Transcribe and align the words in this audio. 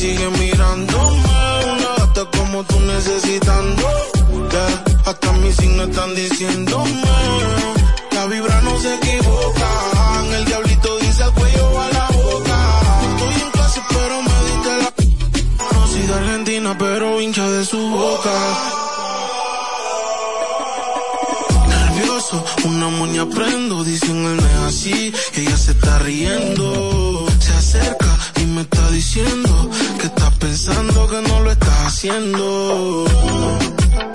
sigue 0.00 0.30
mirándome. 0.30 1.22
Una 1.74 1.90
gata 1.98 2.24
como 2.36 2.64
tú 2.64 2.80
necesitando. 2.80 3.82
hasta 5.04 5.32
mis 5.32 5.56
signos 5.56 5.88
están 5.90 6.14
diciéndome. 6.14 6.69
Haciendo. 32.00 33.04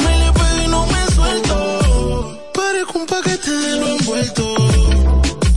Me 0.03 0.13
le 0.21 0.31
pego 0.33 0.63
y 0.65 0.67
no 0.69 0.87
me 0.87 1.01
suelto, 1.13 2.39
parezco 2.51 2.97
un 2.97 3.05
paquete 3.05 3.51
de 3.51 3.79
lo 3.79 3.87
envuelto. 3.89 4.43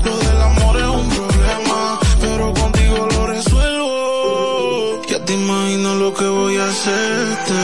Lo 0.04 0.14
del 0.26 0.40
amor 0.50 0.76
es 0.76 0.88
un 1.00 1.08
problema, 1.08 1.98
pero 2.20 2.52
contigo 2.52 3.08
lo 3.12 3.26
resuelvo. 3.28 5.02
Ya 5.08 5.24
te 5.24 5.32
imagino 5.32 5.94
lo 5.94 6.12
que 6.12 6.26
voy 6.26 6.56
a 6.58 6.68
hacerte, 6.68 7.60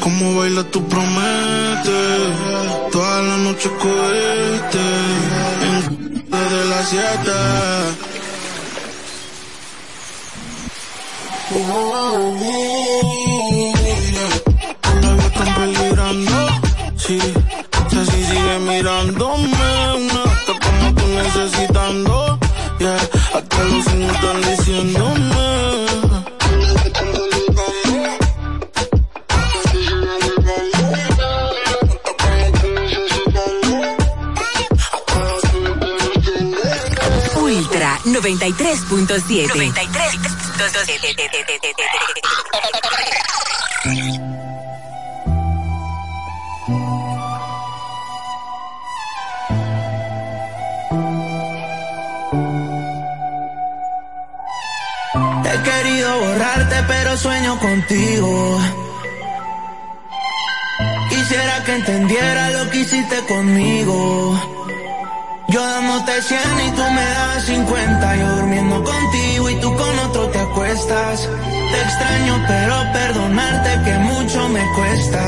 cómo 0.00 0.38
baila 0.38 0.64
tu 0.70 0.82
prometes, 0.88 2.32
toda 2.92 3.22
la 3.22 3.36
noche 3.36 3.68
cohete, 3.78 4.86
en 5.66 6.24
desde 6.30 6.64
las 6.70 6.88
siete. 6.88 7.36
Todavía 11.50 13.25
sí. 17.06 17.20
si 17.90 18.24
sigue 18.24 18.58
mirándome. 18.58 19.46
Una 19.96 20.24
gata 20.24 20.52
como 20.62 20.94
tú 20.94 21.06
necesitando. 21.06 22.38
Yeah, 22.78 22.96
hasta 23.34 23.64
los 23.64 23.86
están 23.86 24.42
diciéndome. 24.42 25.46
Ultra 37.36 37.98
93.7 38.04 39.72
93 43.86 44.25
Querido 56.06 56.20
borrarte, 56.20 56.76
pero 56.86 57.16
sueño 57.16 57.58
contigo. 57.58 58.60
Quisiera 61.08 61.64
que 61.64 61.74
entendiera 61.74 62.50
lo 62.50 62.70
que 62.70 62.78
hiciste 62.78 63.18
conmigo. 63.26 64.40
Yo 65.48 65.60
dándote 65.64 66.22
100 66.22 66.40
y 66.66 66.70
tú 66.70 66.82
me 66.82 67.04
das 67.04 67.44
50. 67.46 68.16
Yo 68.16 68.36
durmiendo 68.36 68.84
contigo 68.84 69.50
y 69.50 69.60
tú 69.60 69.74
con 69.74 69.98
otro 69.98 70.28
te 70.28 70.38
acuestas. 70.38 71.28
Te 71.72 71.80
extraño, 71.80 72.44
pero 72.46 72.92
perdonarte 72.92 73.90
que 73.90 73.98
mucho 73.98 74.48
me 74.48 74.64
cuesta. 74.76 75.24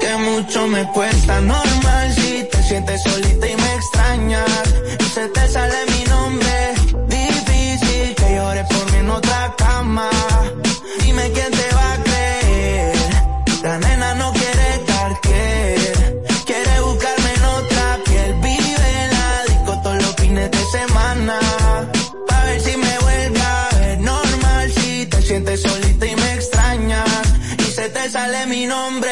Que 0.00 0.16
mucho 0.16 0.66
me 0.68 0.84
cuesta. 0.92 1.40
Normal 1.42 2.12
si 2.14 2.48
te 2.50 2.62
sientes 2.62 3.02
solita 3.02 3.46
y 3.46 3.56
me 3.56 3.74
extrañas. 3.74 4.74
Y 5.00 5.04
se 5.04 5.28
te 5.28 5.48
sale 5.48 5.76
mi 5.90 6.04
nombre. 6.04 6.73
En 9.04 9.10
otra 9.10 9.54
cama. 9.58 10.08
Dime 11.00 11.30
quién 11.34 11.50
te 11.60 11.66
va 11.76 11.92
a 11.92 11.96
creer. 12.06 12.96
La 13.62 13.78
nena 13.78 14.14
no 14.14 14.32
quiere 14.32 14.68
cartier. 14.86 16.24
Quiere 16.48 16.74
buscarme 16.88 17.30
en 17.38 17.44
otra 17.58 17.86
piel. 18.06 18.30
Vive 18.46 18.88
en 19.04 19.10
la 19.18 19.28
disco 19.50 19.72
todos 19.82 20.02
los 20.04 20.14
fines 20.16 20.50
de 20.50 20.64
semana. 20.78 21.36
Pa' 22.28 22.44
ver 22.46 22.60
si 22.60 22.76
me 22.76 22.98
vuelve 23.04 23.40
a 23.40 23.68
ver. 23.78 23.98
Normal 24.00 24.72
si 24.76 25.06
te 25.06 25.20
sientes 25.22 25.60
solita 25.62 26.06
y 26.06 26.16
me 26.16 26.34
extrañas. 26.34 27.22
Y 27.58 27.70
se 27.78 27.88
te 27.90 28.10
sale 28.10 28.46
mi 28.46 28.64
nombre. 28.66 29.03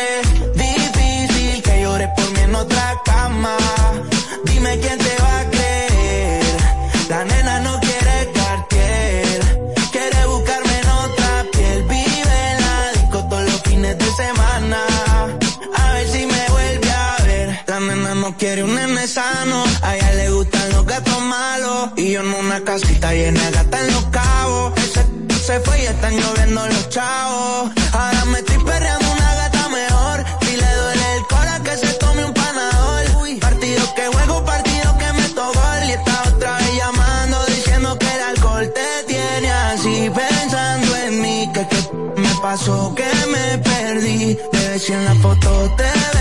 No 18.23 18.37
quiere 18.37 18.63
un 18.63 18.73
nene 18.77 19.09
sano. 19.09 19.65
A 19.83 19.97
ella 19.97 20.13
le 20.13 20.31
gustan 20.31 20.71
los 20.71 20.87
gatos 20.87 21.21
malos. 21.23 21.91
Y 21.97 22.13
yo 22.13 22.21
en 22.21 22.33
una 22.33 22.63
casita 22.63 23.13
llena 23.13 23.45
de 23.47 23.51
gata 23.51 23.81
en 23.81 23.93
los 23.95 24.05
cabos. 24.07 24.73
Ese 24.79 25.03
se 25.47 25.61
fue 25.61 25.83
y 25.83 25.87
están 25.87 26.15
lloviendo 26.17 26.67
los 26.69 26.89
chavos. 26.89 27.73
Ahora 27.93 28.25
me 28.27 28.39
estoy 28.39 28.59
perreando 28.59 29.07
una 29.11 29.35
gata 29.35 29.69
mejor. 29.69 30.25
Si 30.43 30.53
le 30.57 30.71
duele 30.81 31.07
el 31.17 31.27
cora 31.27 31.61
que 31.65 31.77
se 31.77 31.93
tome 31.95 32.25
un 32.25 32.33
panador. 32.33 33.03
Partido 33.41 33.83
que 33.97 34.07
juego, 34.07 34.45
partido 34.45 34.99
que 35.01 35.13
meto 35.21 35.45
gol. 35.59 35.83
Y 35.89 35.91
está 35.91 36.23
otra 36.29 36.57
vez 36.59 36.77
llamando 36.77 37.45
diciendo 37.47 37.99
que 37.99 38.07
el 38.07 38.23
alcohol 38.23 38.73
te 38.73 39.13
tiene 39.13 39.51
así. 39.51 40.11
Pensando 40.15 40.97
en 41.07 41.21
mí, 41.21 41.51
que 41.53 41.67
qué 41.67 41.81
me 42.21 42.33
pasó, 42.41 42.95
que 42.95 43.11
me 43.35 43.59
perdí. 43.59 44.39
Bebé, 44.53 44.79
si 44.79 44.93
en 44.93 45.05
la 45.07 45.15
foto 45.17 45.75
te 45.77 46.12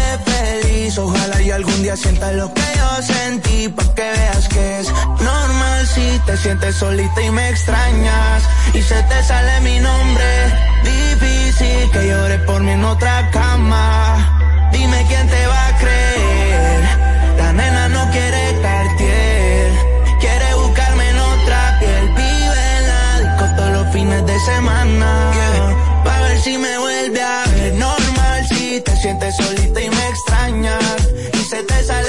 feliz. 0.91 0.97
Ojalá 0.97 1.41
y 1.41 1.52
algún 1.52 1.84
día 1.84 1.96
sientas 1.96 2.34
lo 2.34 2.53
que 2.53 2.62
yo 2.75 3.02
sentí. 3.02 3.69
Pa' 3.69 3.96
que 3.96 4.02
veas 4.02 4.47
que 4.47 4.79
es 4.79 4.91
normal 5.19 5.88
si 5.88 6.19
te 6.25 6.38
sientes 6.38 6.75
solita 6.75 7.22
y 7.22 7.31
me 7.31 7.50
extrañas. 7.50 8.44
Y 8.74 8.81
se 8.81 9.02
te 9.03 9.24
sale 9.24 9.62
mi 9.62 9.79
nombre. 9.79 10.25
Difícil 10.84 11.91
que 11.91 12.07
llore 12.07 12.38
por 12.40 12.62
mí 12.62 12.72
en 12.72 12.84
otra 12.84 13.29
cama. 13.31 14.69
Dime 14.72 15.06
quién 15.07 15.28
te 15.28 15.47
va 15.47 15.68
a 15.68 15.78
creer. 15.78 16.81
La 17.38 17.53
nena 17.53 17.90
no 17.90 18.09
quiere 18.12 18.62
cartier. 18.62 19.72
Quiere 20.19 20.56
buscarme 20.56 21.09
en 21.09 21.19
otra 21.19 21.78
piel. 21.79 22.08
Vive 22.16 22.63
en 22.78 22.88
la 22.88 23.19
disco 23.19 23.56
todos 23.58 23.72
los 23.72 23.94
fines 23.94 24.25
de 24.25 24.40
semana. 24.40 25.31
Pa' 26.03 26.19
ver 26.22 26.41
si 26.41 26.58
me 26.58 26.78
vuelve 26.78 27.22
a 27.22 27.44
ver. 27.56 27.73
Normal 27.73 28.47
si 28.50 28.81
te 28.81 28.96
sientes 28.97 29.35
solita 29.35 29.81
y 29.81 29.91
te 31.63 31.83
sale 31.83 32.00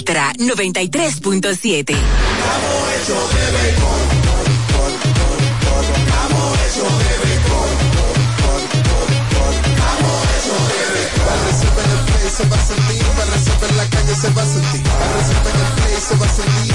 Ultra 0.00 0.32
93.7 0.34 1.94
calle 13.90 14.14
se 14.14 14.30
va 14.30 14.42
a 14.42 14.46
sentir, 14.46 14.82
para 14.82 15.12
resolver 15.12 15.54
el 15.54 15.82
play 15.82 15.96
se 16.00 16.16
va 16.16 16.26
a 16.26 16.28
sentir. 16.28 16.74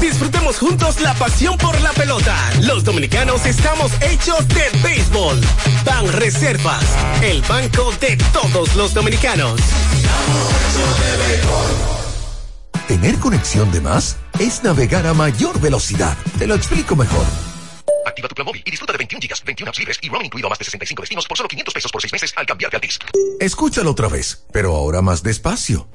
Disfrutemos 0.00 0.58
juntos 0.58 1.00
la 1.00 1.14
pasión 1.14 1.58
por 1.58 1.80
la 1.80 1.92
pelota. 1.92 2.36
Los 2.62 2.84
dominicanos 2.84 3.44
estamos 3.46 3.92
hechos 4.00 4.46
de 4.48 4.70
béisbol. 4.82 5.40
Ban 5.84 6.12
Reservas, 6.12 6.84
el 7.22 7.42
banco 7.42 7.92
de 8.00 8.16
todos 8.32 8.74
los 8.76 8.94
dominicanos. 8.94 9.60
Tener 12.86 13.18
conexión 13.18 13.70
de 13.70 13.80
más 13.80 14.16
es 14.38 14.62
navegar 14.62 15.06
a 15.06 15.14
mayor 15.14 15.60
velocidad. 15.60 16.16
Te 16.38 16.46
lo 16.46 16.54
explico 16.54 16.96
mejor. 16.96 17.26
Activa 18.18 18.28
tu 18.28 18.34
plan 18.34 18.46
móvil 18.46 18.62
y 18.66 18.70
disfruta 18.72 18.92
de 18.92 18.98
21 18.98 19.20
gigas, 19.20 19.44
21 19.44 19.68
apps 19.70 19.78
libres 19.78 19.98
y 20.02 20.08
roaming 20.08 20.26
incluido 20.26 20.48
a 20.48 20.50
más 20.50 20.58
de 20.58 20.64
65 20.64 21.02
destinos 21.02 21.26
por 21.28 21.36
solo 21.36 21.48
500 21.48 21.74
pesos 21.74 21.92
por 21.92 22.02
6 22.02 22.12
meses 22.12 22.34
al 22.36 22.46
cambiarte 22.46 22.76
a 22.76 22.78
Altis. 22.78 22.98
Escúchalo 23.38 23.92
otra 23.92 24.08
vez, 24.08 24.44
pero 24.52 24.74
ahora 24.74 25.02
más 25.02 25.22
despacio. 25.22 25.86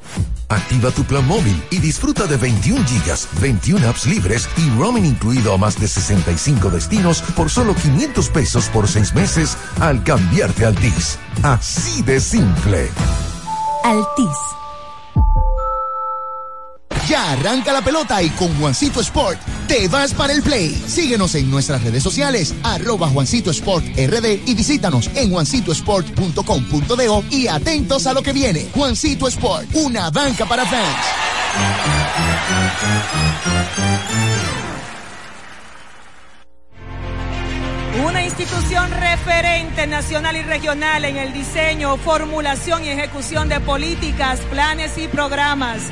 Activa 0.47 0.91
tu 0.91 1.03
plan 1.03 1.27
móvil 1.27 1.61
y 1.69 1.79
disfruta 1.79 2.25
de 2.25 2.37
21 2.37 2.85
gigas, 2.85 3.27
21 3.41 3.89
apps 3.89 4.05
libres 4.05 4.47
y 4.55 4.69
roaming 4.79 5.05
incluido 5.05 5.53
a 5.53 5.57
más 5.57 5.77
de 5.81 5.87
65 5.89 6.69
destinos 6.69 7.21
por 7.35 7.49
solo 7.49 7.75
500 7.75 8.29
pesos 8.29 8.69
por 8.69 8.87
6 8.87 9.13
meses 9.15 9.57
al 9.81 10.01
cambiarte 10.05 10.63
a 10.63 10.69
Altis. 10.69 11.19
Así 11.43 12.03
de 12.03 12.21
simple. 12.21 12.89
Altis. 13.83 14.37
Ya 17.07 17.31
arranca 17.31 17.73
la 17.73 17.81
pelota 17.81 18.23
y 18.23 18.29
con 18.29 18.57
Juancito 18.57 19.01
Sport 19.01 19.37
te 19.67 19.89
vas 19.89 20.13
para 20.13 20.31
el 20.31 20.41
play. 20.41 20.73
Síguenos 20.87 21.35
en 21.35 21.51
nuestras 21.51 21.83
redes 21.83 22.01
sociales, 22.01 22.55
arroba 22.63 23.09
Juancito 23.09 23.51
Sport 23.51 23.85
RD 23.97 24.47
y 24.47 24.53
visítanos 24.53 25.09
en 25.15 25.29
juancitosport.com.de 25.31 27.23
y 27.31 27.47
atentos 27.47 28.07
a 28.07 28.13
lo 28.13 28.21
que 28.21 28.31
viene. 28.31 28.69
Juancito 28.73 29.27
Sport, 29.27 29.67
una 29.73 30.09
banca 30.11 30.45
para 30.45 30.65
fans. 30.65 30.97
Una 38.05 38.23
institución 38.23 38.91
referente 38.91 39.87
nacional 39.87 40.37
y 40.37 40.43
regional 40.43 41.03
en 41.03 41.17
el 41.17 41.33
diseño, 41.33 41.97
formulación 41.97 42.85
y 42.85 42.89
ejecución 42.89 43.49
de 43.49 43.59
políticas, 43.59 44.39
planes 44.49 44.97
y 44.97 45.07
programas 45.09 45.91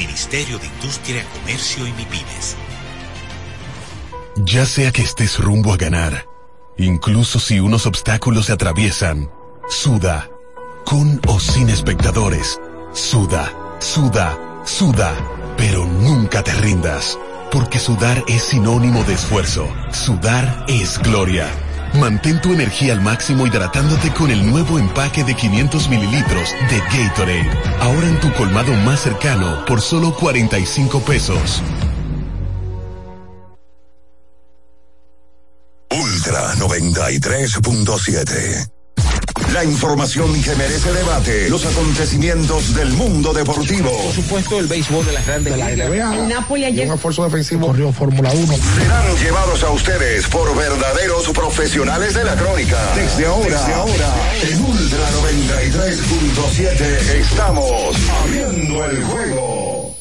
Ministerio 0.00 0.58
de 0.58 0.66
Industria, 0.66 1.22
Comercio 1.34 1.86
y 1.86 1.92
MIPIMES. 1.92 2.56
Ya 4.36 4.64
sea 4.64 4.92
que 4.92 5.02
estés 5.02 5.38
rumbo 5.38 5.74
a 5.74 5.76
ganar, 5.76 6.26
incluso 6.78 7.38
si 7.38 7.60
unos 7.60 7.84
obstáculos 7.84 8.46
se 8.46 8.52
atraviesan, 8.52 9.30
suda, 9.68 10.30
con 10.86 11.20
o 11.28 11.38
sin 11.38 11.68
espectadores, 11.68 12.58
suda, 12.94 13.52
suda, 13.78 14.38
suda, 14.64 15.14
pero 15.58 15.84
nunca 15.84 16.42
te 16.42 16.54
rindas, 16.54 17.18
porque 17.52 17.78
sudar 17.78 18.24
es 18.26 18.42
sinónimo 18.42 19.04
de 19.04 19.12
esfuerzo, 19.12 19.68
sudar 19.92 20.64
es 20.66 20.98
gloria. 20.98 21.46
Mantén 21.94 22.40
tu 22.40 22.52
energía 22.52 22.92
al 22.92 23.00
máximo 23.00 23.46
hidratándote 23.46 24.12
con 24.12 24.30
el 24.30 24.46
nuevo 24.46 24.78
empaque 24.78 25.24
de 25.24 25.34
500 25.34 25.88
mililitros 25.88 26.54
de 26.70 26.78
Gatorade. 26.78 27.50
Ahora 27.80 28.06
en 28.06 28.20
tu 28.20 28.32
colmado 28.34 28.72
más 28.84 29.00
cercano 29.00 29.64
por 29.66 29.80
solo 29.80 30.14
45 30.14 31.00
pesos. 31.00 31.60
Ultra 35.90 36.54
93.7 36.54 38.79
la 39.52 39.64
información 39.64 40.40
que 40.42 40.54
merece 40.54 40.92
debate. 40.92 41.48
Los 41.48 41.64
acontecimientos 41.66 42.74
del 42.74 42.92
mundo 42.92 43.32
deportivo. 43.32 43.90
Por 43.90 44.14
supuesto, 44.14 44.58
el 44.58 44.66
béisbol 44.66 45.04
de 45.06 45.12
las 45.12 45.26
grandes 45.26 45.54
ligas. 45.54 46.14
El 46.16 46.28
Napoli 46.28 46.64
ayer. 46.64 46.88
Un 46.88 46.94
esfuerzo 46.94 47.24
defensivo. 47.24 47.68
Corrió 47.68 47.92
Fórmula 47.92 48.30
1. 48.32 48.54
Serán 48.76 49.16
llevados 49.16 49.62
a 49.62 49.70
ustedes 49.70 50.26
por 50.28 50.56
verdaderos 50.56 51.28
profesionales 51.30 52.14
de 52.14 52.24
la 52.24 52.36
crónica. 52.36 52.78
Desde 52.94 53.26
ahora, 53.26 53.58
Desde 53.58 53.74
ahora 53.74 54.14
en 54.42 54.64
Ultra 54.64 55.10
93.7 55.22 56.80
estamos 57.20 57.96
abriendo 58.22 58.84
el 58.84 59.04
juego. 59.04 59.96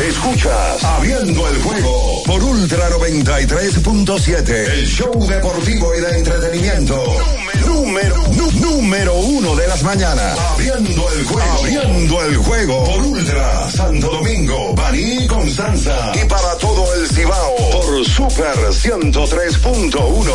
Escuchas 0.00 0.84
Abriendo 0.84 1.48
el 1.48 1.60
juego 1.60 2.22
por 2.24 2.42
Ultra 2.42 2.88
93.7, 2.90 4.48
el 4.48 4.86
show 4.86 5.26
deportivo 5.26 5.92
y 5.96 6.00
de 6.00 6.18
entretenimiento. 6.18 7.47
Número, 7.88 8.22
número 8.60 9.14
uno 9.14 9.56
de 9.56 9.66
las 9.66 9.82
mañanas. 9.82 10.38
Abriendo 10.38 11.10
el 11.10 11.24
juego. 11.24 11.58
Abriendo 11.58 12.22
el 12.22 12.36
juego 12.36 12.84
por 12.84 13.02
Ultra 13.02 13.70
Santo 13.70 14.10
Domingo, 14.10 14.74
Baní 14.74 15.26
Constanza. 15.26 16.12
Y 16.14 16.26
para 16.26 16.54
todo 16.58 16.84
el 16.96 17.08
Cibao 17.08 17.56
por 17.72 18.04
Super 18.04 18.58
103.1. 18.58 20.34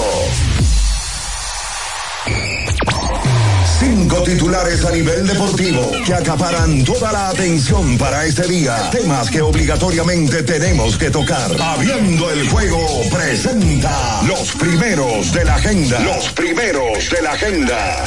Cinco 3.83 4.23
titulares 4.23 4.85
a 4.85 4.91
nivel 4.91 5.27
deportivo 5.27 5.91
que 6.05 6.13
acaparan 6.13 6.85
toda 6.85 7.11
la 7.11 7.29
atención 7.29 7.97
para 7.97 8.25
este 8.25 8.47
día. 8.47 8.89
Temas 8.91 9.29
que 9.29 9.41
obligatoriamente 9.41 10.41
tenemos 10.43 10.97
que 10.97 11.09
tocar. 11.09 11.51
Habiendo 11.59 12.31
el 12.31 12.47
juego 12.47 12.79
presenta 13.11 14.21
los 14.25 14.53
primeros 14.53 15.33
de 15.33 15.43
la 15.43 15.55
agenda. 15.55 15.99
Los 15.99 16.29
primeros 16.29 17.09
de 17.09 17.21
la 17.21 17.31
agenda. 17.31 18.03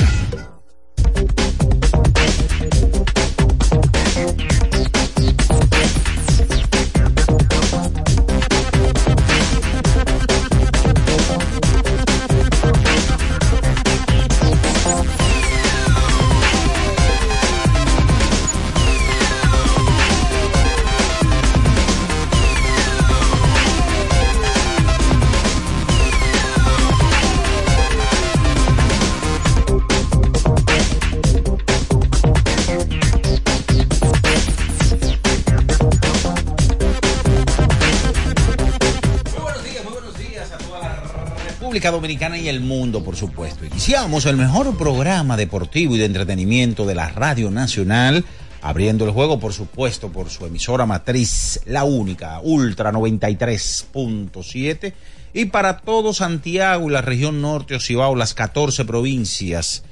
Dominicana 41.76 42.38
y 42.38 42.48
el 42.48 42.60
mundo, 42.60 43.04
por 43.04 43.16
supuesto. 43.16 43.66
Iniciamos 43.66 44.24
el 44.24 44.38
mejor 44.38 44.78
programa 44.78 45.36
deportivo 45.36 45.94
y 45.94 45.98
de 45.98 46.06
entretenimiento 46.06 46.86
de 46.86 46.94
la 46.94 47.10
Radio 47.10 47.50
Nacional, 47.50 48.24
abriendo 48.62 49.04
el 49.04 49.10
juego, 49.10 49.38
por 49.38 49.52
supuesto, 49.52 50.10
por 50.10 50.30
su 50.30 50.46
emisora 50.46 50.86
matriz, 50.86 51.60
la 51.66 51.84
única, 51.84 52.40
Ultra 52.40 52.92
93.7, 52.92 54.94
y 55.34 55.44
para 55.44 55.76
todo 55.76 56.14
Santiago 56.14 56.88
y 56.88 56.92
la 56.92 57.02
región 57.02 57.42
norte 57.42 57.74
Ocibao, 57.74 58.16
las 58.16 58.32
14 58.32 58.86
provincias, 58.86 59.82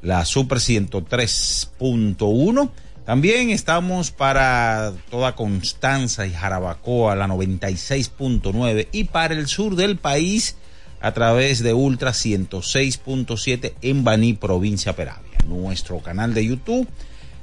la 0.00 0.24
Super 0.24 0.58
103.1. 0.58 2.70
También 3.04 3.50
estamos 3.50 4.12
para 4.12 4.92
toda 5.10 5.34
Constanza 5.34 6.24
y 6.24 6.32
Jarabacoa, 6.32 7.16
la 7.16 7.26
96.9, 7.26 8.86
y 8.92 9.02
para 9.04 9.34
el 9.34 9.48
sur 9.48 9.74
del 9.74 9.98
país, 9.98 10.54
a 11.02 11.12
través 11.12 11.62
de 11.62 11.74
Ultra 11.74 12.12
106.7 12.12 13.74
en 13.82 14.04
Baní, 14.04 14.34
provincia 14.34 14.94
Peravia. 14.94 15.38
Nuestro 15.46 15.98
canal 15.98 16.32
de 16.32 16.46
YouTube. 16.46 16.88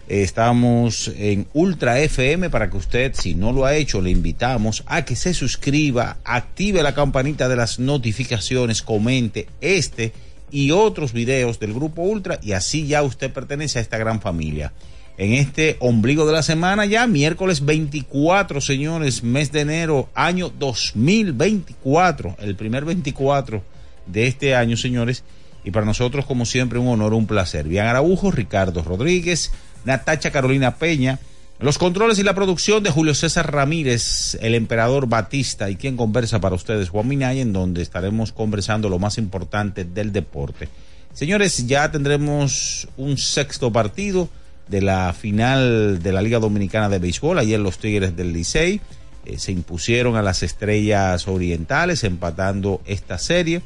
Estamos 0.08 1.12
en 1.16 1.46
Ultra 1.54 2.00
FM 2.00 2.50
para 2.50 2.70
que 2.72 2.78
usted, 2.78 3.14
si 3.14 3.36
no 3.36 3.52
lo 3.52 3.66
ha 3.66 3.76
hecho, 3.76 4.02
le 4.02 4.10
invitamos 4.10 4.84
a 4.88 5.04
que 5.04 5.16
se 5.16 5.34
suscriba, 5.34 6.18
active 6.24 6.82
la 6.82 6.96
campanita 6.96 7.48
de 7.48 7.58
las 7.58 7.78
notificaciones, 7.78 8.82
comente 8.82 9.48
este 9.62 10.14
y 10.52 10.72
otros 10.72 11.14
videos 11.14 11.60
del 11.60 11.74
Grupo 11.74 12.02
Ultra 12.02 12.40
y 12.42 12.54
así 12.54 12.88
ya 12.88 13.04
usted 13.04 13.32
pertenece 13.32 13.78
a 13.78 13.84
esta 13.84 14.00
gran 14.00 14.20
familia 14.20 14.74
en 15.20 15.34
este 15.34 15.76
ombligo 15.82 16.26
de 16.26 16.32
la 16.32 16.42
semana 16.42 16.86
ya, 16.86 17.06
miércoles 17.06 17.66
24, 17.66 18.62
señores, 18.62 19.22
mes 19.22 19.52
de 19.52 19.60
enero, 19.60 20.08
año 20.16 20.50
2024, 20.50 22.38
el 22.40 22.56
primer 22.56 22.86
24 22.86 23.62
de 24.06 24.28
este 24.28 24.56
año, 24.56 24.78
señores. 24.78 25.26
Y 25.66 25.72
para 25.72 25.86
nosotros, 25.86 26.26
como 26.26 26.46
siempre, 26.46 26.80
un 26.80 26.88
honor, 26.88 27.14
un 27.14 27.28
placer. 27.28 27.68
Bian 27.68 27.88
Araujo, 27.88 28.32
Ricardo 28.32 28.82
Rodríguez, 28.82 29.52
Natacha 29.84 30.32
Carolina 30.32 30.78
Peña, 30.78 31.20
Los 31.60 31.78
controles 31.78 32.18
y 32.20 32.24
la 32.24 32.34
producción 32.34 32.82
de 32.82 32.90
Julio 32.90 33.14
César 33.14 33.52
Ramírez, 33.52 34.38
el 34.40 34.56
emperador 34.56 35.10
Batista 35.10 35.70
y 35.70 35.76
quien 35.76 35.98
conversa 35.98 36.40
para 36.40 36.56
ustedes, 36.56 36.88
Juan 36.88 37.10
Minay, 37.10 37.42
en 37.42 37.52
donde 37.52 37.82
estaremos 37.82 38.32
conversando 38.32 38.88
lo 38.88 39.00
más 39.00 39.18
importante 39.18 39.84
del 39.84 40.14
deporte. 40.14 40.70
Señores, 41.12 41.68
ya 41.68 41.92
tendremos 41.92 42.88
un 42.96 43.18
sexto 43.18 43.70
partido 43.74 44.30
de 44.70 44.82
la 44.82 45.14
final 45.14 46.02
de 46.02 46.14
la 46.14 46.22
Liga 46.22 46.40
Dominicana 46.40 46.90
de 46.90 47.00
Béisbol. 47.00 47.40
Ayer 47.40 47.60
los 47.60 47.80
Tigres 47.80 48.16
del 48.16 48.34
Licey 48.34 48.82
eh, 49.26 49.38
se 49.38 49.52
impusieron 49.52 50.16
a 50.16 50.22
las 50.22 50.44
Estrellas 50.44 51.28
Orientales 51.28 52.04
empatando 52.04 52.82
esta 52.86 53.18
serie, 53.18 53.62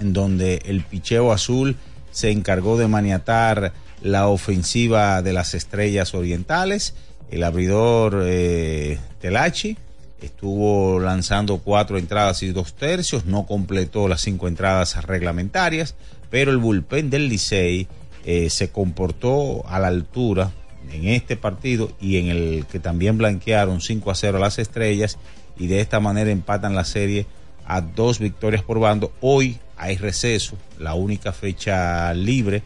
en 0.00 0.12
donde 0.12 0.62
el 0.66 0.82
picheo 0.82 1.32
azul 1.32 1.76
se 2.10 2.30
encargó 2.30 2.76
de 2.76 2.88
maniatar 2.88 3.72
la 4.02 4.28
ofensiva 4.28 5.22
de 5.22 5.32
las 5.32 5.54
Estrellas 5.54 6.14
Orientales. 6.14 6.94
El 7.30 7.44
abridor 7.44 8.22
eh, 8.24 8.98
Telachi 9.20 9.76
estuvo 10.20 10.98
lanzando 10.98 11.58
cuatro 11.58 11.96
entradas 11.96 12.42
y 12.42 12.50
dos 12.50 12.74
tercios, 12.74 13.24
no 13.24 13.46
completó 13.46 14.08
las 14.08 14.22
cinco 14.22 14.48
entradas 14.48 15.04
reglamentarias, 15.04 15.94
pero 16.30 16.50
el 16.50 16.58
bullpen 16.58 17.08
del 17.10 17.28
Licey 17.28 17.86
eh, 18.30 18.50
se 18.50 18.68
comportó 18.68 19.66
a 19.68 19.78
la 19.78 19.86
altura 19.86 20.52
en 20.92 21.08
este 21.08 21.34
partido 21.34 21.90
y 21.98 22.18
en 22.18 22.26
el 22.26 22.66
que 22.70 22.78
también 22.78 23.16
blanquearon 23.16 23.80
5 23.80 24.10
a 24.10 24.14
0 24.14 24.38
las 24.38 24.58
estrellas 24.58 25.16
y 25.58 25.66
de 25.66 25.80
esta 25.80 25.98
manera 25.98 26.30
empatan 26.30 26.74
la 26.74 26.84
serie 26.84 27.24
a 27.64 27.80
dos 27.80 28.18
victorias 28.18 28.62
por 28.62 28.80
bando. 28.80 29.12
Hoy 29.22 29.56
hay 29.78 29.96
receso, 29.96 30.58
la 30.78 30.92
única 30.92 31.32
fecha 31.32 32.12
libre 32.12 32.62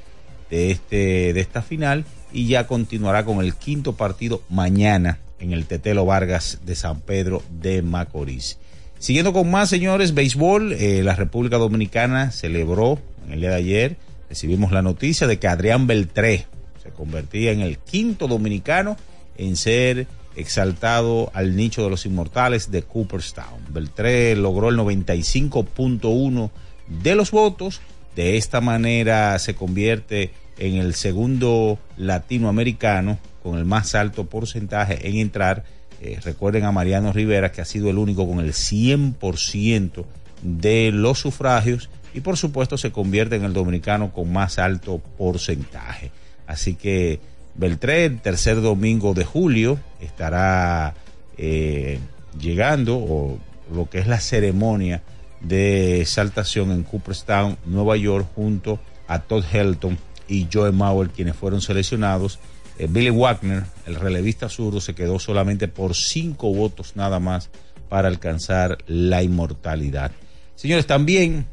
de, 0.51 0.73
este, 0.73 1.33
de 1.33 1.41
esta 1.41 1.63
final 1.63 2.07
y 2.33 2.49
ya 2.49 2.67
continuará 2.67 3.25
con 3.25 3.39
el 3.39 3.55
quinto 3.55 3.93
partido 3.93 4.43
mañana 4.51 5.21
en 5.39 5.53
el 5.53 5.67
Tetelo 5.67 6.05
Vargas 6.05 6.59
de 6.67 6.75
San 6.75 7.03
Pedro 7.03 7.41
de 7.53 7.83
Macorís. 7.83 8.59
Siguiendo 8.99 9.33
con 9.33 9.49
más, 9.49 9.69
señores, 9.69 10.13
béisbol, 10.13 10.73
eh, 10.73 11.05
la 11.05 11.15
República 11.15 11.57
Dominicana 11.59 12.33
celebró 12.33 12.99
en 13.29 13.35
el 13.35 13.41
día 13.43 13.51
de 13.51 13.57
ayer, 13.57 13.97
recibimos 14.33 14.73
la 14.73 14.81
noticia 14.81 15.27
de 15.27 15.39
que 15.39 15.47
Adrián 15.47 15.87
Beltré 15.87 16.47
se 16.83 16.89
convertía 16.89 17.53
en 17.53 17.61
el 17.61 17.77
quinto 17.77 18.29
dominicano 18.29 18.97
en 19.37 19.57
ser 19.57 20.07
exaltado 20.37 21.31
al 21.35 21.55
nicho 21.55 21.85
de 21.85 21.91
los 21.91 22.07
inmortales 22.07 22.71
de 22.71 22.83
Cooperstown. 22.83 23.63
Beltré 23.69 24.35
logró 24.35 24.71
el 24.71 24.79
95.1 24.79 26.51
de 26.89 27.15
los 27.15 27.31
votos, 27.31 27.83
de 28.17 28.39
esta 28.39 28.63
manera 28.63 29.39
se 29.39 29.55
convierte 29.55 30.31
en 30.57 30.77
el 30.77 30.95
segundo 30.95 31.79
latinoamericano 31.99 33.19
con 33.43 33.59
el 33.59 33.67
más 33.67 33.95
alto 33.95 34.25
porcentaje 34.31 35.11
en 35.11 35.17
entrar. 35.17 35.65
Eh, 36.01 36.19
recuerden 36.25 36.65
a 36.65 36.73
Mariano 36.73 37.13
Rivera, 37.13 37.53
que 37.53 37.61
ha 37.61 37.67
sido 37.67 37.91
el 37.91 37.99
único 37.99 38.27
con 38.27 38.41
el 38.41 38.55
100% 38.55 40.07
de 40.41 40.91
los 40.91 41.19
sufragios 41.19 41.91
y 42.15 42.21
por 42.21 42.37
supuesto 42.37 42.77
se 42.77 42.93
convierte 42.93 43.37
en 43.37 43.45
el 43.45 43.53
dominicano 43.53 44.13
con 44.13 44.33
más 44.33 44.59
alto 44.59 45.01
porcentaje. 45.17 46.11
Así 46.47 46.75
que 46.75 47.21
Beltré, 47.55 48.07
el 48.07 48.21
tercer 48.21 48.61
domingo 48.61 49.15
de 49.15 49.25
julio, 49.25 49.79
estará 50.01 50.95
eh, 51.37 51.99
llegando, 52.39 52.97
o 52.97 53.39
lo 53.73 53.89
que 53.91 53.99
es 53.99 54.07
la 54.07 54.21
ceremonia 54.21 55.03
de 55.41 56.01
exaltación 56.01 56.71
en 56.71 56.83
Cooperstown, 56.83 57.59
Nueva 57.67 57.97
York, 57.97 58.27
junto 58.35 58.81
a 59.07 59.21
Todd 59.21 59.45
Helton 59.53 59.99
y 60.29 60.49
Joe 60.51 60.73
Mauer, 60.73 61.11
quienes 61.11 61.37
fueron 61.37 61.61
seleccionados. 61.61 62.39
Eh, 62.79 62.87
Billy 62.89 63.11
Wagner, 63.11 63.65
el 63.87 63.97
relevista 63.97 64.49
zurdo, 64.49 64.81
se 64.81 64.95
quedó 64.95 65.19
solamente 65.19 65.69
por 65.69 65.95
cinco 65.95 66.53
votos 66.55 66.97
nada 66.97 67.21
más 67.21 67.51
para 67.91 68.09
alcanzar 68.09 68.79
la 68.87 69.23
inmortalidad. 69.23 70.13
Señores, 70.55 70.87
también 70.87 71.47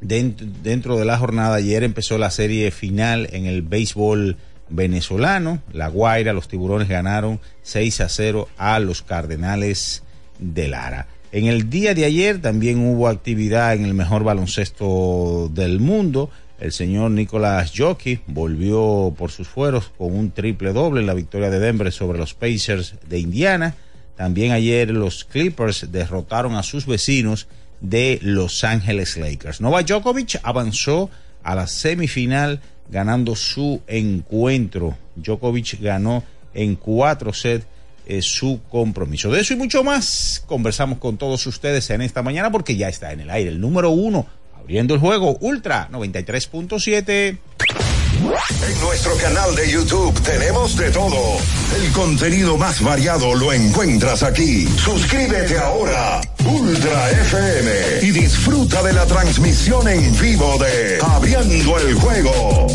dentro, 0.00 0.96
de 0.96 1.04
la 1.04 1.18
jornada 1.18 1.56
ayer 1.56 1.82
empezó 1.82 2.18
la 2.18 2.30
serie 2.30 2.70
final 2.70 3.28
en 3.32 3.46
el 3.46 3.62
béisbol 3.62 4.36
venezolano. 4.68 5.62
La 5.72 5.88
Guaira, 5.88 6.32
los 6.32 6.48
tiburones 6.48 6.88
ganaron 6.88 7.40
6 7.62 8.00
a 8.00 8.08
0 8.08 8.48
a 8.56 8.78
los 8.80 9.02
Cardenales 9.02 10.02
de 10.38 10.68
Lara. 10.68 11.08
En 11.30 11.46
el 11.46 11.68
día 11.68 11.94
de 11.94 12.04
ayer 12.04 12.40
también 12.40 12.78
hubo 12.78 13.08
actividad 13.08 13.74
en 13.74 13.84
el 13.84 13.94
mejor 13.94 14.24
baloncesto 14.24 15.50
del 15.52 15.78
mundo. 15.78 16.30
El 16.58 16.72
señor 16.72 17.10
Nicolás 17.10 17.72
Jockey 17.76 18.20
volvió 18.26 19.14
por 19.16 19.30
sus 19.30 19.46
fueros 19.46 19.92
con 19.96 20.16
un 20.16 20.30
triple 20.30 20.72
doble 20.72 21.00
en 21.00 21.06
la 21.06 21.14
victoria 21.14 21.50
de 21.50 21.58
Denver 21.60 21.92
sobre 21.92 22.18
los 22.18 22.34
Pacers 22.34 22.94
de 23.08 23.18
Indiana. 23.18 23.76
También 24.16 24.52
ayer 24.52 24.90
los 24.90 25.24
Clippers 25.24 25.92
derrotaron 25.92 26.56
a 26.56 26.62
sus 26.62 26.86
vecinos 26.86 27.46
de 27.80 28.18
Los 28.22 28.64
Ángeles 28.64 29.16
Lakers. 29.16 29.60
Novak 29.60 29.86
Djokovic 29.86 30.40
avanzó 30.42 31.10
a 31.42 31.54
la 31.54 31.66
semifinal 31.66 32.60
ganando 32.90 33.36
su 33.36 33.82
encuentro. 33.86 34.96
Djokovic 35.16 35.80
ganó 35.80 36.24
en 36.54 36.76
cuatro 36.76 37.32
sets 37.32 37.66
eh, 38.06 38.22
su 38.22 38.60
compromiso. 38.70 39.30
De 39.30 39.40
eso 39.40 39.52
y 39.52 39.56
mucho 39.56 39.84
más 39.84 40.42
conversamos 40.46 40.98
con 40.98 41.18
todos 41.18 41.46
ustedes 41.46 41.90
en 41.90 42.00
esta 42.00 42.22
mañana 42.22 42.50
porque 42.50 42.76
ya 42.76 42.88
está 42.88 43.12
en 43.12 43.20
el 43.20 43.30
aire 43.30 43.50
el 43.50 43.60
número 43.60 43.90
uno 43.90 44.26
abriendo 44.58 44.94
el 44.94 45.00
juego 45.00 45.36
Ultra 45.40 45.88
93.7. 45.90 47.87
En 48.18 48.80
nuestro 48.80 49.16
canal 49.16 49.54
de 49.54 49.70
YouTube 49.70 50.20
tenemos 50.22 50.76
de 50.76 50.90
todo. 50.90 51.38
El 51.76 51.92
contenido 51.92 52.56
más 52.56 52.82
variado 52.82 53.34
lo 53.34 53.52
encuentras 53.52 54.24
aquí. 54.24 54.66
Suscríbete 54.76 55.56
ahora, 55.58 56.20
Ultra 56.44 57.10
FM, 57.12 57.70
y 58.02 58.10
disfruta 58.10 58.82
de 58.82 58.92
la 58.92 59.06
transmisión 59.06 59.86
en 59.86 60.18
vivo 60.18 60.58
de 60.58 60.98
Abriendo 61.00 61.78
el 61.78 61.94
Juego. 61.94 62.66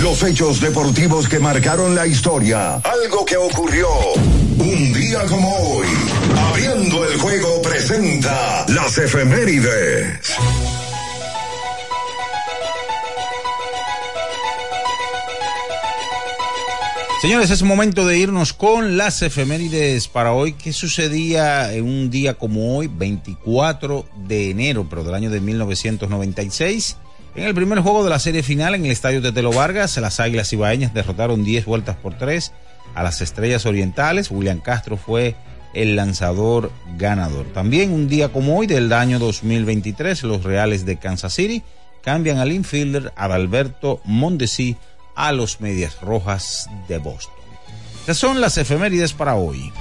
Los 0.00 0.22
hechos 0.22 0.60
deportivos 0.62 1.28
que 1.28 1.38
marcaron 1.38 1.94
la 1.94 2.06
historia. 2.06 2.76
Algo 2.76 3.26
que 3.26 3.36
ocurrió 3.36 3.88
un 4.58 4.92
día 4.94 5.20
como 5.26 5.54
hoy. 5.54 5.86
Abriendo 6.48 7.04
el 7.04 7.18
Juego 7.18 7.60
presenta 7.60 8.64
las 8.68 8.96
efemérides. 8.96 10.18
Señores, 17.20 17.50
es 17.50 17.62
momento 17.62 18.06
de 18.06 18.16
irnos 18.16 18.54
con 18.54 18.96
las 18.96 19.20
efemérides 19.20 20.08
para 20.08 20.32
hoy. 20.32 20.54
¿Qué 20.54 20.72
sucedía 20.72 21.70
en 21.70 21.84
un 21.84 22.08
día 22.08 22.32
como 22.32 22.78
hoy, 22.78 22.86
24 22.86 24.06
de 24.26 24.48
enero, 24.48 24.86
pero 24.88 25.04
del 25.04 25.14
año 25.14 25.28
de 25.28 25.38
1996? 25.42 26.96
En 27.34 27.44
el 27.44 27.54
primer 27.54 27.80
juego 27.80 28.02
de 28.02 28.08
la 28.08 28.18
serie 28.18 28.42
final 28.42 28.74
en 28.74 28.86
el 28.86 28.90
estadio 28.90 29.20
de 29.20 29.32
Telo 29.32 29.52
Vargas, 29.52 29.98
las 29.98 30.18
Águilas 30.18 30.50
Ibaeñas 30.54 30.94
derrotaron 30.94 31.44
10 31.44 31.66
vueltas 31.66 31.94
por 31.96 32.16
3 32.16 32.52
a 32.94 33.02
las 33.02 33.20
Estrellas 33.20 33.66
Orientales. 33.66 34.30
William 34.30 34.60
Castro 34.60 34.96
fue 34.96 35.36
el 35.74 35.96
lanzador 35.96 36.72
ganador. 36.96 37.44
También 37.52 37.92
un 37.92 38.08
día 38.08 38.30
como 38.30 38.56
hoy 38.56 38.66
del 38.66 38.90
año 38.94 39.18
2023, 39.18 40.22
los 40.22 40.42
Reales 40.42 40.86
de 40.86 40.96
Kansas 40.96 41.34
City 41.34 41.62
cambian 42.02 42.38
al 42.38 42.50
infielder 42.50 43.12
Adalberto 43.14 44.00
Mondesi 44.04 44.78
a 45.14 45.32
los 45.32 45.60
Medias 45.60 46.00
Rojas 46.00 46.68
de 46.88 46.98
Boston. 46.98 47.34
Estas 48.00 48.18
son 48.18 48.40
las 48.40 48.56
efemérides 48.58 49.12
para 49.12 49.34
hoy. 49.34 49.72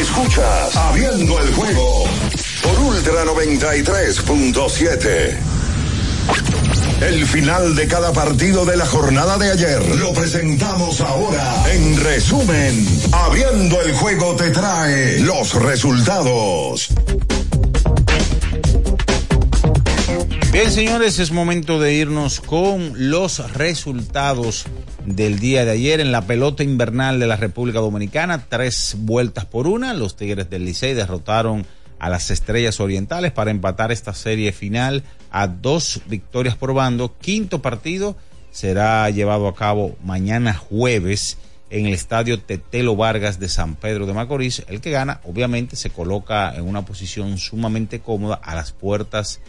Escuchas 0.00 0.76
Abriendo 0.76 1.40
el 1.40 1.54
juego 1.54 2.04
por 2.62 2.78
Ultra 2.80 3.24
93.7. 3.24 5.36
El 7.00 7.26
final 7.26 7.74
de 7.74 7.86
cada 7.86 8.12
partido 8.12 8.64
de 8.64 8.76
la 8.76 8.86
jornada 8.86 9.36
de 9.38 9.52
ayer 9.52 9.96
lo 9.96 10.12
presentamos 10.12 11.00
ahora. 11.00 11.64
En 11.72 12.02
resumen, 12.02 12.86
Abriendo 13.12 13.80
el 13.82 13.92
juego 13.92 14.34
te 14.34 14.50
trae 14.50 15.20
los 15.20 15.54
resultados. 15.54 16.88
Bien, 20.52 20.70
señores, 20.70 21.18
es 21.18 21.32
momento 21.32 21.78
de 21.78 21.94
irnos 21.94 22.40
con 22.40 22.92
los 23.10 23.52
resultados 23.52 24.64
del 25.04 25.38
día 25.38 25.64
de 25.64 25.72
ayer 25.72 26.00
en 26.00 26.12
la 26.12 26.22
pelota 26.22 26.62
invernal 26.62 27.20
de 27.20 27.26
la 27.26 27.36
República 27.36 27.80
Dominicana. 27.80 28.46
Tres 28.48 28.96
vueltas 28.98 29.44
por 29.44 29.66
una. 29.66 29.92
Los 29.92 30.16
Tigres 30.16 30.48
del 30.48 30.64
Licey 30.64 30.94
derrotaron 30.94 31.66
a 31.98 32.08
las 32.08 32.30
Estrellas 32.30 32.80
Orientales 32.80 33.32
para 33.32 33.50
empatar 33.50 33.92
esta 33.92 34.14
serie 34.14 34.52
final 34.52 35.02
a 35.30 35.46
dos 35.46 36.00
victorias 36.06 36.56
por 36.56 36.72
bando. 36.72 37.14
Quinto 37.18 37.60
partido 37.60 38.16
será 38.50 39.10
llevado 39.10 39.48
a 39.48 39.54
cabo 39.54 39.96
mañana 40.02 40.54
jueves 40.54 41.36
en 41.68 41.86
el 41.86 41.94
estadio 41.94 42.40
Tetelo 42.40 42.96
Vargas 42.96 43.38
de 43.38 43.48
San 43.48 43.74
Pedro 43.74 44.06
de 44.06 44.14
Macorís. 44.14 44.64
El 44.68 44.80
que 44.80 44.90
gana, 44.90 45.20
obviamente, 45.24 45.76
se 45.76 45.90
coloca 45.90 46.54
en 46.54 46.66
una 46.66 46.84
posición 46.84 47.36
sumamente 47.38 48.00
cómoda 48.00 48.36
a 48.36 48.54
las 48.54 48.72
puertas 48.72 49.40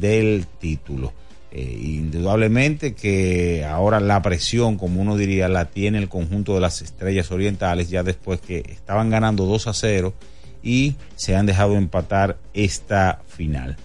del 0.00 0.46
título. 0.58 1.12
Eh, 1.54 1.78
indudablemente 1.82 2.94
que 2.94 3.64
ahora 3.64 4.00
la 4.00 4.22
presión, 4.22 4.78
como 4.78 5.02
uno 5.02 5.16
diría, 5.16 5.48
la 5.48 5.66
tiene 5.66 5.98
el 5.98 6.08
conjunto 6.08 6.54
de 6.54 6.60
las 6.60 6.80
estrellas 6.80 7.30
orientales, 7.30 7.90
ya 7.90 8.02
después 8.02 8.40
que 8.40 8.64
estaban 8.68 9.10
ganando 9.10 9.44
2 9.44 9.66
a 9.66 9.74
0 9.74 10.14
y 10.62 10.94
se 11.14 11.36
han 11.36 11.44
dejado 11.44 11.76
empatar 11.76 12.38
esta 12.54 13.20
final. 13.26 13.76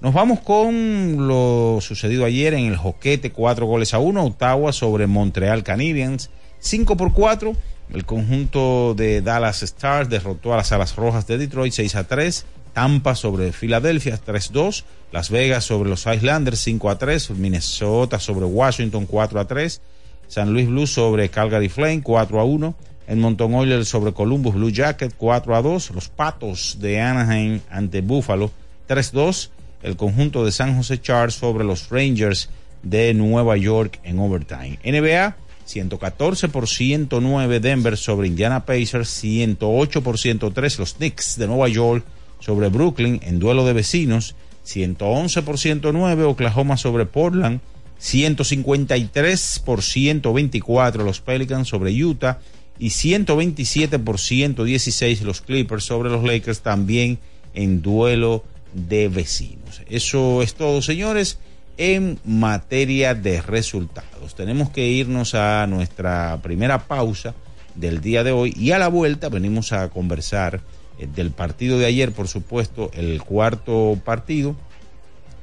Nos 0.00 0.14
vamos 0.14 0.40
con 0.40 1.26
lo 1.26 1.78
sucedido 1.80 2.24
ayer 2.24 2.54
en 2.54 2.66
el 2.66 2.76
Joquete, 2.76 3.32
4 3.32 3.66
goles 3.66 3.92
a 3.92 3.98
1, 3.98 4.24
Ottawa 4.24 4.72
sobre 4.72 5.08
Montreal 5.08 5.64
Canadiens, 5.64 6.30
5 6.60 6.96
por 6.96 7.12
4. 7.12 7.54
El 7.92 8.04
conjunto 8.04 8.94
de 8.94 9.22
Dallas 9.22 9.62
Stars 9.62 10.08
derrotó 10.08 10.52
a 10.52 10.58
las 10.58 10.70
Alas 10.70 10.94
Rojas 10.96 11.26
de 11.26 11.38
Detroit 11.38 11.72
6 11.72 11.96
a 11.96 12.04
3. 12.04 12.46
Tampa 12.76 13.14
sobre 13.14 13.54
Filadelfia 13.54 14.20
3-2, 14.22 14.84
Las 15.10 15.30
Vegas 15.30 15.64
sobre 15.64 15.88
los 15.88 16.04
Islanders 16.04 16.66
5-3, 16.66 17.30
Minnesota 17.30 18.20
sobre 18.20 18.44
Washington 18.44 19.08
4-3, 19.08 19.80
San 20.28 20.52
Luis 20.52 20.68
Blues 20.68 20.90
sobre 20.90 21.30
Calgary 21.30 21.70
Flame 21.70 22.02
4-1, 22.02 22.74
Edmonton 23.08 23.54
Oilers 23.54 23.88
sobre 23.88 24.12
Columbus 24.12 24.56
Blue 24.56 24.70
Jacket 24.70 25.16
4-2, 25.18 25.94
los 25.94 26.10
Patos 26.10 26.76
de 26.78 27.00
Anaheim 27.00 27.60
ante 27.70 28.02
Buffalo 28.02 28.50
3-2, 28.90 29.48
el 29.82 29.96
conjunto 29.96 30.44
de 30.44 30.52
San 30.52 30.76
Jose 30.76 31.00
Chargers 31.00 31.36
sobre 31.36 31.64
los 31.64 31.88
Rangers 31.88 32.50
de 32.82 33.14
Nueva 33.14 33.56
York 33.56 34.00
en 34.04 34.18
overtime. 34.18 34.78
NBA 34.84 35.34
114 35.64 36.50
por 36.50 36.68
109 36.68 37.58
Denver 37.58 37.96
sobre 37.96 38.28
Indiana 38.28 38.66
Pacers, 38.66 39.08
108 39.08 40.02
por 40.02 40.18
103 40.18 40.78
los 40.78 40.92
Knicks 40.92 41.38
de 41.38 41.46
Nueva 41.46 41.68
York 41.68 42.04
sobre 42.40 42.68
Brooklyn 42.68 43.20
en 43.22 43.38
duelo 43.38 43.64
de 43.64 43.72
vecinos, 43.72 44.34
111 44.64 45.42
por 45.42 45.58
109 45.58 46.24
Oklahoma 46.24 46.76
sobre 46.76 47.06
Portland, 47.06 47.60
153 47.98 49.62
por 49.64 49.82
124 49.82 51.04
los 51.04 51.20
Pelicans 51.20 51.68
sobre 51.68 51.92
Utah 51.92 52.40
y 52.78 52.90
127 52.90 53.98
por 53.98 54.20
116 54.20 55.22
los 55.22 55.40
Clippers 55.40 55.84
sobre 55.84 56.10
los 56.10 56.24
Lakers 56.24 56.60
también 56.60 57.18
en 57.54 57.80
duelo 57.80 58.44
de 58.74 59.08
vecinos. 59.08 59.82
Eso 59.88 60.42
es 60.42 60.54
todo, 60.54 60.82
señores, 60.82 61.38
en 61.78 62.18
materia 62.24 63.14
de 63.14 63.40
resultados. 63.40 64.34
Tenemos 64.34 64.70
que 64.70 64.86
irnos 64.88 65.34
a 65.34 65.66
nuestra 65.66 66.38
primera 66.42 66.86
pausa 66.86 67.34
del 67.74 68.00
día 68.00 68.24
de 68.24 68.32
hoy 68.32 68.54
y 68.56 68.70
a 68.72 68.78
la 68.78 68.88
vuelta 68.88 69.28
venimos 69.28 69.72
a 69.72 69.88
conversar 69.88 70.60
del 70.98 71.30
partido 71.30 71.78
de 71.78 71.86
ayer, 71.86 72.12
por 72.12 72.28
supuesto, 72.28 72.90
el 72.94 73.22
cuarto 73.22 73.98
partido 74.04 74.56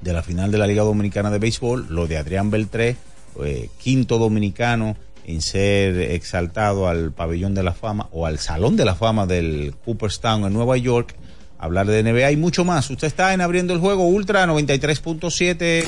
de 0.02 0.14
la 0.14 0.24
final 0.24 0.52
de 0.52 0.58
la 0.58 0.68
Liga 0.68 0.84
Dominicana 0.84 1.32
de 1.32 1.40
Béisbol, 1.40 1.88
lo 1.90 2.08
de 2.08 2.18
Adrián 2.18 2.52
Beltré, 2.52 2.98
eh, 3.44 3.70
quinto 3.78 4.18
dominicano 4.18 4.96
en 5.26 5.42
ser 5.42 5.98
exaltado 6.12 6.88
al 6.88 7.12
pabellón 7.12 7.56
de 7.56 7.64
la 7.64 7.74
fama 7.74 8.08
o 8.12 8.26
al 8.26 8.40
salón 8.40 8.76
de 8.76 8.86
la 8.86 8.96
fama 8.96 9.26
del 9.26 9.74
Cooperstown 9.86 10.46
en 10.46 10.54
Nueva 10.54 10.78
York, 10.78 11.16
hablar 11.58 11.88
de 11.88 12.04
NBA 12.04 12.32
y 12.32 12.38
mucho 12.38 12.66
más. 12.66 12.90
Usted 12.90 13.08
está 13.08 13.34
en 13.34 13.42
Abriendo 13.42 13.74
el 13.74 13.80
Juego 13.80 14.08
Ultra 14.08 14.46
93.7. 14.46 15.86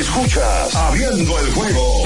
Escuchas 0.00 0.74
Abriendo 0.74 1.38
el 1.38 1.52
Juego 1.52 2.04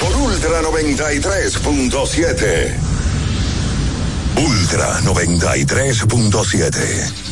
por 0.00 0.16
Ultra 0.16 0.62
93.7. 0.62 2.91
Ultra 4.72 5.02
93.7. 5.02 7.31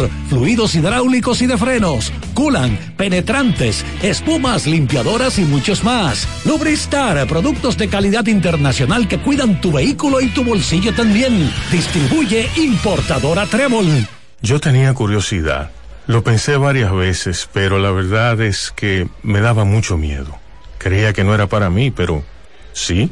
fluidos 0.29 0.75
hidráulicos 0.75 1.41
y 1.41 1.47
de 1.47 1.57
frenos, 1.57 2.11
culan, 2.33 2.77
penetrantes, 2.97 3.85
espumas, 4.01 4.67
limpiadoras 4.67 5.39
y 5.39 5.43
muchos 5.43 5.83
más. 5.83 6.27
Lubristar, 6.45 7.27
productos 7.27 7.77
de 7.77 7.87
calidad 7.87 8.27
internacional 8.27 9.07
que 9.07 9.19
cuidan 9.19 9.61
tu 9.61 9.71
vehículo 9.71 10.21
y 10.21 10.27
tu 10.27 10.43
bolsillo 10.43 10.93
también. 10.93 11.51
Distribuye 11.71 12.49
importadora 12.57 13.45
Trébol. 13.45 14.07
Yo 14.41 14.59
tenía 14.59 14.93
curiosidad. 14.93 15.71
Lo 16.07 16.23
pensé 16.23 16.57
varias 16.57 16.91
veces, 16.91 17.47
pero 17.53 17.79
la 17.79 17.91
verdad 17.91 18.41
es 18.41 18.73
que 18.75 19.07
me 19.23 19.39
daba 19.39 19.65
mucho 19.65 19.97
miedo. 19.97 20.37
Creía 20.77 21.13
que 21.13 21.23
no 21.23 21.35
era 21.35 21.47
para 21.47 21.69
mí, 21.69 21.91
pero 21.91 22.23
sí. 22.73 23.11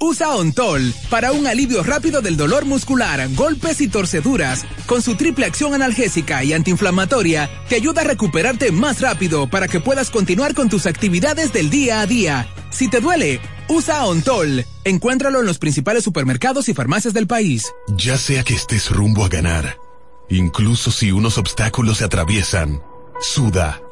Usa 0.00 0.36
Ontol 0.36 0.94
para 1.10 1.32
un 1.32 1.48
alivio 1.48 1.82
rápido 1.82 2.22
del 2.22 2.36
dolor 2.36 2.64
muscular, 2.64 3.28
golpes 3.34 3.80
y 3.80 3.88
torceduras. 3.88 4.64
Con 4.86 5.02
su 5.02 5.16
triple 5.16 5.44
acción 5.44 5.74
analgésica 5.74 6.44
y 6.44 6.52
antiinflamatoria, 6.52 7.50
te 7.68 7.74
ayuda 7.74 8.02
a 8.02 8.04
recuperarte 8.04 8.70
más 8.70 9.00
rápido 9.00 9.50
para 9.50 9.66
que 9.66 9.80
puedas 9.80 10.10
continuar 10.10 10.54
con 10.54 10.68
tus 10.68 10.86
actividades 10.86 11.52
del 11.52 11.68
día 11.68 12.00
a 12.00 12.06
día. 12.06 12.46
Si 12.70 12.88
te 12.88 13.00
duele, 13.00 13.40
usa 13.68 14.04
Ontol. 14.04 14.64
Encuéntralo 14.84 15.40
en 15.40 15.46
los 15.46 15.58
principales 15.58 16.04
supermercados 16.04 16.68
y 16.68 16.74
farmacias 16.74 17.12
del 17.12 17.26
país. 17.26 17.72
Ya 17.88 18.18
sea 18.18 18.44
que 18.44 18.54
estés 18.54 18.90
rumbo 18.92 19.24
a 19.24 19.28
ganar, 19.28 19.78
incluso 20.28 20.92
si 20.92 21.10
unos 21.10 21.38
obstáculos 21.38 21.98
se 21.98 22.04
atraviesan, 22.04 22.80
suda, 23.20 23.82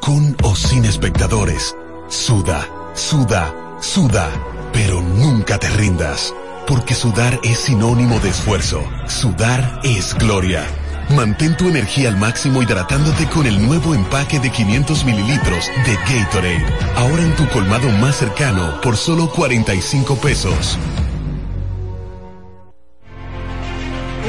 con 0.00 0.36
o 0.42 0.56
sin 0.56 0.84
espectadores, 0.84 1.76
suda, 2.08 2.68
suda, 2.94 3.54
suda 3.80 4.51
pero 4.72 5.02
nunca 5.02 5.58
te 5.58 5.68
rindas, 5.68 6.34
porque 6.66 6.94
sudar 6.94 7.38
es 7.42 7.58
sinónimo 7.58 8.18
de 8.20 8.30
esfuerzo. 8.30 8.82
Sudar 9.06 9.80
es 9.84 10.14
gloria. 10.14 10.66
Mantén 11.10 11.56
tu 11.56 11.68
energía 11.68 12.08
al 12.08 12.16
máximo 12.16 12.62
hidratándote 12.62 13.26
con 13.26 13.46
el 13.46 13.64
nuevo 13.64 13.94
empaque 13.94 14.38
de 14.38 14.50
500 14.50 15.04
mililitros 15.04 15.70
de 15.84 15.94
Gatorade. 15.94 16.66
Ahora 16.96 17.22
en 17.22 17.36
tu 17.36 17.46
colmado 17.48 17.88
más 17.98 18.16
cercano 18.16 18.80
por 18.80 18.96
solo 18.96 19.30
45 19.30 20.16
pesos. 20.16 20.78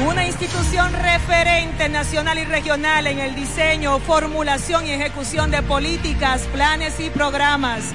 Una 0.06 0.26
institución 0.26 0.92
referente 0.92 1.88
nacional 1.88 2.38
y 2.38 2.44
regional 2.44 3.06
en 3.06 3.18
el 3.18 3.34
diseño, 3.34 3.98
formulación 4.00 4.86
y 4.86 4.90
ejecución 4.90 5.50
de 5.50 5.62
políticas, 5.62 6.42
planes 6.52 7.00
y 7.00 7.08
programas 7.10 7.94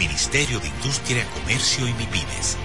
Ministerio 0.00 0.58
de 0.60 0.66
Industria, 0.66 1.24
Comercio 1.34 1.86
y 1.86 1.92
MIPIMES. 1.92 2.56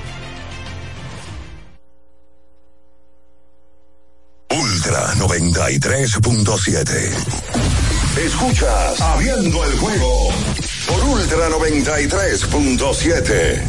Ultra 4.51 5.13
93.7. 5.15 7.11
Escuchas 8.25 9.01
Abriendo 9.01 9.65
el 9.65 9.77
juego 9.77 10.29
por 10.87 11.03
Ultra 11.03 11.49
93.7. 11.49 13.61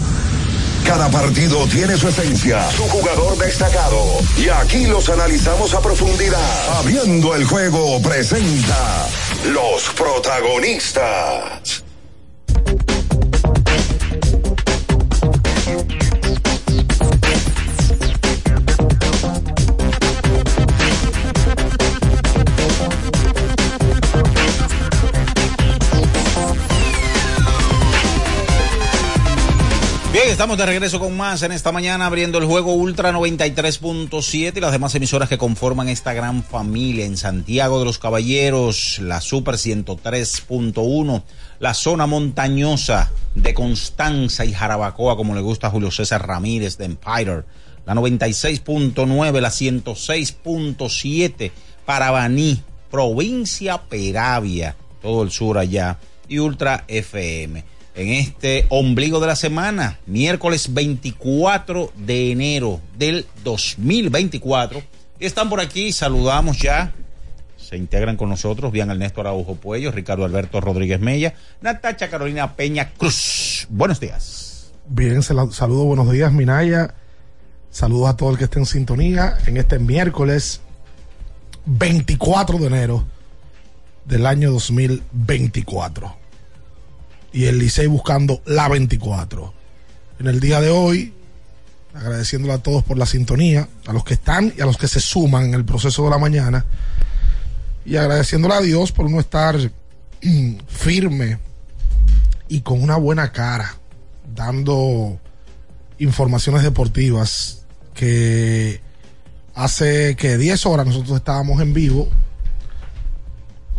Cada 0.86 1.10
partido 1.10 1.66
tiene 1.66 1.96
su 1.96 2.06
esencia, 2.06 2.70
su 2.70 2.84
jugador 2.84 3.36
destacado. 3.36 4.20
Y 4.36 4.48
aquí 4.48 4.86
los 4.86 5.08
analizamos 5.08 5.74
a 5.74 5.82
profundidad. 5.82 6.78
Abriendo 6.78 7.34
el 7.34 7.44
juego 7.44 8.00
presenta 8.00 9.08
los 9.50 9.90
protagonistas. 9.96 11.82
Estamos 30.46 30.64
de 30.64 30.66
regreso 30.66 31.00
con 31.00 31.16
más 31.16 31.42
en 31.42 31.50
esta 31.50 31.72
mañana 31.72 32.06
abriendo 32.06 32.38
el 32.38 32.44
juego 32.44 32.72
Ultra 32.72 33.10
93.7 33.10 34.56
y 34.56 34.60
las 34.60 34.70
demás 34.70 34.94
emisoras 34.94 35.28
que 35.28 35.38
conforman 35.38 35.88
esta 35.88 36.14
gran 36.14 36.44
familia 36.44 37.04
en 37.04 37.16
Santiago 37.16 37.80
de 37.80 37.84
los 37.84 37.98
Caballeros, 37.98 39.00
la 39.00 39.20
Super 39.20 39.56
103.1, 39.56 41.22
la 41.58 41.74
zona 41.74 42.06
montañosa 42.06 43.10
de 43.34 43.54
Constanza 43.54 44.44
y 44.44 44.52
Jarabacoa, 44.52 45.16
como 45.16 45.34
le 45.34 45.40
gusta 45.40 45.66
a 45.66 45.70
Julio 45.70 45.90
César 45.90 46.24
Ramírez 46.24 46.78
de 46.78 46.84
Empire, 46.84 47.42
la 47.84 47.94
96.9, 47.94 49.40
la 49.40 49.50
106.7 49.50 51.50
para 51.84 52.12
Baní, 52.12 52.62
provincia 52.88 53.82
Peravia, 53.82 54.76
todo 55.02 55.24
el 55.24 55.32
sur 55.32 55.58
allá, 55.58 55.98
y 56.28 56.38
Ultra 56.38 56.84
FM 56.86 57.75
en 57.96 58.10
este 58.10 58.66
ombligo 58.68 59.20
de 59.20 59.26
la 59.26 59.36
semana, 59.36 59.98
miércoles 60.06 60.74
24 60.74 61.92
de 61.96 62.30
enero 62.30 62.80
del 62.96 63.26
2024. 63.42 64.82
Están 65.18 65.48
por 65.48 65.60
aquí, 65.60 65.92
saludamos 65.92 66.58
ya. 66.58 66.92
Se 67.56 67.76
integran 67.76 68.16
con 68.16 68.28
nosotros, 68.28 68.70
bien 68.70 68.90
Ernesto 68.90 69.22
Araujo 69.22 69.56
Puello, 69.56 69.90
Ricardo 69.90 70.26
Alberto 70.26 70.60
Rodríguez 70.60 71.00
Mella, 71.00 71.34
Natacha 71.62 72.10
Carolina 72.10 72.54
Peña 72.54 72.92
Cruz. 72.92 73.66
Buenos 73.70 73.98
días. 73.98 74.72
Bien, 74.88 75.22
saludo, 75.22 75.84
buenos 75.84 76.12
días, 76.12 76.30
Minaya. 76.32 76.94
Saludos 77.70 78.10
a 78.10 78.16
todo 78.16 78.30
el 78.30 78.38
que 78.38 78.44
esté 78.44 78.58
en 78.58 78.66
sintonía 78.66 79.38
en 79.46 79.56
este 79.56 79.78
miércoles 79.78 80.60
24 81.64 82.58
de 82.58 82.66
enero 82.66 83.04
del 84.04 84.26
año 84.26 84.52
2024 84.52 86.25
y 87.36 87.44
el 87.44 87.58
Licey 87.58 87.86
buscando 87.86 88.40
la 88.46 88.66
24. 88.66 89.52
En 90.20 90.26
el 90.26 90.40
día 90.40 90.58
de 90.62 90.70
hoy, 90.70 91.12
agradeciéndole 91.92 92.54
a 92.54 92.62
todos 92.62 92.82
por 92.82 92.96
la 92.96 93.04
sintonía, 93.04 93.68
a 93.86 93.92
los 93.92 94.04
que 94.04 94.14
están 94.14 94.54
y 94.56 94.62
a 94.62 94.64
los 94.64 94.78
que 94.78 94.88
se 94.88 95.00
suman 95.00 95.44
en 95.44 95.52
el 95.52 95.66
proceso 95.66 96.02
de 96.04 96.10
la 96.10 96.16
mañana, 96.16 96.64
y 97.84 97.96
agradeciéndole 97.96 98.54
a 98.54 98.62
Dios 98.62 98.90
por 98.90 99.10
no 99.10 99.20
estar 99.20 99.54
firme 100.66 101.38
y 102.48 102.62
con 102.62 102.82
una 102.82 102.96
buena 102.96 103.30
cara, 103.32 103.76
dando 104.34 105.20
informaciones 105.98 106.62
deportivas 106.62 107.66
que 107.92 108.80
hace 109.54 110.16
que 110.16 110.38
10 110.38 110.64
horas 110.64 110.86
nosotros 110.86 111.18
estábamos 111.18 111.60
en 111.60 111.74
vivo, 111.74 112.08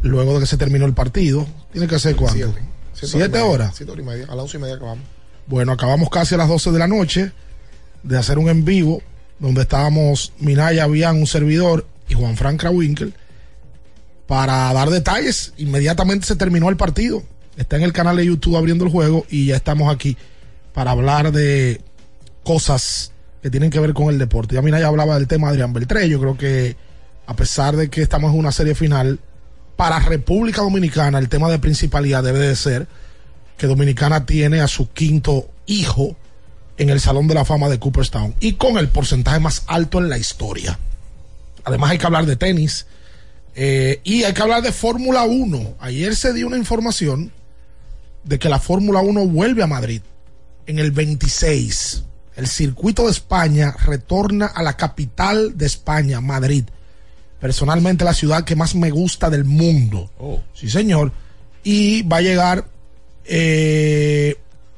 luego 0.03 0.35
de 0.35 0.41
que 0.41 0.45
se 0.45 0.57
terminó 0.57 0.85
el 0.85 0.93
partido, 0.93 1.47
tiene 1.71 1.87
que 1.87 1.97
ser 1.97 2.15
cuánto. 2.15 2.53
Siete, 3.01 3.39
horas. 3.39 3.73
Siete 3.75 3.91
horas 3.91 4.03
y 4.03 4.07
media. 4.07 4.25
A 4.25 4.35
las 4.35 4.43
once 4.43 4.57
y 4.57 4.59
media 4.59 4.75
acabamos. 4.75 5.05
Bueno, 5.45 5.71
acabamos 5.71 6.09
casi 6.09 6.35
a 6.35 6.37
las 6.37 6.49
12 6.49 6.71
de 6.71 6.79
la 6.79 6.87
noche 6.87 7.31
de 8.03 8.17
hacer 8.17 8.37
un 8.37 8.49
en 8.49 8.65
vivo 8.65 9.01
donde 9.39 9.61
estábamos 9.61 10.33
Minaya, 10.39 10.87
Bian, 10.87 11.17
un 11.17 11.27
servidor 11.27 11.85
y 12.09 12.15
Juan 12.15 12.35
Frank 12.35 12.59
Krawinkel 12.59 13.13
para 14.25 14.73
dar 14.73 14.89
detalles. 14.89 15.53
Inmediatamente 15.57 16.25
se 16.25 16.35
terminó 16.35 16.69
el 16.69 16.77
partido. 16.77 17.23
Está 17.55 17.77
en 17.77 17.83
el 17.83 17.93
canal 17.93 18.17
de 18.17 18.25
YouTube 18.25 18.57
abriendo 18.57 18.85
el 18.85 18.91
juego 18.91 19.25
y 19.29 19.47
ya 19.47 19.55
estamos 19.55 19.93
aquí 19.93 20.17
para 20.73 20.91
hablar 20.91 21.31
de 21.31 21.81
cosas 22.43 23.11
que 23.41 23.49
tienen 23.49 23.69
que 23.69 23.79
ver 23.79 23.93
con 23.93 24.09
el 24.09 24.19
deporte. 24.19 24.55
Ya 24.55 24.61
Minaya 24.61 24.87
hablaba 24.87 25.15
del 25.15 25.27
tema 25.27 25.47
de 25.47 25.53
Adrián 25.53 25.73
Beltré. 25.73 26.09
Yo 26.09 26.19
creo 26.19 26.37
que 26.37 26.75
a 27.25 27.35
pesar 27.35 27.75
de 27.75 27.89
que 27.89 28.01
estamos 28.01 28.33
en 28.33 28.39
una 28.39 28.51
serie 28.51 28.75
final, 28.75 29.19
para 29.77 29.99
República 29.99 30.61
Dominicana 30.61 31.19
el 31.19 31.29
tema 31.29 31.49
de 31.49 31.59
principalidad 31.59 32.23
debe 32.23 32.39
de 32.39 32.55
ser 32.55 32.87
que 33.57 33.67
Dominicana 33.67 34.25
tiene 34.25 34.59
a 34.59 34.67
su 34.67 34.89
quinto 34.91 35.49
hijo 35.67 36.17
en 36.77 36.89
el 36.89 36.99
Salón 36.99 37.27
de 37.27 37.35
la 37.35 37.45
Fama 37.45 37.69
de 37.69 37.79
Cooperstown 37.79 38.35
y 38.39 38.53
con 38.53 38.77
el 38.77 38.89
porcentaje 38.89 39.39
más 39.39 39.63
alto 39.67 39.99
en 39.99 40.09
la 40.09 40.17
historia. 40.17 40.77
Además 41.63 41.91
hay 41.91 41.97
que 41.99 42.05
hablar 42.05 42.25
de 42.25 42.35
tenis 42.35 42.87
eh, 43.55 44.01
y 44.03 44.23
hay 44.23 44.33
que 44.33 44.41
hablar 44.41 44.63
de 44.63 44.71
Fórmula 44.71 45.23
1. 45.23 45.75
Ayer 45.79 46.15
se 46.15 46.33
dio 46.33 46.47
una 46.47 46.57
información 46.57 47.31
de 48.23 48.39
que 48.39 48.49
la 48.49 48.59
Fórmula 48.59 49.01
1 49.01 49.27
vuelve 49.27 49.63
a 49.63 49.67
Madrid 49.67 50.01
en 50.65 50.79
el 50.79 50.91
26. 50.91 52.03
El 52.35 52.47
circuito 52.47 53.05
de 53.05 53.11
España 53.11 53.75
retorna 53.85 54.47
a 54.47 54.63
la 54.63 54.75
capital 54.75 55.57
de 55.57 55.65
España, 55.65 56.19
Madrid 56.19 56.65
personalmente 57.39 58.03
la 58.03 58.13
ciudad 58.13 58.43
que 58.43 58.55
más 58.55 58.75
me 58.75 58.89
gusta 58.91 59.29
del 59.29 59.45
mundo. 59.45 60.11
Oh. 60.19 60.41
Sí, 60.53 60.69
señor. 60.69 61.11
Y 61.63 62.03
va 62.03 62.17
a 62.17 62.21
llegar 62.21 62.65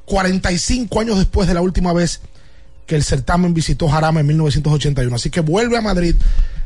45 0.04 0.98
eh, 0.98 1.02
años 1.02 1.18
después 1.18 1.48
de 1.48 1.54
la 1.54 1.60
última 1.60 1.92
vez 1.92 2.20
que 2.86 2.96
el 2.96 3.04
certamen 3.04 3.54
visitó 3.54 3.88
Jarama 3.88 4.20
en 4.20 4.26
1981. 4.26 5.14
Así 5.14 5.30
que 5.30 5.40
vuelve 5.40 5.78
a 5.78 5.80
Madrid 5.80 6.16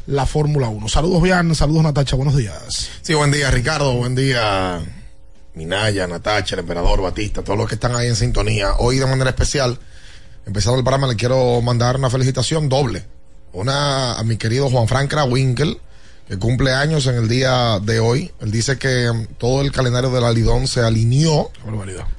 la 0.06 0.26
Fórmula 0.26 0.68
1. 0.68 0.88
Saludos, 0.88 1.22
Bian. 1.22 1.54
Saludos, 1.54 1.82
Natacha. 1.82 2.16
Buenos 2.16 2.36
días. 2.36 2.88
Sí, 3.02 3.14
buen 3.14 3.30
día, 3.30 3.50
Ricardo. 3.50 3.94
Buen 3.94 4.14
día, 4.14 4.80
Minaya, 5.54 6.06
Natacha, 6.06 6.54
el 6.56 6.60
emperador, 6.60 7.02
Batista, 7.02 7.42
todos 7.42 7.58
los 7.58 7.68
que 7.68 7.74
están 7.74 7.94
ahí 7.94 8.08
en 8.08 8.16
sintonía. 8.16 8.74
Hoy, 8.78 8.98
de 8.98 9.06
manera 9.06 9.30
especial, 9.30 9.78
empezando 10.46 10.78
el 10.78 10.84
programa, 10.84 11.06
le 11.06 11.16
quiero 11.16 11.60
mandar 11.60 11.96
una 11.96 12.08
felicitación 12.08 12.68
doble 12.68 13.04
una 13.54 14.14
a 14.14 14.24
mi 14.24 14.36
querido 14.36 14.68
Juan 14.68 14.88
Frank 14.88 15.08
Krawinkel, 15.08 15.80
que 16.28 16.38
cumple 16.38 16.72
años 16.72 17.06
en 17.06 17.14
el 17.14 17.28
día 17.28 17.78
de 17.80 18.00
hoy. 18.00 18.32
Él 18.40 18.50
dice 18.50 18.76
que 18.78 19.08
um, 19.08 19.26
todo 19.38 19.62
el 19.62 19.72
calendario 19.72 20.10
de 20.10 20.20
la 20.20 20.32
Lidón 20.32 20.66
se 20.66 20.80
alineó 20.80 21.50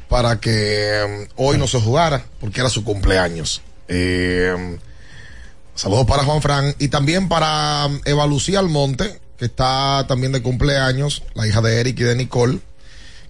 para 0.09 0.39
que 0.39 1.01
um, 1.05 1.27
hoy 1.35 1.57
no 1.57 1.67
se 1.67 1.79
jugara, 1.79 2.25
porque 2.39 2.61
era 2.61 2.69
su 2.69 2.83
cumpleaños. 2.83 3.61
Eh, 3.87 4.53
um, 4.55 4.77
saludos 5.75 6.05
para 6.07 6.23
Juan 6.23 6.41
Frank 6.41 6.75
y 6.79 6.87
también 6.87 7.27
para 7.27 7.89
Eva 8.05 8.25
Lucía 8.25 8.59
Almonte, 8.59 9.19
que 9.37 9.45
está 9.45 10.05
también 10.07 10.31
de 10.31 10.41
cumpleaños, 10.41 11.23
la 11.33 11.45
hija 11.47 11.61
de 11.61 11.81
Eric 11.81 11.99
y 11.99 12.03
de 12.03 12.15
Nicole, 12.15 12.59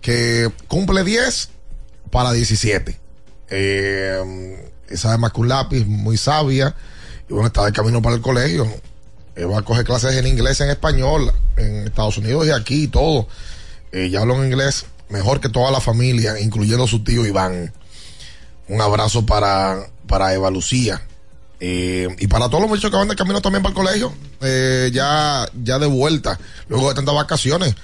que 0.01 0.51
cumple 0.67 1.03
10 1.03 1.49
para 2.11 2.31
17. 2.31 2.99
Eh, 3.49 4.71
esa 4.89 5.13
es 5.13 5.19
más 5.19 5.31
que 5.31 5.41
un 5.41 5.47
lápiz, 5.47 5.85
muy 5.85 6.17
sabia 6.17 6.75
y 7.29 7.33
bueno, 7.33 7.47
está 7.47 7.65
de 7.65 7.71
camino 7.71 8.01
para 8.01 8.15
el 8.15 8.21
colegio. 8.21 8.67
va 9.37 9.59
a 9.59 9.61
coger 9.63 9.83
clases 9.83 10.15
en 10.15 10.27
inglés, 10.27 10.61
en 10.61 10.69
español, 10.69 11.31
en 11.57 11.87
Estados 11.87 12.17
Unidos 12.17 12.45
y 12.47 12.51
aquí 12.51 12.83
y 12.83 12.87
todo. 12.87 13.27
Eh, 13.91 14.09
ya 14.09 14.21
hablo 14.21 14.35
en 14.35 14.51
inglés 14.51 14.85
mejor 15.09 15.39
que 15.39 15.49
toda 15.49 15.71
la 15.71 15.79
familia, 15.79 16.39
incluyendo 16.39 16.85
su 16.85 17.03
tío 17.03 17.25
Iván. 17.25 17.71
Un 18.67 18.81
abrazo 18.81 19.25
para, 19.25 19.87
para 20.07 20.33
Eva 20.33 20.51
Lucía. 20.51 21.01
Eh, 21.59 22.13
y 22.19 22.27
para 22.27 22.49
todos 22.49 22.61
los 22.61 22.69
muchachos 22.69 22.91
que 22.91 22.97
van 22.97 23.07
de 23.07 23.15
camino 23.15 23.41
también 23.41 23.63
para 23.63 23.71
el 23.71 23.75
colegio, 23.75 24.13
eh, 24.41 24.91
ya, 24.93 25.47
ya 25.63 25.79
de 25.79 25.87
vuelta, 25.87 26.37
luego 26.67 26.89
de 26.89 26.95
tantas 26.95 27.15
vacaciones, 27.15 27.75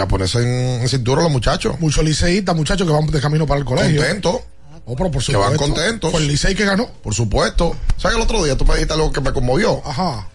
a 0.00 0.08
ponerse 0.08 0.40
en, 0.42 0.88
cintura 0.88 1.22
los 1.22 1.30
muchachos. 1.30 1.78
Muchos 1.78 2.04
liceístas, 2.04 2.56
muchachos 2.56 2.86
que 2.86 2.92
van 2.92 3.06
de 3.06 3.20
camino 3.20 3.46
para 3.46 3.60
el 3.60 3.64
colegio. 3.64 4.00
Contentos. 4.00 4.40
Oh, 4.86 4.96
por 4.96 5.10
que 5.10 5.36
van 5.36 5.56
contentos. 5.56 6.10
Fue 6.10 6.20
el 6.20 6.28
Licey 6.28 6.54
que 6.54 6.64
ganó. 6.64 6.88
Por 7.02 7.14
supuesto. 7.14 7.74
¿Sabes 7.96 8.16
el 8.16 8.22
otro 8.22 8.44
día 8.44 8.56
tú 8.56 8.64
me 8.66 8.74
dijiste 8.74 8.92
algo 8.92 9.12
que 9.12 9.20
me 9.20 9.32
conmovió? 9.32 9.82
Ajá. 9.84 10.28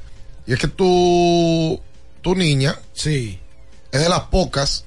Y 0.47 0.53
es 0.53 0.59
que 0.59 0.67
tu, 0.67 1.79
tu 2.21 2.35
niña. 2.35 2.75
Sí. 2.93 3.39
Es 3.91 4.01
de 4.01 4.09
las 4.09 4.21
pocas 4.21 4.85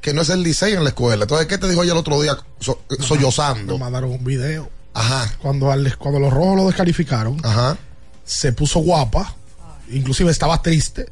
que 0.00 0.14
no 0.14 0.22
es 0.22 0.28
el 0.28 0.42
Licey 0.42 0.74
en 0.74 0.84
la 0.84 0.90
escuela. 0.90 1.24
Entonces, 1.24 1.48
¿qué 1.48 1.58
te 1.58 1.68
dijo 1.68 1.82
ella 1.82 1.92
el 1.92 1.98
otro 1.98 2.20
día 2.22 2.38
sollozando? 3.00 3.74
Me 3.74 3.80
mandaron 3.80 4.12
un 4.12 4.24
video. 4.24 4.70
Ajá. 4.94 5.32
Cuando, 5.42 5.72
cuando 5.98 6.20
los 6.20 6.32
rojos 6.32 6.56
lo 6.56 6.66
descalificaron. 6.66 7.40
Ajá. 7.44 7.76
Se 8.24 8.52
puso 8.52 8.80
guapa. 8.80 9.34
Inclusive 9.90 10.30
estaba 10.30 10.62
triste. 10.62 11.10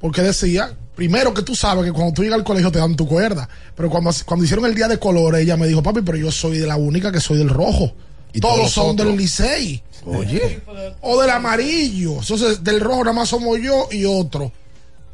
Porque 0.00 0.22
decía 0.22 0.76
Primero 0.96 1.34
que 1.34 1.42
tú 1.42 1.54
sabes 1.54 1.84
que 1.84 1.92
cuando 1.92 2.14
tú 2.14 2.22
llegas 2.22 2.38
al 2.38 2.44
colegio 2.44 2.72
te 2.72 2.78
dan 2.78 2.96
tu 2.96 3.06
cuerda. 3.06 3.46
Pero 3.76 3.90
cuando, 3.90 4.10
cuando 4.24 4.46
hicieron 4.46 4.64
el 4.64 4.74
día 4.74 4.88
de 4.88 4.98
colores, 4.98 5.42
ella 5.42 5.54
me 5.58 5.66
dijo, 5.66 5.82
papi, 5.82 6.00
pero 6.00 6.16
yo 6.16 6.32
soy 6.32 6.56
de 6.56 6.66
la 6.66 6.76
única 6.76 7.12
que 7.12 7.20
soy 7.20 7.36
del 7.36 7.50
rojo. 7.50 7.92
Y 8.32 8.40
todos, 8.40 8.72
son 8.72 8.96
del 8.96 9.14
Licey. 9.14 9.82
Oye. 10.06 10.62
O 11.02 11.20
del 11.20 11.30
amarillo. 11.30 12.14
Entonces, 12.20 12.64
del 12.64 12.80
rojo 12.80 13.04
nada 13.04 13.12
más 13.12 13.28
somos 13.28 13.58
yo 13.60 13.88
y 13.90 14.06
otro. 14.06 14.50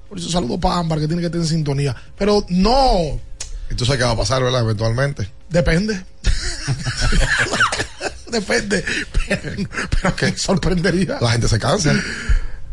Por 0.08 0.18
eso 0.18 0.30
saludo 0.30 0.60
para 0.60 0.76
Ámbar, 0.76 1.00
que 1.00 1.08
tiene 1.08 1.20
que 1.20 1.30
tener 1.30 1.48
sintonía. 1.48 1.96
Pero 2.16 2.44
no. 2.48 3.20
¿Y 3.68 3.74
tú 3.74 3.84
sabes 3.84 3.98
qué 3.98 4.04
va 4.04 4.12
a 4.12 4.16
pasar, 4.16 4.40
verdad? 4.40 4.60
Eventualmente. 4.60 5.28
Depende. 5.50 6.00
Depende. 8.30 8.84
Pero, 9.26 9.68
pero 9.90 10.14
que 10.14 10.38
sorprendería. 10.38 11.18
La 11.20 11.32
gente 11.32 11.48
se 11.48 11.58
cansa. 11.58 11.92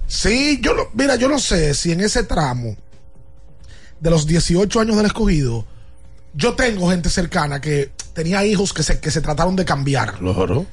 Sí, 0.05 0.59
yo 0.61 0.75
lo, 0.75 0.91
mira, 0.93 1.15
yo 1.15 1.27
no 1.27 1.39
sé 1.39 1.73
si 1.73 1.91
en 1.91 2.01
ese 2.01 2.23
tramo 2.23 2.77
de 3.99 4.09
los 4.09 4.25
18 4.25 4.79
años 4.79 4.97
del 4.97 5.05
escogido, 5.05 5.65
yo 6.33 6.53
tengo 6.53 6.89
gente 6.89 7.09
cercana 7.09 7.59
que 7.59 7.91
tenía 8.13 8.45
hijos 8.45 8.73
que 8.73 8.83
se, 8.83 8.99
que 8.99 9.11
se 9.11 9.21
trataron 9.21 9.55
de 9.55 9.65
cambiar. 9.65 10.13
Claro. 10.13 10.65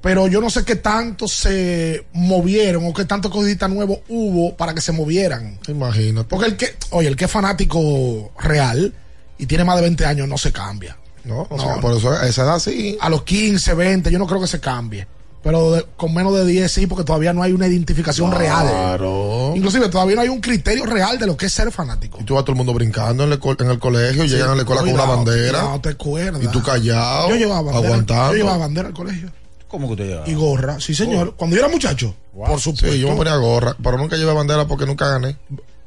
Pero 0.00 0.28
yo 0.28 0.42
no 0.42 0.50
sé 0.50 0.64
qué 0.64 0.76
tanto 0.76 1.26
se 1.26 2.06
movieron 2.12 2.84
o 2.84 2.92
qué 2.92 3.06
tanto 3.06 3.30
cosita 3.30 3.68
nuevo 3.68 4.02
hubo 4.08 4.54
para 4.54 4.74
que 4.74 4.82
se 4.82 4.92
movieran. 4.92 5.58
Imagínate. 5.66 6.28
Porque 6.28 6.46
el 6.46 6.56
que, 6.56 6.76
oye, 6.90 7.08
el 7.08 7.16
que 7.16 7.24
es 7.24 7.30
fanático 7.30 8.30
real 8.38 8.92
y 9.38 9.46
tiene 9.46 9.64
más 9.64 9.76
de 9.76 9.82
20 9.82 10.04
años 10.04 10.28
no 10.28 10.36
se 10.36 10.52
cambia. 10.52 10.96
No, 11.24 11.46
o 11.48 11.58
sea, 11.58 11.76
por 11.80 11.96
eso 11.96 12.10
a 12.10 12.26
esa 12.26 12.42
edad 12.42 12.58
sí. 12.58 12.98
A 13.00 13.08
los 13.08 13.22
15, 13.22 13.72
20, 13.72 14.10
yo 14.10 14.18
no 14.18 14.26
creo 14.26 14.42
que 14.42 14.46
se 14.46 14.60
cambie. 14.60 15.06
Pero 15.44 15.72
de- 15.72 15.84
con 15.96 16.12
menos 16.14 16.34
de 16.34 16.44
10 16.46 16.72
sí, 16.72 16.86
porque 16.86 17.04
todavía 17.04 17.32
no 17.34 17.42
hay 17.42 17.52
una 17.52 17.66
identificación 17.68 18.32
real. 18.32 18.66
Claro. 18.66 19.52
Inclusive 19.54 19.88
todavía 19.90 20.16
no 20.16 20.22
hay 20.22 20.28
un 20.28 20.40
criterio 20.40 20.86
real 20.86 21.18
de 21.18 21.26
lo 21.26 21.36
que 21.36 21.46
es 21.46 21.52
ser 21.52 21.70
fanático. 21.70 22.18
Y 22.20 22.24
tú 22.24 22.34
vas 22.34 22.44
todo 22.44 22.52
el 22.52 22.56
mundo 22.56 22.72
brincando 22.72 23.24
en 23.24 23.32
el, 23.32 23.38
co- 23.38 23.54
en 23.58 23.70
el 23.70 23.78
colegio, 23.78 24.24
llegan 24.24 24.50
a 24.50 24.54
la 24.54 24.62
escuela 24.62 24.80
con 24.80 24.90
una 24.92 25.04
bandera. 25.04 25.62
No 25.62 25.80
te 25.82 25.90
acuerdas. 25.90 26.42
Y 26.42 26.46
tú 26.48 26.62
callado, 26.62 27.28
Yo 27.28 27.36
llevaba 27.36 27.60
bandera. 27.60 27.86
aguantando. 27.88 28.32
Yo 28.32 28.38
llevaba 28.38 28.56
bandera 28.58 28.88
al 28.88 28.94
colegio. 28.94 29.30
¿Cómo 29.68 29.86
que 29.88 29.92
usted 29.92 30.06
lleva? 30.08 30.28
Y 30.28 30.34
gorra, 30.34 30.80
sí 30.80 30.94
señor. 30.94 31.34
Cuando 31.36 31.56
yo 31.56 31.62
era 31.62 31.70
muchacho, 31.70 32.14
por 32.32 32.58
supuesto. 32.60 32.90
Sí, 32.92 33.00
yo 33.00 33.10
me 33.10 33.16
ponía 33.16 33.36
gorra, 33.36 33.76
pero 33.82 33.98
nunca 33.98 34.16
llevé 34.16 34.32
bandera 34.32 34.66
porque 34.66 34.86
nunca 34.86 35.08
gané. 35.10 35.36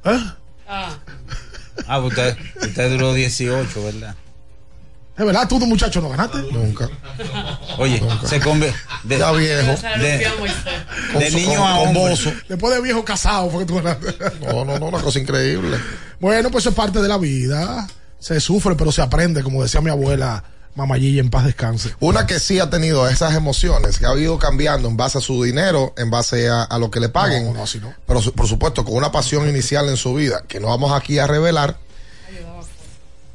¿Eh? 0.06 0.20
Ah, 0.68 2.00
pues 2.02 2.08
usted, 2.10 2.38
usted 2.62 2.92
duró 2.92 3.14
18, 3.14 3.84
¿verdad? 3.84 4.16
Es 5.18 5.26
verdad, 5.26 5.48
tú 5.48 5.60
de 5.60 5.66
muchacho 5.66 6.00
no 6.00 6.10
ganaste. 6.10 6.38
Nunca. 6.52 6.88
Oye, 7.78 8.02
se 8.26 8.40
convierte. 8.40 8.78
De, 9.04 9.18
Ya 9.18 9.32
viejo. 9.32 9.72
de, 10.00 10.28
Con- 11.12 11.20
de 11.20 11.32
niño 11.32 11.60
con- 11.60 11.68
a 11.68 11.80
hombre. 11.80 12.16
Después 12.48 12.76
de 12.76 12.82
viejo 12.82 13.04
casado 13.04 13.50
fue 13.50 13.62
que 13.62 13.66
tú 13.66 13.76
ganaste. 13.82 14.16
No, 14.46 14.64
no, 14.64 14.78
no, 14.80 14.86
una 14.88 15.00
cosa 15.02 15.20
increíble. 15.20 15.78
Bueno, 16.20 16.50
pues 16.52 16.64
eso 16.64 16.70
es 16.70 16.76
parte 16.76 17.02
de 17.02 17.08
la 17.08 17.18
vida. 17.18 17.88
Se 18.20 18.40
sufre, 18.40 18.76
pero 18.76 18.92
se 18.92 19.02
aprende, 19.02 19.44
como 19.44 19.62
decía 19.64 19.82
mi 19.82 19.90
abuela, 19.90 20.44
Mamayilla, 20.76 21.22
en 21.22 21.30
paz 21.32 21.46
descanse. 21.46 21.96
Una 22.00 22.28
que 22.28 22.40
sí 22.40 22.60
ha 22.60 22.70
tenido 22.70 23.08
esas 23.10 23.34
emociones, 23.36 23.98
que 23.98 24.06
ha 24.06 24.16
ido 24.16 24.38
cambiando 24.38 24.88
en 24.88 24.98
base 24.98 25.18
a 25.18 25.22
su 25.22 25.42
dinero, 25.44 25.94
en 25.98 26.12
base 26.12 26.48
a, 26.50 26.62
a 26.64 26.78
lo 26.78 26.92
que 26.92 27.00
le 27.00 27.10
paguen. 27.10 27.46
No, 27.46 27.54
no, 27.54 27.64
así 27.64 27.80
no. 27.80 27.94
Pero 28.06 28.22
su- 28.22 28.34
por 28.34 28.48
supuesto, 28.48 28.86
con 28.86 28.94
una 28.96 29.12
pasión 29.12 29.50
inicial 29.50 29.90
en 29.90 29.98
su 29.98 30.14
vida, 30.14 30.44
que 30.48 30.60
no 30.60 30.68
vamos 30.68 30.92
aquí 30.92 31.18
a 31.18 31.26
revelar. 31.26 31.78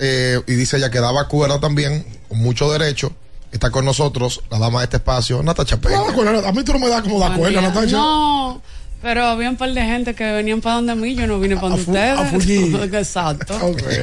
Eh, 0.05 0.41
y 0.49 0.55
dice 0.55 0.79
ella 0.79 0.91
que 0.91 0.99
daba 0.99 1.29
cuerda 1.29 1.61
también, 1.61 2.05
con 2.29 2.39
mucho 2.39 2.71
derecho. 2.73 3.13
Está 3.53 3.71
con 3.71 3.85
nosotros 3.85 4.41
la 4.51 4.59
dama 4.59 4.81
de 4.81 4.87
este 4.87 4.97
espacio, 4.97 5.45
Natacha 5.45 5.77
Peña. 5.77 6.01
A 6.01 6.53
mí 6.53 6.65
tú 6.65 6.73
no 6.73 6.81
me 6.81 6.89
das 6.89 7.03
como 7.03 7.21
da 7.21 7.33
cuerda. 7.37 7.61
Natacha. 7.61 7.93
No, 7.93 8.61
pero 9.01 9.27
había 9.27 9.49
un 9.49 9.57
par 9.57 9.73
de 9.73 9.81
gente 9.81 10.15
que 10.15 10.25
venían 10.33 10.61
para 10.61 10.77
donde 10.77 10.97
mí, 10.97 11.15
yo 11.15 11.29
no 11.29 11.39
vine 11.39 11.55
para 11.55 11.77
donde 11.77 11.83
ustedes. 11.83 12.93
Exacto. 12.95 13.55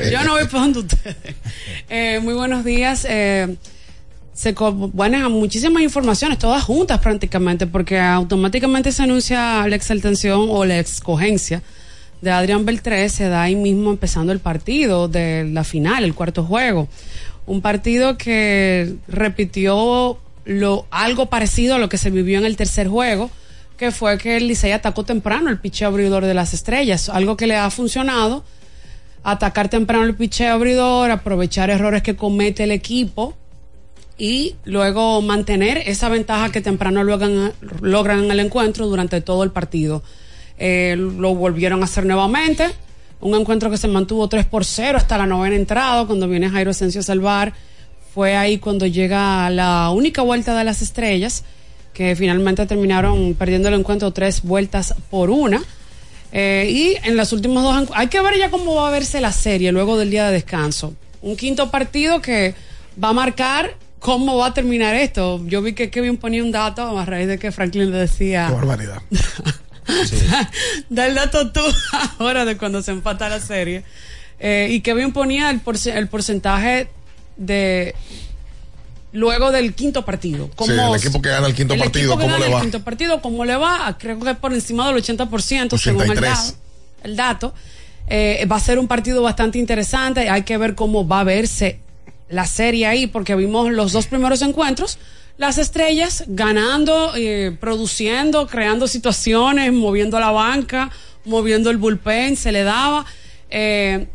Yo 0.10 0.24
no 0.24 0.34
voy 0.34 0.46
para 0.46 0.64
donde 0.64 0.80
ustedes. 0.80 1.36
Eh, 1.90 2.22
muy 2.24 2.34
buenos 2.34 2.64
días. 2.64 3.06
Eh, 3.10 3.58
se 4.34 4.56
manejan 4.94 5.34
muchísimas 5.34 5.84
informaciones, 5.84 6.38
todas 6.38 6.64
juntas 6.64 7.00
prácticamente, 7.00 7.68
porque 7.68 8.00
automáticamente 8.00 8.94
se 8.94 9.04
anuncia 9.04 9.68
la 9.68 9.76
exaltación 9.76 10.48
o 10.50 10.64
la 10.64 10.80
escogencia 10.80 11.62
de 12.22 12.32
Adrián 12.32 12.66
Beltré, 12.66 13.08
se 13.10 13.30
da 13.30 13.44
ahí 13.44 13.56
mismo 13.56 13.92
empezando 13.92 14.32
el 14.32 14.40
partido 14.40 15.08
de 15.08 15.46
la 15.46 15.64
final, 15.64 16.04
el 16.04 16.16
cuarto 16.16 16.44
juego. 16.44 16.88
Un 17.46 17.62
partido 17.62 18.18
que 18.18 18.96
repitió 19.08 20.20
lo, 20.46 20.86
algo 20.92 21.28
parecido 21.28 21.76
a 21.76 21.80
lo 21.80 21.90
que 21.90 21.98
se 21.98 22.10
vivió 22.10 22.38
en 22.38 22.46
el 22.46 22.58
tercer 22.58 22.88
juego, 22.88 23.30
que 23.78 23.92
fue 23.92 24.18
que 24.18 24.38
el 24.38 24.48
Licey 24.48 24.72
atacó 24.72 25.04
temprano 25.04 25.50
el 25.50 25.60
picheo 25.60 25.88
abridor 25.88 26.26
de 26.26 26.34
las 26.34 26.54
estrellas, 26.54 27.08
algo 27.08 27.38
que 27.38 27.48
le 27.48 27.56
ha 27.56 27.70
funcionado, 27.70 28.44
atacar 29.24 29.70
temprano 29.70 30.04
el 30.04 30.16
picheo 30.16 30.54
abridor, 30.54 31.12
aprovechar 31.12 31.70
errores 31.70 32.04
que 32.04 32.16
comete 32.16 32.66
el 32.66 32.72
equipo 32.72 33.36
y 34.18 34.56
luego 34.66 35.22
mantener 35.22 35.78
esa 35.86 36.10
ventaja 36.10 36.52
que 36.52 36.60
temprano 36.60 37.04
logran, 37.06 37.54
logran 37.82 38.26
en 38.26 38.32
el 38.32 38.42
encuentro 38.42 38.88
durante 38.88 39.22
todo 39.22 39.44
el 39.44 39.52
partido. 39.52 40.04
Eh, 40.60 40.96
lo 40.98 41.34
volvieron 41.36 41.82
a 41.82 41.86
hacer 41.86 42.06
nuevamente, 42.06 42.68
un 43.22 43.34
encuentro 43.34 43.72
que 43.72 43.78
se 43.78 43.88
mantuvo 43.88 44.28
3 44.28 44.46
por 44.46 44.66
0 44.66 44.98
hasta 44.98 45.18
la 45.18 45.26
novena 45.26 45.56
entrada, 45.56 46.06
cuando 46.06 46.28
viene 46.28 46.50
Jairo 46.50 46.72
Asensio 46.72 47.00
a 47.02 47.04
salvar. 47.04 47.54
Fue 48.14 48.36
ahí 48.36 48.58
cuando 48.58 48.86
llega 48.86 49.50
la 49.50 49.90
única 49.92 50.22
vuelta 50.22 50.58
de 50.58 50.64
las 50.64 50.82
estrellas, 50.82 51.44
que 51.94 52.16
finalmente 52.16 52.66
terminaron 52.66 53.36
perdiendo 53.36 53.70
el 53.70 53.76
encuentro 53.76 54.12
tres 54.12 54.42
vueltas 54.42 54.94
por 55.10 55.30
una. 55.30 55.62
Eh, 56.32 56.68
y 56.70 57.08
en 57.08 57.18
los 57.18 57.34
últimos 57.34 57.64
dos, 57.64 57.90
hay 57.94 58.08
que 58.08 58.22
ver 58.22 58.38
ya 58.38 58.52
cómo 58.52 58.76
va 58.76 58.90
a 58.90 58.92
verse 58.92 59.22
la 59.22 59.32
serie 59.32 59.72
luego 59.72 59.98
del 59.98 60.12
día 60.12 60.28
de 60.28 60.34
descanso. 60.34 60.94
Un 61.22 61.36
quinto 61.36 61.72
partido 61.72 62.22
que 62.22 62.54
va 63.02 63.10
a 63.10 63.14
marcar 63.14 63.76
cómo 64.00 64.38
va 64.38 64.48
a 64.48 64.54
terminar 64.54 64.96
esto. 64.96 65.42
Yo 65.46 65.62
vi 65.62 65.74
que 65.74 65.90
Kevin 65.90 66.18
ponía 66.18 66.44
un 66.44 66.52
dato 66.52 66.98
a 66.98 67.06
raíz 67.06 67.28
de 67.28 67.38
que 67.38 67.52
Franklin 67.52 67.92
le 67.92 67.98
decía. 67.98 68.48
Qué 68.48 68.54
barbaridad. 68.54 69.02
da 70.90 71.08
el 71.08 71.16
dato 71.16 71.52
tú 71.52 71.62
ahora 72.20 72.46
de 72.46 72.58
cuando 72.58 72.82
se 72.82 72.92
empata 72.92 73.30
la 73.30 73.40
serie. 73.40 73.84
Eh, 74.40 74.68
y 74.72 74.82
Kevin 74.82 75.12
ponía 75.12 75.50
el, 75.50 75.62
porce- 75.62 75.96
el 75.98 76.08
porcentaje 76.08 76.90
de 77.38 77.94
luego 79.12 79.52
del 79.52 79.74
quinto 79.74 80.06
partido. 80.06 80.50
Sí, 80.66 80.72
el 80.72 80.96
equipo 80.96 81.22
que 81.22 81.30
gana 81.30 81.48
el 81.48 81.56
quinto 81.56 81.74
el 81.74 81.80
partido, 81.80 82.18
¿cómo 82.18 82.38
le 82.38 82.46
el 82.48 82.54
va? 82.54 82.62
quinto 82.62 82.84
partido, 82.84 83.22
¿cómo 83.22 83.46
le 83.46 83.56
va? 83.56 83.96
Creo 84.00 84.20
que 84.20 84.36
por 84.36 84.54
encima 84.54 84.88
del 84.92 85.02
80% 85.04 85.78
según 85.78 86.04
el 86.04 86.12
83. 86.12 86.22
dato. 86.22 86.58
El 87.04 87.16
dato. 87.16 87.54
Eh, 88.08 88.46
va 88.52 88.56
a 88.56 88.60
ser 88.60 88.80
un 88.80 88.88
partido 88.88 89.22
bastante 89.22 89.58
interesante. 89.60 90.30
Hay 90.30 90.44
que 90.44 90.58
ver 90.58 90.76
cómo 90.76 91.08
va 91.08 91.22
a 91.22 91.24
verse 91.24 91.80
la 92.30 92.46
serie 92.46 92.86
ahí, 92.88 93.08
porque 93.08 93.36
vimos 93.36 93.72
los 93.72 93.92
dos 93.92 94.08
primeros 94.08 94.42
encuentros. 94.42 94.98
Las 95.40 95.58
estrellas 95.58 96.26
ganando, 96.28 97.14
eh, 97.16 97.56
produciendo, 97.58 98.46
creando 98.46 98.90
situaciones, 98.90 99.72
moviendo 99.72 100.20
la 100.20 100.32
banca, 100.32 100.92
moviendo 101.24 101.70
el 101.70 101.78
bullpen, 101.78 102.36
se 102.36 102.52
le 102.52 102.64
daba. 102.64 103.06
Eh, 103.50 104.10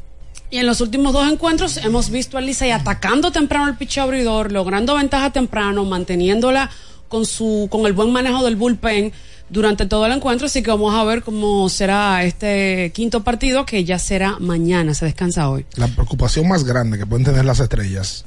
y 0.51 0.59
en 0.59 0.67
los 0.67 0.83
últimos 0.83 1.15
dos 1.15 1.27
encuentros 1.33 1.79
hemos 1.79 2.11
visto 2.11 2.37
al 2.37 2.45
Licey 2.45 2.73
atacando 2.73 3.33
temprano 3.33 3.71
el 3.71 3.77
picheo 3.79 4.05
abridor, 4.05 4.53
logrando 4.53 4.97
ventaja 4.97 5.31
temprano, 5.31 5.87
manteniéndola 5.87 6.71
con 7.09 7.25
su 7.25 7.69
con 7.71 7.87
el 7.87 7.95
buen 7.95 8.13
manejo 8.13 8.45
del 8.45 8.57
bullpen 8.57 9.11
durante 9.49 9.87
todo 9.87 10.05
el 10.05 10.13
encuentro, 10.13 10.47
así 10.47 10.63
que 10.63 10.71
vamos 10.71 10.95
a 10.95 11.05
ver 11.05 11.23
cómo 11.23 11.71
será 11.71 12.23
este 12.23 12.93
quinto 12.95 13.25
partido 13.25 13.65
que 13.65 13.83
ya 13.87 13.99
será 13.99 14.37
mañana, 14.41 14.93
se 14.93 15.07
descansa 15.07 15.49
hoy. 15.49 15.65
La 15.77 15.89
preocupación 15.89 16.47
más 16.49 16.65
grande 16.65 16.99
que 16.99 17.07
pueden 17.07 17.25
tener 17.25 17.47
las 17.47 17.61
estrellas 17.61 18.27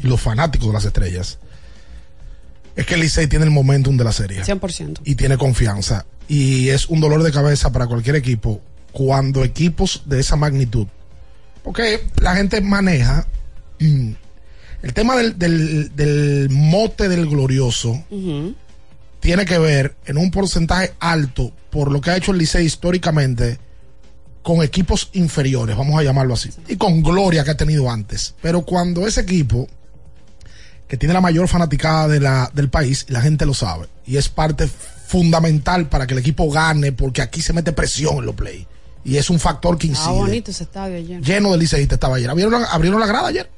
y 0.00 0.06
los 0.06 0.20
fanáticos 0.20 0.68
de 0.68 0.74
las 0.74 0.84
estrellas 0.84 1.40
es 2.76 2.86
que 2.86 2.94
el 2.94 3.00
Licey 3.00 3.26
tiene 3.26 3.44
el 3.44 3.50
momentum 3.50 3.96
de 3.96 4.04
la 4.04 4.12
serie 4.12 4.42
100%. 4.44 5.00
y 5.04 5.14
tiene 5.16 5.36
confianza. 5.36 6.06
Y 6.28 6.68
es 6.68 6.88
un 6.88 7.00
dolor 7.00 7.22
de 7.22 7.32
cabeza 7.32 7.72
para 7.72 7.86
cualquier 7.86 8.16
equipo 8.16 8.60
cuando 8.92 9.42
equipos 9.44 10.02
de 10.06 10.20
esa 10.20 10.36
magnitud. 10.36 10.86
Porque 11.62 12.00
la 12.20 12.36
gente 12.36 12.60
maneja 12.60 13.26
mm, 13.80 14.10
el 14.82 14.92
tema 14.94 15.16
del, 15.16 15.38
del- 15.38 15.94
del 15.94 16.48
mote 16.50 17.08
del 17.08 17.26
glorioso 17.28 18.02
tiene 19.20 19.44
que 19.44 19.58
ver 19.58 19.96
en 20.06 20.16
un 20.16 20.30
porcentaje 20.30 20.94
alto 21.00 21.52
por 21.70 21.90
lo 21.92 22.00
que 22.00 22.10
ha 22.10 22.16
hecho 22.16 22.32
el 22.32 22.38
Licey 22.38 22.64
históricamente 22.64 23.58
con 24.42 24.62
equipos 24.62 25.10
inferiores, 25.12 25.76
vamos 25.76 26.00
a 26.00 26.02
llamarlo 26.02 26.32
así, 26.32 26.48
y 26.66 26.76
con 26.76 27.02
gloria 27.02 27.44
que 27.44 27.50
ha 27.50 27.56
tenido 27.56 27.90
antes. 27.90 28.34
Pero 28.40 28.62
cuando 28.62 29.06
ese 29.06 29.20
equipo, 29.20 29.68
que 30.90 30.96
tiene 30.96 31.14
la 31.14 31.20
mayor 31.20 31.46
fanaticada 31.46 32.08
de 32.08 32.18
la, 32.18 32.50
del 32.52 32.68
país, 32.68 33.06
y 33.08 33.12
la 33.12 33.20
gente 33.22 33.46
lo 33.46 33.54
sabe, 33.54 33.86
y 34.04 34.16
es 34.16 34.28
parte 34.28 34.68
fundamental 35.06 35.88
para 35.88 36.06
que 36.06 36.14
el 36.14 36.18
equipo 36.18 36.50
gane, 36.50 36.90
porque 36.92 37.22
aquí 37.22 37.40
se 37.42 37.52
mete 37.52 37.72
presión 37.72 38.18
en 38.18 38.26
los 38.26 38.34
play, 38.34 38.66
y 39.04 39.16
es 39.16 39.30
un 39.30 39.38
factor 39.38 39.78
que 39.78 39.86
Ah, 39.86 39.90
incide. 39.90 40.12
bonito 40.12 40.50
ese 40.50 40.64
estadio 40.64 40.96
ayer. 40.96 41.22
Lleno 41.22 41.52
de 41.52 41.58
liceístas 41.58 41.96
estaba 41.96 42.16
ayer. 42.16 42.28
Abrieron 42.28 42.60
la, 42.60 42.66
abrieron 42.68 42.98
la 43.00 43.06
grada 43.06 43.28
ayer 43.28 43.48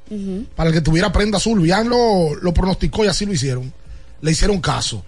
para 0.55 0.69
el 0.69 0.75
que 0.75 0.81
tuviera 0.83 1.11
prenda 1.11 1.39
azul. 1.39 1.59
Bian 1.61 1.89
lo, 1.89 2.35
lo 2.37 2.55
pronosticó 2.55 3.05
y 3.05 3.09
así 3.09 3.27
lo 3.27 3.33
hicieron. 3.33 3.73
Le 4.21 4.31
hicieron 4.31 4.61
caso. 4.61 5.03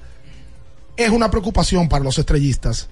Es 0.97 1.11
una 1.11 1.31
preocupación 1.31 1.89
para 1.89 2.03
los 2.03 2.19
estrellistas 2.19 2.89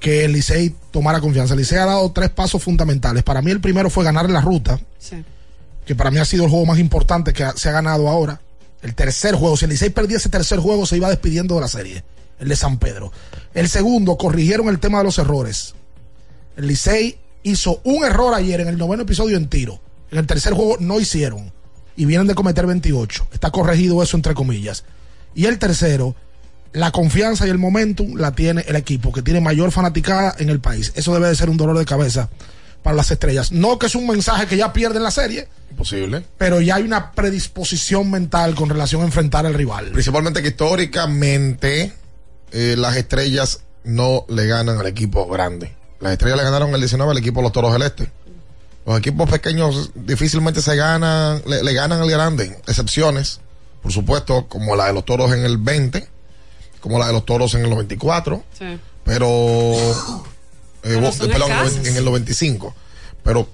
que 0.00 0.24
el 0.26 0.32
Licey 0.32 0.74
tomara 0.90 1.20
confianza. 1.20 1.54
El 1.54 1.60
Licey 1.60 1.78
ha 1.78 1.86
dado 1.86 2.10
tres 2.12 2.28
pasos 2.30 2.62
fundamentales. 2.62 3.22
Para 3.22 3.40
mí 3.42 3.50
el 3.52 3.60
primero 3.60 3.88
fue 3.88 4.04
ganar 4.04 4.28
la 4.28 4.40
ruta, 4.42 4.78
Sí. 4.98 5.16
Que 5.90 5.96
para 5.96 6.12
mí 6.12 6.18
ha 6.18 6.24
sido 6.24 6.44
el 6.44 6.50
juego 6.50 6.66
más 6.66 6.78
importante 6.78 7.32
que 7.32 7.44
se 7.56 7.68
ha 7.68 7.72
ganado 7.72 8.08
ahora. 8.08 8.40
El 8.80 8.94
tercer 8.94 9.34
juego, 9.34 9.56
si 9.56 9.64
el 9.64 9.72
Licey 9.72 9.90
perdía 9.90 10.18
ese 10.18 10.28
tercer 10.28 10.60
juego, 10.60 10.86
se 10.86 10.96
iba 10.96 11.08
despidiendo 11.08 11.56
de 11.56 11.62
la 11.62 11.66
serie, 11.66 12.04
el 12.38 12.48
de 12.48 12.54
San 12.54 12.78
Pedro. 12.78 13.10
El 13.54 13.68
segundo, 13.68 14.16
corrigieron 14.16 14.68
el 14.68 14.78
tema 14.78 14.98
de 14.98 15.04
los 15.04 15.18
errores. 15.18 15.74
El 16.56 16.68
Licey 16.68 17.18
hizo 17.42 17.80
un 17.82 18.04
error 18.04 18.32
ayer 18.34 18.60
en 18.60 18.68
el 18.68 18.78
noveno 18.78 19.02
episodio 19.02 19.36
en 19.36 19.48
tiro. 19.48 19.80
En 20.12 20.18
el 20.18 20.28
tercer 20.28 20.52
juego 20.52 20.76
no 20.78 21.00
hicieron. 21.00 21.52
Y 21.96 22.04
vienen 22.04 22.28
de 22.28 22.36
cometer 22.36 22.68
28. 22.68 23.26
Está 23.32 23.50
corregido 23.50 24.00
eso 24.00 24.16
entre 24.16 24.34
comillas. 24.34 24.84
Y 25.34 25.46
el 25.46 25.58
tercero, 25.58 26.14
la 26.72 26.92
confianza 26.92 27.48
y 27.48 27.50
el 27.50 27.58
momentum 27.58 28.14
la 28.14 28.30
tiene 28.30 28.64
el 28.68 28.76
equipo, 28.76 29.10
que 29.10 29.22
tiene 29.22 29.40
mayor 29.40 29.72
fanaticada 29.72 30.36
en 30.38 30.50
el 30.50 30.60
país. 30.60 30.92
Eso 30.94 31.12
debe 31.14 31.26
de 31.26 31.34
ser 31.34 31.50
un 31.50 31.56
dolor 31.56 31.76
de 31.76 31.84
cabeza 31.84 32.30
para 32.82 32.96
las 32.96 33.10
estrellas. 33.10 33.52
No 33.52 33.78
que 33.78 33.86
es 33.86 33.94
un 33.94 34.06
mensaje 34.06 34.46
que 34.46 34.56
ya 34.56 34.72
pierden 34.72 35.02
la 35.02 35.10
serie, 35.10 35.48
Imposible. 35.70 36.24
pero 36.38 36.60
ya 36.60 36.76
hay 36.76 36.82
una 36.82 37.12
predisposición 37.12 38.10
mental 38.10 38.54
con 38.54 38.68
relación 38.70 39.02
a 39.02 39.04
enfrentar 39.04 39.46
al 39.46 39.54
rival. 39.54 39.90
Principalmente 39.92 40.42
que 40.42 40.48
históricamente 40.48 41.92
eh, 42.52 42.74
las 42.78 42.96
estrellas 42.96 43.60
no 43.84 44.24
le 44.28 44.46
ganan 44.46 44.78
al 44.78 44.86
equipo 44.86 45.26
grande. 45.28 45.74
Las 46.00 46.12
estrellas 46.12 46.38
le 46.38 46.44
ganaron 46.44 46.72
el 46.74 46.80
19 46.80 47.10
al 47.12 47.18
equipo 47.18 47.40
de 47.40 47.44
los 47.44 47.52
Toros 47.52 47.72
del 47.72 47.82
Este. 47.82 48.10
Los 48.86 48.98
equipos 48.98 49.28
pequeños 49.30 49.90
difícilmente 49.94 50.62
se 50.62 50.74
ganan, 50.74 51.42
le, 51.46 51.62
le 51.62 51.72
ganan 51.74 52.00
al 52.00 52.10
grande. 52.10 52.58
Excepciones, 52.66 53.40
por 53.82 53.92
supuesto, 53.92 54.46
como 54.48 54.74
la 54.76 54.86
de 54.86 54.94
los 54.94 55.04
Toros 55.04 55.32
en 55.32 55.44
el 55.44 55.58
20, 55.58 56.08
como 56.80 56.98
la 56.98 57.06
de 57.06 57.12
los 57.12 57.26
Toros 57.26 57.54
en 57.54 57.62
el 57.64 57.70
94, 57.70 58.42
Sí. 58.58 58.78
pero, 59.04 59.74
eh, 60.82 60.88
perdón, 60.94 61.12
en 61.20 61.30
el 61.32 61.42
escasas. 61.42 61.86
en 61.86 61.96
el 61.96 62.04
95. 62.04 62.74
Pero 63.22 63.48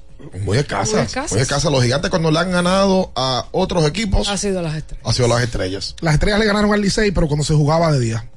muy 0.45 0.59
escasas. 0.59 0.89
Muy 0.89 0.97
Muy 0.99 1.07
escasas. 1.07 1.39
escasas. 1.41 1.71
Los 1.73 1.83
gigantes 1.83 2.11
cuando 2.11 2.31
le 2.31 2.39
han 2.39 2.51
ganado 2.51 3.13
a 3.17 3.47
otros 3.53 3.85
equipos 3.87 4.29
Ha 4.29 4.37
sido 4.37 4.63
las 4.63 4.75
estrellas. 4.77 5.05
ha 5.07 5.13
sido 5.13 5.29
las 5.29 5.43
estrellas. 5.43 5.97
Las 6.01 6.15
estrellas 6.15 6.39
le 6.41 6.47
ganaron 6.47 6.73
al 6.73 6.81
Licey, 6.81 7.11
pero 7.11 7.27
cuando 7.29 7.45
se 7.45 7.55
jugaba 7.55 7.93
de 7.93 8.01
día. 8.01 8.29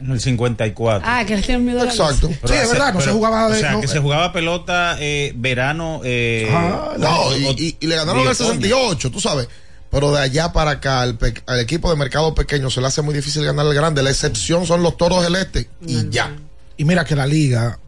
En 0.00 0.10
el 0.10 0.20
54. 0.20 1.06
Ah, 1.08 1.24
que 1.24 1.36
les 1.36 1.46
tienen 1.46 1.64
miedo 1.64 1.84
Exacto. 1.84 2.26
Sí, 2.28 2.54
es 2.54 2.68
verdad, 2.70 2.92
no 2.92 3.00
se 3.00 3.12
jugaba 3.12 3.48
de- 3.48 3.56
O 3.56 3.60
sea, 3.60 3.72
no, 3.72 3.80
que 3.80 3.86
eh. 3.86 3.88
se 3.88 4.00
jugaba 4.00 4.32
pelota 4.32 4.96
eh, 4.98 5.32
verano. 5.36 6.00
Eh, 6.02 6.48
Ah, 6.52 6.94
no, 6.98 7.20
o- 7.20 7.36
y, 7.36 7.44
o- 7.44 7.52
y- 7.52 7.76
y 7.78 7.86
le 7.86 7.94
ganaron 7.94 8.22
otoño. 8.22 8.34
68, 8.34 9.10
tú 9.12 9.20
sabes. 9.20 9.46
Pero 9.92 10.10
de 10.10 10.20
allá 10.22 10.52
para 10.52 10.72
acá, 10.72 11.02
al, 11.02 11.18
al 11.46 11.60
equipo 11.60 11.88
de 11.90 11.96
mercado 11.96 12.34
pequeño 12.34 12.68
se 12.70 12.80
le 12.80 12.88
hace 12.88 13.02
muy 13.02 13.14
difícil 13.14 13.44
ganar 13.44 13.64
el 13.66 13.74
grande. 13.74 14.02
La 14.02 14.10
excepción 14.10 14.66
son 14.66 14.82
los 14.82 14.96
toros 14.96 15.22
del 15.22 15.36
este. 15.36 15.68
Y 15.86 16.08
ya. 16.10 16.34
Y 16.78 16.84
mira 16.84 17.04
que 17.04 17.14
la 17.14 17.26
liga, 17.26 17.78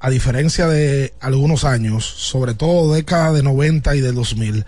a 0.00 0.10
diferencia 0.10 0.66
de 0.68 1.12
algunos 1.20 1.64
años, 1.64 2.04
sobre 2.04 2.54
todo 2.54 2.94
década 2.94 3.32
de 3.32 3.42
90 3.42 3.96
y 3.96 4.00
de 4.00 4.12
2000, 4.12 4.64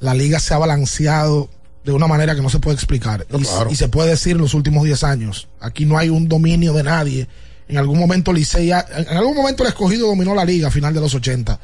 la 0.00 0.14
liga 0.14 0.38
se 0.38 0.54
ha 0.54 0.58
balanceado 0.58 1.48
de 1.84 1.92
una 1.92 2.06
manera 2.06 2.34
que 2.34 2.42
no 2.42 2.50
se 2.50 2.58
puede 2.58 2.74
explicar. 2.74 3.26
No, 3.30 3.38
y, 3.38 3.42
claro. 3.42 3.70
y 3.70 3.76
se 3.76 3.88
puede 3.88 4.10
decir 4.10 4.32
en 4.32 4.42
los 4.42 4.54
últimos 4.54 4.84
10 4.84 5.04
años. 5.04 5.48
Aquí 5.60 5.84
no 5.84 5.98
hay 5.98 6.08
un 6.08 6.28
dominio 6.28 6.72
de 6.72 6.82
nadie. 6.82 7.28
En 7.68 7.78
algún 7.78 7.98
momento 7.98 8.32
Licey, 8.32 8.70
en 8.70 8.82
en 8.96 9.16
algún 9.16 9.36
momento 9.36 9.62
el 9.62 9.68
escogido 9.68 10.06
dominó 10.06 10.34
la 10.34 10.44
liga 10.44 10.68
a 10.68 10.70
final 10.70 10.94
de 10.94 11.00
los 11.00 11.14
80. 11.14 11.58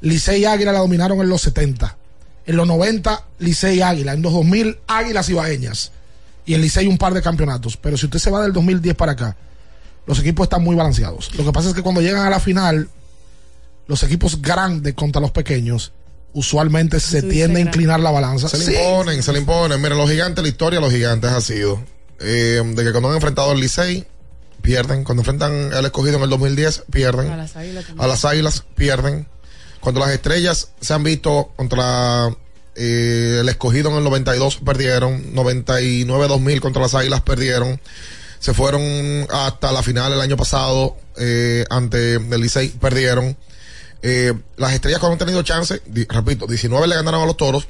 Licey 0.00 0.42
y 0.42 0.44
Águila 0.44 0.72
la 0.72 0.78
dominaron 0.78 1.20
en 1.20 1.28
los 1.28 1.42
70. 1.42 1.96
En 2.46 2.56
los 2.56 2.66
90, 2.66 3.24
Licey 3.40 3.78
y 3.78 3.82
Águila. 3.82 4.12
En 4.14 4.22
los 4.22 4.32
2000, 4.32 4.78
Águilas 4.86 5.28
y 5.28 5.34
Baeñas. 5.34 5.92
Y 6.46 6.54
el 6.54 6.60
Licey 6.60 6.86
un 6.86 6.98
par 6.98 7.14
de 7.14 7.22
campeonatos. 7.22 7.76
Pero 7.76 7.96
si 7.96 8.06
usted 8.06 8.18
se 8.18 8.30
va 8.30 8.42
del 8.42 8.52
2010 8.52 8.94
para 8.96 9.12
acá, 9.12 9.36
los 10.08 10.18
equipos 10.18 10.44
están 10.46 10.64
muy 10.64 10.74
balanceados. 10.74 11.32
Lo 11.36 11.44
que 11.44 11.52
pasa 11.52 11.68
es 11.68 11.74
que 11.74 11.82
cuando 11.82 12.00
llegan 12.00 12.26
a 12.26 12.30
la 12.30 12.40
final, 12.40 12.88
los 13.86 14.02
equipos 14.02 14.42
grandes 14.42 14.94
contra 14.94 15.20
los 15.20 15.30
pequeños, 15.30 15.92
usualmente 16.32 16.98
se 17.00 17.22
tiende 17.22 17.60
a 17.60 17.62
inclinar 17.64 18.00
la 18.00 18.10
balanza. 18.10 18.48
Se 18.48 18.58
le 18.58 18.64
Sí. 18.64 18.72
imponen, 18.74 19.22
se 19.22 19.32
le 19.32 19.38
imponen. 19.38 19.80
Miren, 19.80 19.96
los 19.98 20.10
gigantes, 20.10 20.42
la 20.42 20.48
historia 20.48 20.78
de 20.80 20.84
los 20.84 20.92
gigantes 20.92 21.30
ha 21.30 21.40
sido 21.40 21.80
eh, 22.20 22.60
de 22.74 22.84
que 22.84 22.90
cuando 22.90 23.10
han 23.10 23.14
enfrentado 23.14 23.52
al 23.52 23.60
Licey, 23.60 24.04
pierden. 24.60 25.04
Cuando 25.04 25.20
enfrentan 25.22 25.72
al 25.72 25.84
escogido 25.84 26.16
en 26.16 26.24
el 26.24 26.30
2010, 26.30 26.82
pierden. 26.90 27.30
A 27.30 27.36
las 27.36 27.54
águilas. 27.56 27.84
A 27.96 28.06
las 28.08 28.24
águilas, 28.24 28.64
pierden. 28.74 29.28
Cuando 29.80 30.00
las 30.00 30.10
estrellas 30.10 30.70
se 30.80 30.94
han 30.94 31.04
visto 31.04 31.52
contra 31.54 32.28
eh, 32.74 33.38
el 33.40 33.48
escogido 33.48 33.90
en 33.90 33.96
el 33.98 34.04
92, 34.04 34.56
perdieron. 34.64 35.32
99-2000 35.34 36.60
contra 36.60 36.82
las 36.82 36.94
águilas, 36.94 37.20
perdieron. 37.22 37.80
Se 38.38 38.54
fueron 38.54 39.26
hasta 39.30 39.72
la 39.72 39.82
final 39.82 40.12
el 40.12 40.20
año 40.20 40.36
pasado 40.36 40.96
eh, 41.16 41.64
ante 41.70 42.14
el 42.14 42.40
Licey, 42.40 42.68
perdieron. 42.68 43.36
Eh, 44.02 44.32
las 44.56 44.72
estrellas 44.74 45.00
cuando 45.00 45.14
han 45.14 45.18
tenido 45.18 45.42
chance, 45.42 45.82
di- 45.86 46.06
repito, 46.08 46.46
19 46.46 46.86
le 46.86 46.94
ganaron 46.94 47.22
a 47.22 47.26
los 47.26 47.36
toros. 47.36 47.66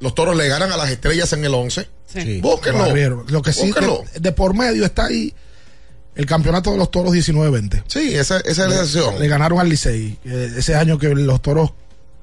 Los 0.00 0.14
toros 0.14 0.34
le 0.36 0.48
ganan 0.48 0.72
a 0.72 0.76
las 0.76 0.90
estrellas 0.90 1.32
en 1.32 1.44
el 1.44 1.54
11. 1.54 1.88
Sí. 2.06 2.40
Búsquenlo. 2.40 2.84
Lo 3.28 3.42
que 3.42 3.52
sí, 3.52 3.70
de, 4.14 4.20
de 4.20 4.32
por 4.32 4.54
medio 4.54 4.84
está 4.84 5.06
ahí 5.06 5.32
el 6.16 6.26
campeonato 6.26 6.72
de 6.72 6.78
los 6.78 6.90
toros 6.90 7.12
19-20. 7.12 7.84
Sí, 7.86 8.14
esa, 8.16 8.38
esa 8.38 8.64
es 8.64 8.70
la 8.70 8.80
excepción. 8.80 9.18
Le 9.20 9.28
ganaron 9.28 9.60
al 9.60 9.68
Licey. 9.68 10.18
eh, 10.24 10.54
ese 10.56 10.74
año 10.74 10.98
que 10.98 11.08
los 11.10 11.40
toros 11.40 11.70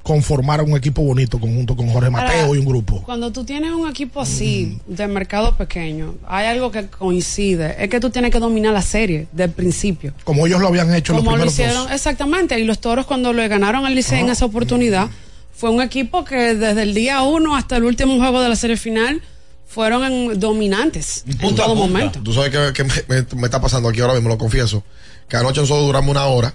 conformaron 0.08 0.72
un 0.72 0.78
equipo 0.78 1.02
bonito 1.02 1.38
conjunto 1.38 1.76
con 1.76 1.90
Jorge 1.90 2.10
Mateo 2.10 2.46
Ahora, 2.46 2.58
y 2.58 2.62
un 2.62 2.66
grupo. 2.66 3.04
Cuando 3.04 3.30
tú 3.34 3.44
tienes 3.44 3.72
un 3.74 3.90
equipo 3.90 4.22
así, 4.22 4.80
de 4.88 5.06
mercado 5.06 5.58
pequeño, 5.58 6.16
hay 6.26 6.46
algo 6.48 6.72
que 6.72 6.88
coincide. 6.88 7.76
Es 7.84 7.90
que 7.90 8.00
tú 8.00 8.10
tienes 8.10 8.32
que 8.32 8.40
dominar 8.40 8.72
la 8.74 8.82
serie 8.82 9.28
del 9.34 9.52
principio. 9.52 10.14
Como 10.24 10.48
ellos 10.48 10.62
lo 10.62 10.70
habían 10.70 10.96
hecho 10.96 11.12
en 11.12 11.18
los 11.18 11.26
Como 11.26 11.36
lo 11.36 11.44
primeros 11.44 11.54
hicieron, 11.54 11.84
dos. 11.84 11.92
exactamente. 11.92 12.58
Y 12.58 12.64
los 12.64 12.80
toros, 12.80 13.06
cuando 13.06 13.34
le 13.34 13.50
ganaron 13.50 13.86
al 13.86 13.94
Licey 13.96 14.22
en 14.22 14.30
esa 14.30 14.46
oportunidad, 14.46 15.10
fue 15.54 15.72
un 15.72 15.82
equipo 15.82 16.24
que 16.24 16.56
desde 16.56 16.84
el 16.84 16.94
día 16.94 17.22
uno 17.24 17.58
hasta 17.58 17.76
el 17.76 17.84
último 17.84 18.16
juego 18.18 18.42
de 18.42 18.48
la 18.48 18.56
serie 18.56 18.78
final 18.78 19.22
fueron 19.68 20.06
en- 20.06 20.40
dominantes 20.40 21.26
en 21.28 21.38
Punta 21.38 21.64
todo 21.66 21.76
punta. 21.76 21.88
momento. 21.94 22.20
Tú 22.24 22.32
sabes 22.34 22.52
que, 22.52 22.72
que 22.74 22.84
me, 22.86 22.94
me- 23.10 23.26
me 23.42 23.46
está 23.48 23.60
pasando 23.60 23.90
aquí 23.90 24.00
ahora 24.00 24.14
mismo, 24.14 24.30
lo 24.30 24.38
confieso. 24.38 24.84
Que 25.28 25.36
anoche 25.36 25.60
nosotros 25.60 25.86
duramos 25.86 26.10
una 26.12 26.26
hora 26.28 26.54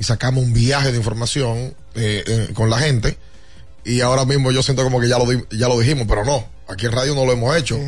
y 0.00 0.02
sacamos 0.02 0.42
un 0.42 0.52
viaje 0.52 0.90
de 0.90 0.98
información 0.98 1.74
eh, 1.94 2.24
eh, 2.26 2.48
con 2.54 2.68
la 2.70 2.78
gente. 2.78 3.16
Y 3.84 4.00
ahora 4.00 4.24
mismo 4.24 4.50
yo 4.50 4.62
siento 4.62 4.82
como 4.82 4.98
que 5.00 5.08
ya 5.08 5.18
lo, 5.18 5.26
di- 5.26 5.44
ya 5.56 5.68
lo 5.68 5.78
dijimos, 5.78 6.06
pero 6.08 6.24
no. 6.24 6.44
Aquí 6.68 6.86
en 6.86 6.92
radio 6.92 7.14
no 7.14 7.24
lo 7.24 7.32
hemos 7.32 7.56
hecho. 7.56 7.78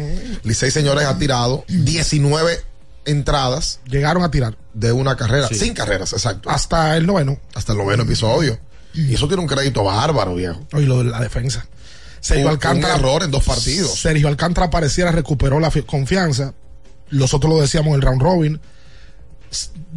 Licey 0.44 0.70
Señores 0.70 1.04
ha 1.06 1.18
tirado 1.18 1.64
19 1.68 2.58
entradas 3.04 3.80
Llegaron 3.86 4.22
a 4.22 4.30
tirar 4.30 4.56
de 4.74 4.92
una 4.92 5.16
carrera. 5.16 5.48
Sin 5.48 5.74
carreras, 5.74 6.12
exacto. 6.12 6.50
hasta 6.50 6.96
el 6.96 7.06
noveno. 7.06 7.38
Hasta 7.54 7.72
el 7.72 7.78
noveno 7.78 8.04
episodio. 8.04 8.58
Y 8.94 9.14
eso 9.14 9.26
tiene 9.26 9.42
un 9.42 9.48
crédito 9.48 9.82
bárbaro, 9.84 10.34
viejo. 10.34 10.60
Y 10.74 10.82
lo 10.82 10.98
de 10.98 11.04
la 11.10 11.20
defensa. 11.20 11.66
Sergio 12.20 12.44
Un- 12.46 12.52
Alcántara. 12.52 12.94
un 12.94 13.00
error 13.00 13.22
en 13.24 13.30
dos 13.30 13.44
partidos. 13.44 13.98
Sergio 13.98 14.28
Alcántara 14.28 14.70
pareciera 14.70 15.10
recuperó 15.12 15.58
la 15.60 15.70
fi- 15.70 15.82
confianza. 15.82 16.54
Nosotros 17.10 17.52
lo 17.52 17.60
decíamos 17.60 17.88
en 17.88 17.94
el 17.94 18.02
round 18.02 18.22
robin. 18.22 18.60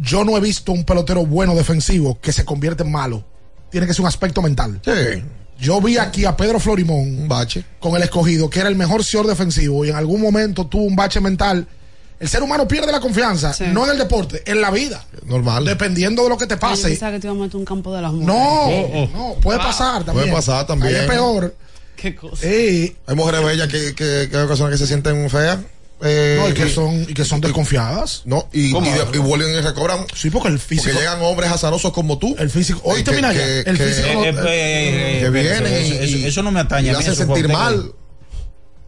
Yo 0.00 0.24
no 0.24 0.36
he 0.36 0.40
visto 0.40 0.72
un 0.72 0.84
pelotero 0.84 1.24
bueno 1.26 1.54
defensivo 1.54 2.18
que 2.20 2.32
se 2.32 2.44
convierte 2.44 2.82
en 2.82 2.90
malo. 2.92 3.24
Tiene 3.70 3.86
que 3.86 3.94
ser 3.94 4.02
un 4.02 4.08
aspecto 4.08 4.42
mental. 4.42 4.80
Sí. 4.84 5.22
Yo 5.58 5.80
vi 5.80 5.96
aquí 5.98 6.24
a 6.26 6.36
Pedro 6.36 6.60
Florimón 6.60 7.20
Un 7.22 7.28
bache. 7.28 7.64
con 7.80 7.96
el 7.96 8.02
escogido, 8.02 8.50
que 8.50 8.60
era 8.60 8.68
el 8.68 8.76
mejor 8.76 9.02
señor 9.02 9.26
defensivo, 9.26 9.84
y 9.84 9.88
en 9.90 9.96
algún 9.96 10.20
momento 10.20 10.66
tuvo 10.66 10.82
un 10.84 10.94
bache 10.96 11.20
mental. 11.20 11.66
El 12.20 12.28
ser 12.28 12.42
humano 12.42 12.66
pierde 12.68 12.92
la 12.92 13.00
confianza, 13.00 13.52
Sí. 13.52 13.64
no 13.72 13.84
en 13.84 13.92
el 13.92 13.98
deporte, 13.98 14.42
en 14.46 14.60
la 14.60 14.70
vida. 14.70 15.04
Normal. 15.24 15.64
Dependiendo 15.64 16.22
de 16.24 16.28
lo 16.30 16.38
que 16.38 16.46
te 16.46 16.56
pase. 16.56 16.88
pensaba 16.88 17.12
que 17.12 17.20
te 17.20 17.26
iba 17.26 17.36
a 17.36 17.38
meter 17.38 17.56
un 17.56 17.64
campo 17.64 17.94
de 17.94 18.02
las 18.02 18.12
mujeres. 18.12 19.10
No, 19.12 19.18
no, 19.18 19.34
puede 19.40 19.58
pasar 19.58 20.04
también. 20.04 20.28
Puede 20.30 20.32
pasar 20.32 20.66
también. 20.66 20.94
Ahí 20.94 21.00
es 21.02 21.06
peor. 21.08 21.54
Qué 21.96 22.14
cosa. 22.14 22.42
Eh, 22.46 22.94
Hay 23.06 23.16
mujeres 23.16 23.42
bellas 23.44 23.68
que, 23.68 23.94
que, 23.94 24.28
que 24.30 24.36
hay 24.36 24.42
ocasiones 24.44 24.72
que 24.74 24.78
se 24.78 24.86
sienten 24.86 25.28
feas. 25.30 25.58
Eh, 26.02 26.36
no, 26.40 26.48
y 26.50 26.52
que 26.54 26.68
son, 26.68 27.02
y 27.08 27.14
que 27.14 27.24
son 27.24 27.40
desconfiadas. 27.40 28.22
No, 28.26 28.48
y, 28.52 28.76
y, 28.76 28.80
de- 28.80 29.06
y 29.14 29.18
vuelven 29.18 29.54
y 29.54 29.60
recobran. 29.60 30.00
Sí, 30.14 30.30
porque 30.30 30.48
el 30.48 30.54
Porque 30.58 30.74
físico. 30.76 30.98
llegan 30.98 31.20
hombres 31.22 31.50
azarosos 31.50 31.92
como 31.92 32.18
tú. 32.18 32.36
El 32.38 32.50
físico. 32.50 32.80
Hoy 32.84 33.02
termina 33.02 33.32
que- 33.32 33.38
ya. 33.64 33.70
El 33.70 33.78
que- 33.78 33.84
físico. 33.84 34.08
Eh, 34.24 34.28
eh, 34.28 35.16
eh, 35.16 35.20
que 35.22 35.30
vienen 35.30 35.66
eso, 35.66 35.94
y, 35.94 35.96
eso- 36.18 36.28
eso 36.28 36.42
no 36.42 36.50
me 36.52 36.60
y 36.60 36.62
atañe. 36.64 36.90
a 36.90 36.92
le 36.92 36.98
hacen 36.98 37.16
sentir 37.16 37.48
mal. 37.48 37.92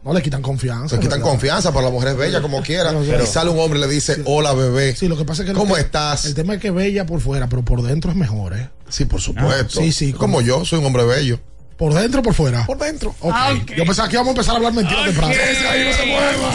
no 0.03 0.13
le 0.13 0.21
quitan 0.21 0.41
confianza. 0.41 0.95
Se 0.95 1.01
quitan 1.01 1.19
¿verdad? 1.19 1.31
confianza 1.31 1.71
para 1.73 1.85
las 1.85 1.91
mujeres 1.93 2.15
bellas 2.15 2.41
como 2.41 2.61
quiera. 2.61 2.91
Pero- 2.91 3.23
y 3.23 3.27
sale 3.27 3.49
un 3.49 3.59
hombre 3.59 3.79
y 3.79 3.81
le 3.81 3.87
dice, 3.89 4.21
hola 4.25 4.53
bebé. 4.53 4.95
Sí, 4.95 5.07
lo 5.07 5.17
que 5.17 5.25
pasa 5.25 5.41
es 5.43 5.49
que. 5.49 5.53
¿Cómo 5.55 5.75
el- 5.77 5.83
estás? 5.83 6.25
El 6.25 6.35
tema 6.35 6.53
es 6.55 6.61
que 6.61 6.67
es 6.69 6.73
bella 6.73 7.05
por 7.05 7.19
fuera, 7.21 7.49
pero 7.49 7.63
por 7.65 7.81
dentro 7.81 8.09
es 8.11 8.17
mejor, 8.17 8.53
¿eh? 8.55 8.69
Sí, 8.87 9.05
por 9.05 9.19
supuesto. 9.19 9.79
Ah, 9.79 9.83
sí, 9.83 9.91
sí, 9.91 10.13
Como 10.13 10.35
como- 10.35 10.41
yo, 10.41 10.63
soy 10.65 10.79
un 10.79 10.85
hombre 10.85 11.03
bello. 11.05 11.39
¿Por 11.79 11.93
dentro 11.93 12.19
o 12.19 12.23
por 12.23 12.33
fuera? 12.33 12.65
Por 12.65 12.77
dentro. 12.77 13.15
Ok. 13.21 13.33
Ah, 13.33 13.53
ok. 13.53 13.71
Yo 13.71 13.85
pensaba 13.85 14.09
que 14.09 14.15
íbamos 14.15 14.27
a 14.27 14.31
empezar 14.31 14.53
a 14.53 14.57
hablar 14.57 14.73
mentiras 14.73 15.05
temprano. 15.05 15.33
Ahí 15.33 15.85
no 15.85 15.93
se 15.93 16.05
mueva. 16.07 16.51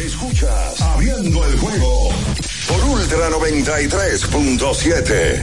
Escuchas 0.00 0.80
Abriendo 0.80 1.44
el 1.44 1.58
juego 1.58 2.10
por 2.68 2.84
Ultra 2.84 3.30
93.7. 3.30 5.42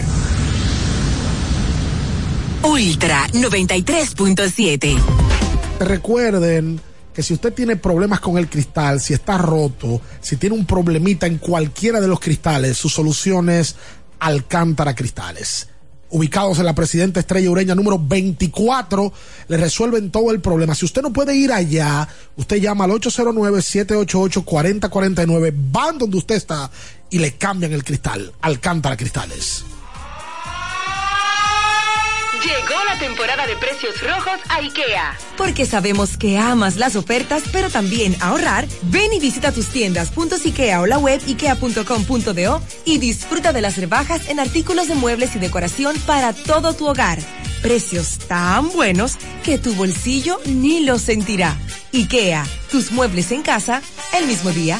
Ultra 2.63 3.27
93.7. 3.33 4.97
Recuerden 5.81 6.79
que 7.13 7.21
si 7.21 7.33
usted 7.33 7.51
tiene 7.51 7.75
problemas 7.75 8.21
con 8.21 8.37
el 8.37 8.49
cristal, 8.49 9.01
si 9.01 9.13
está 9.13 9.37
roto, 9.37 9.99
si 10.21 10.37
tiene 10.37 10.55
un 10.55 10.65
problemita 10.65 11.27
en 11.27 11.37
cualquiera 11.37 11.99
de 11.99 12.07
los 12.07 12.21
cristales, 12.21 12.77
su 12.77 12.87
solución 12.87 13.49
es 13.49 13.75
Alcántara 14.19 14.95
Cristales. 14.95 15.67
Ubicados 16.09 16.59
en 16.59 16.65
la 16.65 16.75
Presidenta 16.75 17.19
Estrella 17.19 17.49
Ureña 17.49 17.73
número 17.75 17.99
24, 17.99 19.11
le 19.47 19.57
resuelven 19.57 20.11
todo 20.11 20.31
el 20.31 20.39
problema. 20.39 20.75
Si 20.75 20.85
usted 20.85 21.01
no 21.01 21.11
puede 21.11 21.35
ir 21.35 21.51
allá, 21.51 22.07
usted 22.35 22.57
llama 22.57 22.83
al 22.85 22.91
809-788-4049, 22.91 25.51
van 25.71 25.97
donde 25.97 26.17
usted 26.17 26.35
está 26.35 26.69
y 27.09 27.17
le 27.19 27.33
cambian 27.33 27.73
el 27.73 27.83
cristal. 27.83 28.31
Alcántara 28.41 28.95
Cristales. 28.95 29.65
Llegó 32.43 32.83
la 32.87 32.99
temporada 32.99 33.47
de 33.47 33.55
precios 33.55 34.01
rojos 34.01 34.39
a 34.49 34.57
IKEA. 34.57 35.17
Porque 35.37 35.65
sabemos 35.65 36.17
que 36.17 36.37
amas 36.37 36.75
las 36.75 36.95
ofertas, 36.95 37.43
pero 37.51 37.69
también 37.69 38.15
ahorrar. 38.21 38.67
Ven 38.83 39.13
y 39.13 39.19
visita 39.19 39.51
tus 39.51 39.67
tiendas 39.67 40.11
.ikea 40.45 40.81
o 40.81 40.85
la 40.85 40.97
web 40.97 41.21
ikea.com.do 41.27 42.61
y 42.85 42.97
disfruta 42.97 43.53
de 43.53 43.61
las 43.61 43.77
rebajas 43.77 44.29
en 44.29 44.39
artículos 44.39 44.87
de 44.87 44.95
muebles 44.95 45.35
y 45.35 45.39
decoración 45.39 45.95
para 46.05 46.33
todo 46.33 46.73
tu 46.73 46.87
hogar. 46.87 47.19
Precios 47.61 48.19
tan 48.27 48.69
buenos 48.69 49.17
que 49.43 49.57
tu 49.57 49.73
bolsillo 49.73 50.39
ni 50.45 50.81
lo 50.81 50.99
sentirá. 50.99 51.57
IKEA, 51.93 52.45
tus 52.69 52.91
muebles 52.91 53.31
en 53.31 53.41
casa 53.41 53.81
el 54.13 54.27
mismo 54.27 54.51
día. 54.51 54.79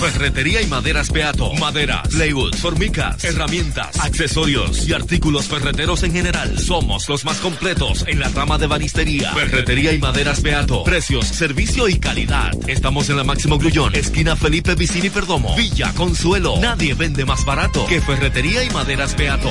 Ferretería 0.00 0.60
y 0.60 0.66
maderas 0.66 1.10
Beato. 1.10 1.52
Maderas, 1.54 2.06
plywood, 2.08 2.54
formicas, 2.56 3.24
herramientas, 3.24 3.98
accesorios 4.00 4.86
y 4.86 4.92
artículos 4.92 5.46
ferreteros 5.46 6.02
en 6.02 6.12
general. 6.12 6.58
Somos 6.58 7.08
los 7.08 7.24
más 7.24 7.38
completos 7.38 8.04
en 8.06 8.20
la 8.20 8.28
rama 8.28 8.58
de 8.58 8.66
banistería. 8.66 9.32
Ferretería 9.32 9.92
y 9.92 9.98
maderas 9.98 10.42
Beato. 10.42 10.84
Precios, 10.84 11.26
servicio 11.26 11.88
y 11.88 11.98
calidad. 11.98 12.52
Estamos 12.68 13.08
en 13.08 13.16
la 13.16 13.24
Máximo 13.24 13.58
Grullón, 13.58 13.94
esquina 13.94 14.36
Felipe 14.36 14.74
Vicini 14.74 15.08
Perdomo. 15.08 15.56
Villa 15.56 15.92
Consuelo. 15.94 16.58
Nadie 16.60 16.92
vende 16.94 17.24
más 17.24 17.44
barato 17.46 17.86
que 17.86 18.00
Ferretería 18.00 18.64
y 18.64 18.70
maderas 18.70 19.16
Beato. 19.16 19.50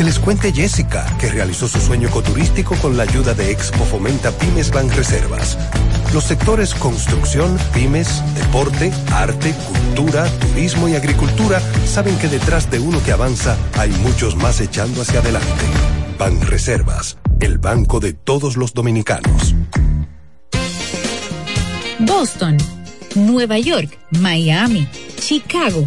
Que 0.00 0.04
les 0.04 0.18
cuente 0.18 0.50
Jessica, 0.50 1.04
que 1.18 1.28
realizó 1.28 1.68
su 1.68 1.78
sueño 1.78 2.08
ecoturístico 2.08 2.74
con 2.76 2.96
la 2.96 3.02
ayuda 3.02 3.34
de 3.34 3.50
Expo 3.50 3.84
Fomenta 3.84 4.30
Pymes 4.30 4.70
Banreservas. 4.70 5.58
Los 6.14 6.24
sectores 6.24 6.72
construcción, 6.74 7.58
pymes, 7.74 8.22
deporte, 8.34 8.90
arte, 9.12 9.52
cultura, 9.52 10.24
turismo 10.38 10.88
y 10.88 10.94
agricultura 10.94 11.60
saben 11.84 12.16
que 12.16 12.28
detrás 12.28 12.70
de 12.70 12.78
uno 12.78 13.02
que 13.02 13.12
avanza 13.12 13.58
hay 13.76 13.90
muchos 13.90 14.36
más 14.36 14.62
echando 14.62 15.02
hacia 15.02 15.20
adelante. 15.20 15.66
Banreservas, 16.18 17.18
el 17.38 17.58
banco 17.58 18.00
de 18.00 18.14
todos 18.14 18.56
los 18.56 18.72
dominicanos. 18.72 19.54
Boston, 21.98 22.56
Nueva 23.16 23.58
York, 23.58 23.98
Miami, 24.12 24.88
Chicago. 25.16 25.86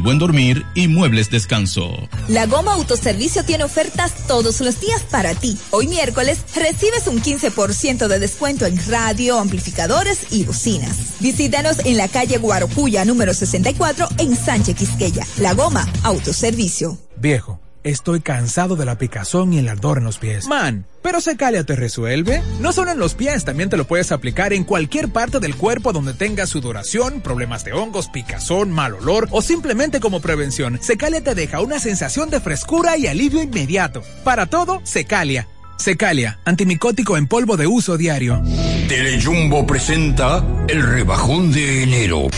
buen 0.00 0.18
dormir 0.18 0.64
y 0.74 0.88
muebles 0.88 1.30
descanso. 1.30 2.08
La 2.28 2.46
Goma 2.46 2.74
Autoservicio 2.74 3.44
tiene 3.44 3.64
ofertas 3.64 4.26
todos 4.26 4.60
los 4.60 4.80
días 4.80 5.02
para 5.10 5.34
ti. 5.34 5.58
Hoy 5.70 5.88
miércoles 5.88 6.38
recibes 6.54 7.06
un 7.06 7.22
15% 7.22 8.06
de 8.08 8.18
descuento 8.18 8.66
en 8.66 8.78
radio, 8.88 9.38
amplificadores 9.38 10.20
y 10.30 10.44
bocinas. 10.44 11.20
Visítanos 11.20 11.78
en 11.84 11.96
la 11.96 12.08
calle 12.08 12.38
Guarocuya 12.38 13.04
número 13.04 13.34
64 13.34 14.08
en 14.18 14.36
Sánchez 14.36 14.76
Quisqueya. 14.76 15.26
La 15.38 15.54
Goma 15.54 15.86
Autoservicio. 16.02 16.98
Viejo, 17.16 17.60
estoy 17.90 18.20
cansado 18.20 18.76
de 18.76 18.84
la 18.84 18.98
picazón 18.98 19.52
y 19.52 19.58
el 19.58 19.68
ardor 19.68 19.98
en 19.98 20.04
los 20.04 20.18
pies. 20.18 20.46
Man, 20.46 20.84
pero 21.02 21.20
Secalia 21.20 21.64
te 21.64 21.76
resuelve. 21.76 22.42
No 22.60 22.72
solo 22.72 22.92
en 22.92 22.98
los 22.98 23.14
pies, 23.14 23.44
también 23.44 23.70
te 23.70 23.76
lo 23.76 23.86
puedes 23.86 24.12
aplicar 24.12 24.52
en 24.52 24.64
cualquier 24.64 25.08
parte 25.08 25.40
del 25.40 25.56
cuerpo 25.56 25.92
donde 25.92 26.14
tengas 26.14 26.50
sudoración, 26.50 27.20
problemas 27.20 27.64
de 27.64 27.72
hongos, 27.72 28.08
picazón, 28.08 28.70
mal 28.70 28.94
olor 28.94 29.28
o 29.30 29.42
simplemente 29.42 30.00
como 30.00 30.20
prevención. 30.20 30.78
Secalia 30.82 31.22
te 31.22 31.34
deja 31.34 31.60
una 31.60 31.78
sensación 31.78 32.30
de 32.30 32.40
frescura 32.40 32.96
y 32.96 33.06
alivio 33.06 33.42
inmediato. 33.42 34.02
Para 34.24 34.46
todo, 34.46 34.80
Secalia. 34.84 35.48
Secalia, 35.78 36.40
antimicótico 36.44 37.16
en 37.16 37.28
polvo 37.28 37.56
de 37.56 37.68
uso 37.68 37.96
diario. 37.96 38.42
Telejumbo 38.88 39.66
presenta 39.66 40.44
el 40.68 40.82
rebajón 40.82 41.52
de 41.52 41.84
enero. 41.84 42.28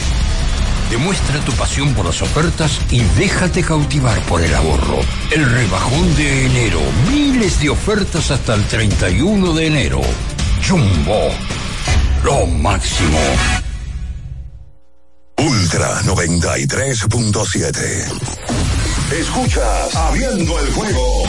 Demuestra 0.90 1.38
tu 1.44 1.52
pasión 1.52 1.94
por 1.94 2.06
las 2.06 2.20
ofertas 2.20 2.80
y 2.90 3.02
déjate 3.16 3.62
cautivar 3.62 4.20
por 4.26 4.42
el 4.42 4.52
ahorro. 4.54 4.98
El 5.30 5.48
rebajón 5.48 6.16
de 6.16 6.46
enero. 6.46 6.80
Miles 7.08 7.60
de 7.60 7.70
ofertas 7.70 8.32
hasta 8.32 8.56
el 8.56 8.64
31 8.64 9.52
de 9.52 9.66
enero. 9.66 10.00
Jumbo. 10.68 11.28
Lo 12.24 12.44
máximo. 12.46 13.20
Ultra 15.38 16.02
93.7. 16.02 18.40
Escuchas 19.12 19.94
Abriendo 19.94 20.58
el 20.60 20.72
juego 20.72 21.22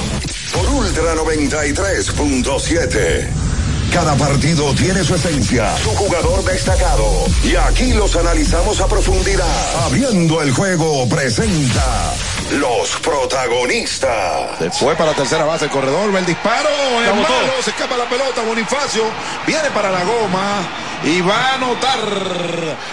por 0.54 0.70
Ultra 0.70 1.16
93.7. 1.16 3.41
Cada 3.92 4.16
partido 4.16 4.74
tiene 4.74 5.04
su 5.04 5.16
esencia, 5.16 5.76
su 5.78 5.90
jugador 5.92 6.44
destacado. 6.46 7.26
Y 7.44 7.56
aquí 7.56 7.94
los 7.94 8.16
analizamos 8.16 8.80
a 8.80 8.88
profundidad. 8.88 9.86
Abriendo 9.86 10.42
el 10.42 10.52
juego 10.52 11.08
presenta 11.10 12.14
los 12.52 12.90
protagonistas. 13.02 14.78
Fue 14.80 14.96
para 14.96 15.12
la 15.12 15.16
tercera 15.16 15.44
base 15.44 15.66
el 15.66 15.72
corredor, 15.72 16.12
ve 16.12 16.20
el 16.20 16.26
disparo, 16.26 16.70
Vamos 17.06 17.30
malo, 17.30 17.62
se 17.62 17.72
escapa 17.72 17.98
la 17.98 18.08
pelota, 18.10 18.42
Bonifacio 18.48 19.04
viene 19.46 19.70
para 19.72 19.92
la 19.92 20.04
goma 20.04 20.62
y 21.04 21.22
va 21.22 21.36
a 21.36 21.56
anotar 21.56 22.00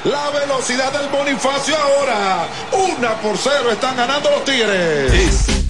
la 0.04 0.30
velocidad 0.30 0.92
del 0.92 1.08
Bonifacio 1.10 1.76
ahora. 1.76 2.48
Una 2.72 3.14
por 3.20 3.38
cero 3.38 3.70
están 3.70 3.96
ganando 3.96 4.30
los 4.30 4.44
Tigres. 4.44 5.68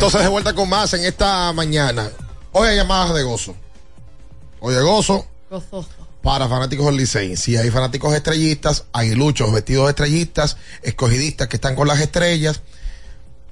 Entonces 0.00 0.22
de 0.22 0.28
vuelta 0.28 0.54
con 0.54 0.66
más 0.66 0.94
en 0.94 1.04
esta 1.04 1.52
mañana. 1.52 2.10
Hoy 2.52 2.68
hay 2.68 2.76
llamadas 2.76 3.14
de 3.14 3.22
gozo. 3.22 3.54
Hoy 4.60 4.74
hay 4.74 4.82
gozo 4.82 5.26
para 6.22 6.48
fanáticos 6.48 6.86
del 6.86 6.96
Licey. 6.96 7.36
Si 7.36 7.56
hay 7.58 7.70
fanáticos 7.70 8.14
estrellistas, 8.14 8.84
hay 8.92 9.14
luchos 9.14 9.52
vestidos 9.52 9.84
de 9.84 9.90
estrellistas, 9.90 10.56
escogidistas 10.82 11.48
que 11.48 11.56
están 11.56 11.76
con 11.76 11.86
las 11.86 12.00
estrellas 12.00 12.62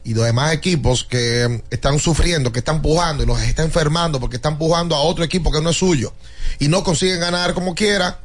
y 0.04 0.14
los 0.14 0.24
demás 0.24 0.52
equipos 0.54 1.04
que 1.04 1.62
están 1.68 1.98
sufriendo, 1.98 2.50
que 2.50 2.60
están 2.60 2.76
empujando 2.76 3.22
y 3.22 3.26
los 3.26 3.40
está 3.42 3.62
enfermando 3.62 4.18
porque 4.18 4.36
están 4.36 4.54
empujando 4.54 4.96
a 4.96 5.00
otro 5.00 5.24
equipo 5.24 5.52
que 5.52 5.60
no 5.60 5.68
es 5.70 5.76
suyo 5.76 6.14
y 6.58 6.68
no 6.68 6.82
consiguen 6.82 7.20
ganar 7.20 7.52
como 7.52 7.74
quiera. 7.74 8.20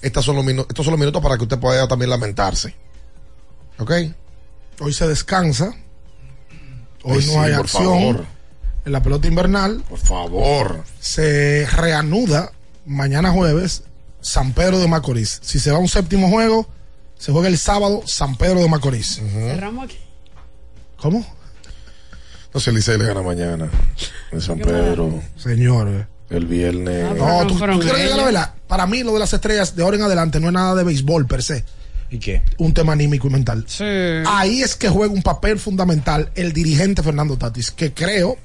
estas 0.00 0.24
son 0.24 0.36
los 0.36 0.44
minu- 0.44 0.66
estos 0.68 0.84
son 0.84 0.92
los 0.92 0.98
minutos 1.00 1.20
para 1.20 1.36
que 1.36 1.42
usted 1.42 1.58
pueda 1.58 1.88
también 1.88 2.08
lamentarse. 2.10 2.74
¿Ok? 3.80 3.90
Hoy 4.80 4.92
se 4.92 5.08
descansa. 5.08 5.72
Hoy 7.04 7.18
Ay, 7.20 7.26
no 7.26 7.32
sí, 7.32 7.38
hay 7.38 7.52
por 7.52 7.60
acción 7.60 7.84
favor. 7.84 8.26
en 8.84 8.92
la 8.92 9.02
pelota 9.02 9.26
invernal. 9.28 9.82
Por 9.88 9.98
favor. 9.98 10.84
Se 11.00 11.66
reanuda 11.76 12.52
mañana 12.86 13.30
jueves 13.32 13.84
San 14.20 14.52
Pedro 14.52 14.78
de 14.78 14.88
Macorís. 14.88 15.40
Si 15.42 15.58
se 15.58 15.70
va 15.70 15.78
a 15.78 15.80
un 15.80 15.88
séptimo 15.88 16.28
juego, 16.30 16.68
se 17.18 17.32
juega 17.32 17.48
el 17.48 17.58
sábado 17.58 18.02
San 18.06 18.36
Pedro 18.36 18.60
de 18.60 18.68
Macorís. 18.68 19.20
Cerramos 19.32 19.84
aquí. 19.84 19.98
¿Cómo? 20.96 21.26
No 22.54 22.60
sé, 22.60 22.70
Licey 22.70 22.98
le 22.98 23.06
gana 23.06 23.22
mañana. 23.22 23.68
En 24.30 24.40
San 24.40 24.58
Pedro. 24.58 25.20
Señor. 25.36 26.06
El 26.30 26.46
viernes. 26.46 27.16
No, 27.16 27.46
tú, 27.46 27.54
tú 27.54 27.58
quieres 27.58 27.78
que 27.78 28.02
diga 28.04 28.16
la 28.16 28.24
verdad. 28.24 28.54
Para 28.68 28.86
mí, 28.86 29.02
lo 29.02 29.12
de 29.12 29.18
las 29.18 29.32
estrellas 29.32 29.74
de 29.76 29.82
ahora 29.82 29.96
en 29.96 30.02
adelante 30.02 30.38
no 30.40 30.46
es 30.46 30.52
nada 30.52 30.74
de 30.74 30.84
béisbol 30.84 31.26
per 31.26 31.42
se. 31.42 31.64
¿Y 32.12 32.18
qué? 32.18 32.42
Un 32.58 32.74
tema 32.74 32.92
anímico 32.92 33.26
y 33.26 33.30
mental. 33.30 33.64
Ahí 34.26 34.62
es 34.62 34.76
que 34.76 34.88
juega 34.88 35.12
un 35.12 35.22
papel 35.22 35.58
fundamental 35.58 36.30
el 36.34 36.52
dirigente 36.52 37.02
Fernando 37.02 37.38
Tatis, 37.38 37.70
que 37.70 37.92
creo 37.94 38.36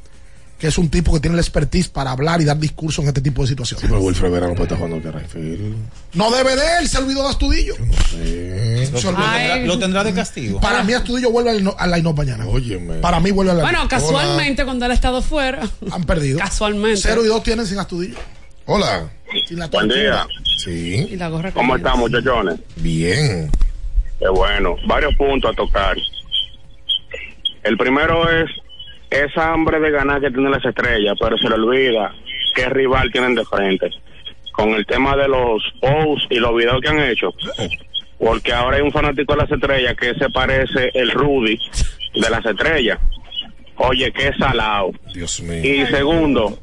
que 0.58 0.68
es 0.68 0.78
un 0.78 0.90
tipo 0.90 1.14
que 1.14 1.20
tiene 1.20 1.36
la 1.36 1.42
expertise 1.42 1.90
para 1.90 2.12
hablar 2.12 2.42
y 2.42 2.46
dar 2.46 2.58
discurso 2.58 3.02
en 3.02 3.10
este 3.10 3.22
tipo 3.22 3.44
de 3.44 3.50
situaciones. 3.50 3.86
Pero 3.86 4.02
Wilfred 4.02 4.32
Vera 4.32 4.48
no 4.48 4.54
puede 4.54 4.64
estar 4.64 4.78
jugando 4.80 5.04
Carrayfield. 5.04 5.76
No 6.14 6.32
debe 6.32 6.56
de 6.56 6.64
él, 6.80 6.88
se 6.88 6.98
olvidó 6.98 7.24
de 7.24 7.30
Astudillo. 7.30 7.76
Olvidó. 7.76 9.02
tendrá, 9.02 9.58
lo 9.58 9.78
tendrá 9.78 10.04
de 10.04 10.14
castigo. 10.14 10.60
Para 10.60 10.84
mí 10.84 10.94
Astudillo 10.94 11.30
vuelve 11.30 11.52
al, 11.52 11.76
al 11.78 11.92
line-up 11.92 12.18
mañana. 12.18 12.48
Óyeme. 12.48 12.96
Para 12.96 13.20
mí 13.20 13.32
vuelve 13.32 13.52
al 13.52 13.58
line-up. 13.58 13.72
Bueno, 13.72 13.88
casualmente 13.90 14.64
cuando 14.64 14.86
él 14.86 14.92
ha 14.92 14.96
estado 14.96 15.22
fuera. 15.22 15.70
Han 15.92 16.06
perdido. 16.06 16.40
Casualmente. 16.48 17.02
Cero 17.02 17.24
y 17.24 17.28
dos 17.28 17.44
tienen 17.44 17.68
sin 17.68 17.78
Astudillo. 17.78 18.18
Hola. 18.70 19.10
Buen 19.72 19.88
día. 19.88 20.28
Sí. 20.58 21.08
Y 21.12 21.16
la 21.16 21.30
gorra 21.30 21.54
¿Cómo 21.54 21.78
están, 21.78 22.00
muchachones? 22.00 22.60
Bien. 22.76 23.50
Qué 24.20 24.28
bueno. 24.28 24.76
Varios 24.86 25.16
puntos 25.16 25.52
a 25.52 25.56
tocar. 25.56 25.96
El 27.64 27.78
primero 27.78 28.30
es 28.30 28.50
esa 29.10 29.54
hambre 29.54 29.80
de 29.80 29.90
ganar 29.90 30.20
que 30.20 30.32
tienen 30.32 30.52
las 30.52 30.66
estrellas, 30.66 31.16
pero 31.18 31.38
se 31.38 31.48
le 31.48 31.56
olvida 31.56 32.14
qué 32.56 32.68
rival 32.68 33.10
tienen 33.10 33.36
de 33.36 33.46
frente. 33.46 33.90
Con 34.52 34.72
el 34.72 34.86
tema 34.86 35.16
de 35.16 35.30
los 35.30 35.64
posts 35.80 36.28
y 36.30 36.36
los 36.36 36.54
videos 36.54 36.82
que 36.82 36.90
han 36.90 37.00
hecho. 37.00 37.34
Porque 38.20 38.52
ahora 38.52 38.78
hay 38.78 38.84
un 38.84 38.92
fanático 38.92 39.34
de 39.34 39.44
las 39.44 39.52
estrellas 39.52 39.96
que 39.96 40.14
se 40.16 40.30
parece 40.30 40.92
el 40.94 41.12
Rudy 41.12 41.58
de 42.16 42.30
las 42.30 42.46
estrellas. 42.46 43.00
Oye, 43.78 44.12
qué 44.12 44.34
salado. 44.38 44.92
Dios 45.14 45.40
mío. 45.42 45.64
Y 45.64 45.86
segundo, 45.86 46.60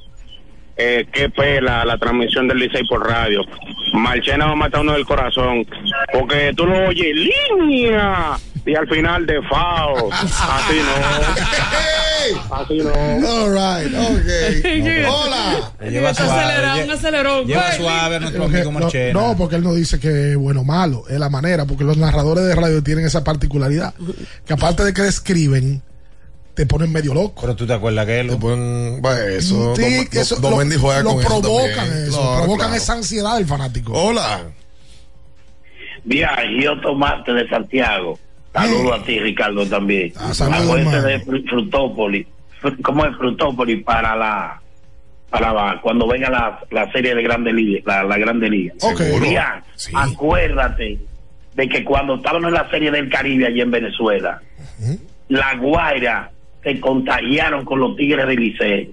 eh, 0.77 1.07
qué 1.13 1.29
pela 1.31 1.85
la 1.85 1.97
transmisión 1.99 2.49
del 2.49 2.59
Licey 2.59 2.85
por 2.87 3.07
radio. 3.09 3.43
Marchena 3.93 4.47
va 4.47 4.53
a 4.53 4.57
matar 4.57 4.81
uno 4.81 4.93
del 4.93 5.07
corazón. 5.07 5.67
Porque 6.13 6.53
tú 6.57 6.67
lo 6.67 6.89
oyes, 6.89 7.15
línea. 7.15 8.33
Y 8.67 8.75
al 8.75 8.89
final 8.89 9.27
de 9.27 9.43
FAO. 9.43 10.11
Así 10.13 10.33
no. 10.79 12.55
Así 12.57 12.79
no. 12.79 12.91
All 13.29 13.53
right, 13.53 13.95
ok. 13.95 15.07
Hola. 15.09 15.73
Lleva 15.91 16.09
Un 16.11 16.15
suave, 16.15 16.41
acelerón, 16.43 16.79
un 16.81 16.87
lle- 16.89 16.93
acelerón. 16.93 17.47
Lleva 17.47 17.73
suave 17.73 18.17
a 18.17 18.21
nuestro 18.21 18.49
no, 19.13 19.37
porque 19.37 19.57
él 19.57 19.63
no 19.63 19.75
dice 19.75 20.01
que 20.01 20.31
es 20.31 20.37
bueno 20.37 20.63
o 20.63 20.65
malo, 20.65 21.05
es 21.09 21.19
la 21.19 21.29
manera, 21.29 21.67
porque 21.67 21.85
los 21.85 21.99
narradores 21.99 22.45
de 22.45 22.55
radio 22.55 22.83
tienen 22.83 23.05
esa 23.05 23.23
particularidad, 23.23 23.93
que 24.47 24.53
aparte 24.55 24.83
de 24.85 24.95
que 24.95 25.03
describen, 25.03 25.83
te 26.55 26.67
ponen 26.67 26.93
medio 26.93 27.13
loco. 27.15 27.41
Pero 27.43 27.57
tú 27.57 27.67
te 27.67 27.73
acuerdas 27.75 28.07
que 28.07 28.21
él. 28.21 28.29
Te 28.31 28.37
ponen, 28.37 29.03
va, 29.05 29.19
eso. 29.27 29.75
Sí, 29.77 30.09
eso 30.13 30.37
Domendy 30.37 30.77
juega 30.77 31.03
lo 31.03 31.11
con 31.11 31.21
eso 31.21 31.29
provocan 31.29 31.87
eso, 32.07 32.21
Claro, 32.21 32.37
provocan 32.43 32.67
claro. 32.69 32.75
esa 32.83 32.93
ansiedad 32.95 33.37
del 33.37 33.47
fanático. 33.47 33.93
Hola. 33.93 34.41
Viaje, 36.05 36.67
Tomate 36.83 37.33
de 37.33 37.49
Santiago. 37.49 38.19
Saludo 38.53 38.95
a 38.95 39.03
ti, 39.05 39.19
Ricardo, 39.19 39.67
también. 39.67 40.13
Ah, 40.17 40.33
saludos, 40.33 40.63
Acuérdate 40.63 41.07
de 41.09 41.25
Fru- 41.25 41.49
Frutópolis. 41.49 42.27
Fru- 42.63 42.81
¿Cómo 42.83 43.05
es 43.05 43.17
Frutópolis 43.17 43.83
para 43.83 44.15
la 44.15 44.61
para 45.31 45.53
la- 45.53 45.81
cuando 45.83 46.07
venga 46.07 46.31
la, 46.31 46.61
la 46.71 46.93
serie 46.93 47.15
de 47.17 47.23
Grande 47.23 47.53
Liga? 47.53 47.83
La, 47.85 48.05
la 48.05 48.19
Grande 48.19 48.49
Liga. 48.49 48.75
Ok. 48.83 49.01
Bien, 49.21 49.41
acuérdate 49.95 51.01
de 51.55 51.69
que 51.69 51.83
cuando 51.85 52.15
estábamos 52.17 52.49
en 52.49 52.55
la 52.55 52.71
serie 52.71 52.91
del 52.93 53.09
Caribe 53.09 53.47
allí 53.47 53.61
en 53.61 53.71
Venezuela, 53.73 54.41
la 55.29 55.57
Guaira 55.57 56.31
se 56.65 56.81
contagiaron 56.81 57.65
con 57.65 57.79
los 57.79 57.95
Tigres 57.95 58.27
de 58.27 58.37
Licey. 58.37 58.91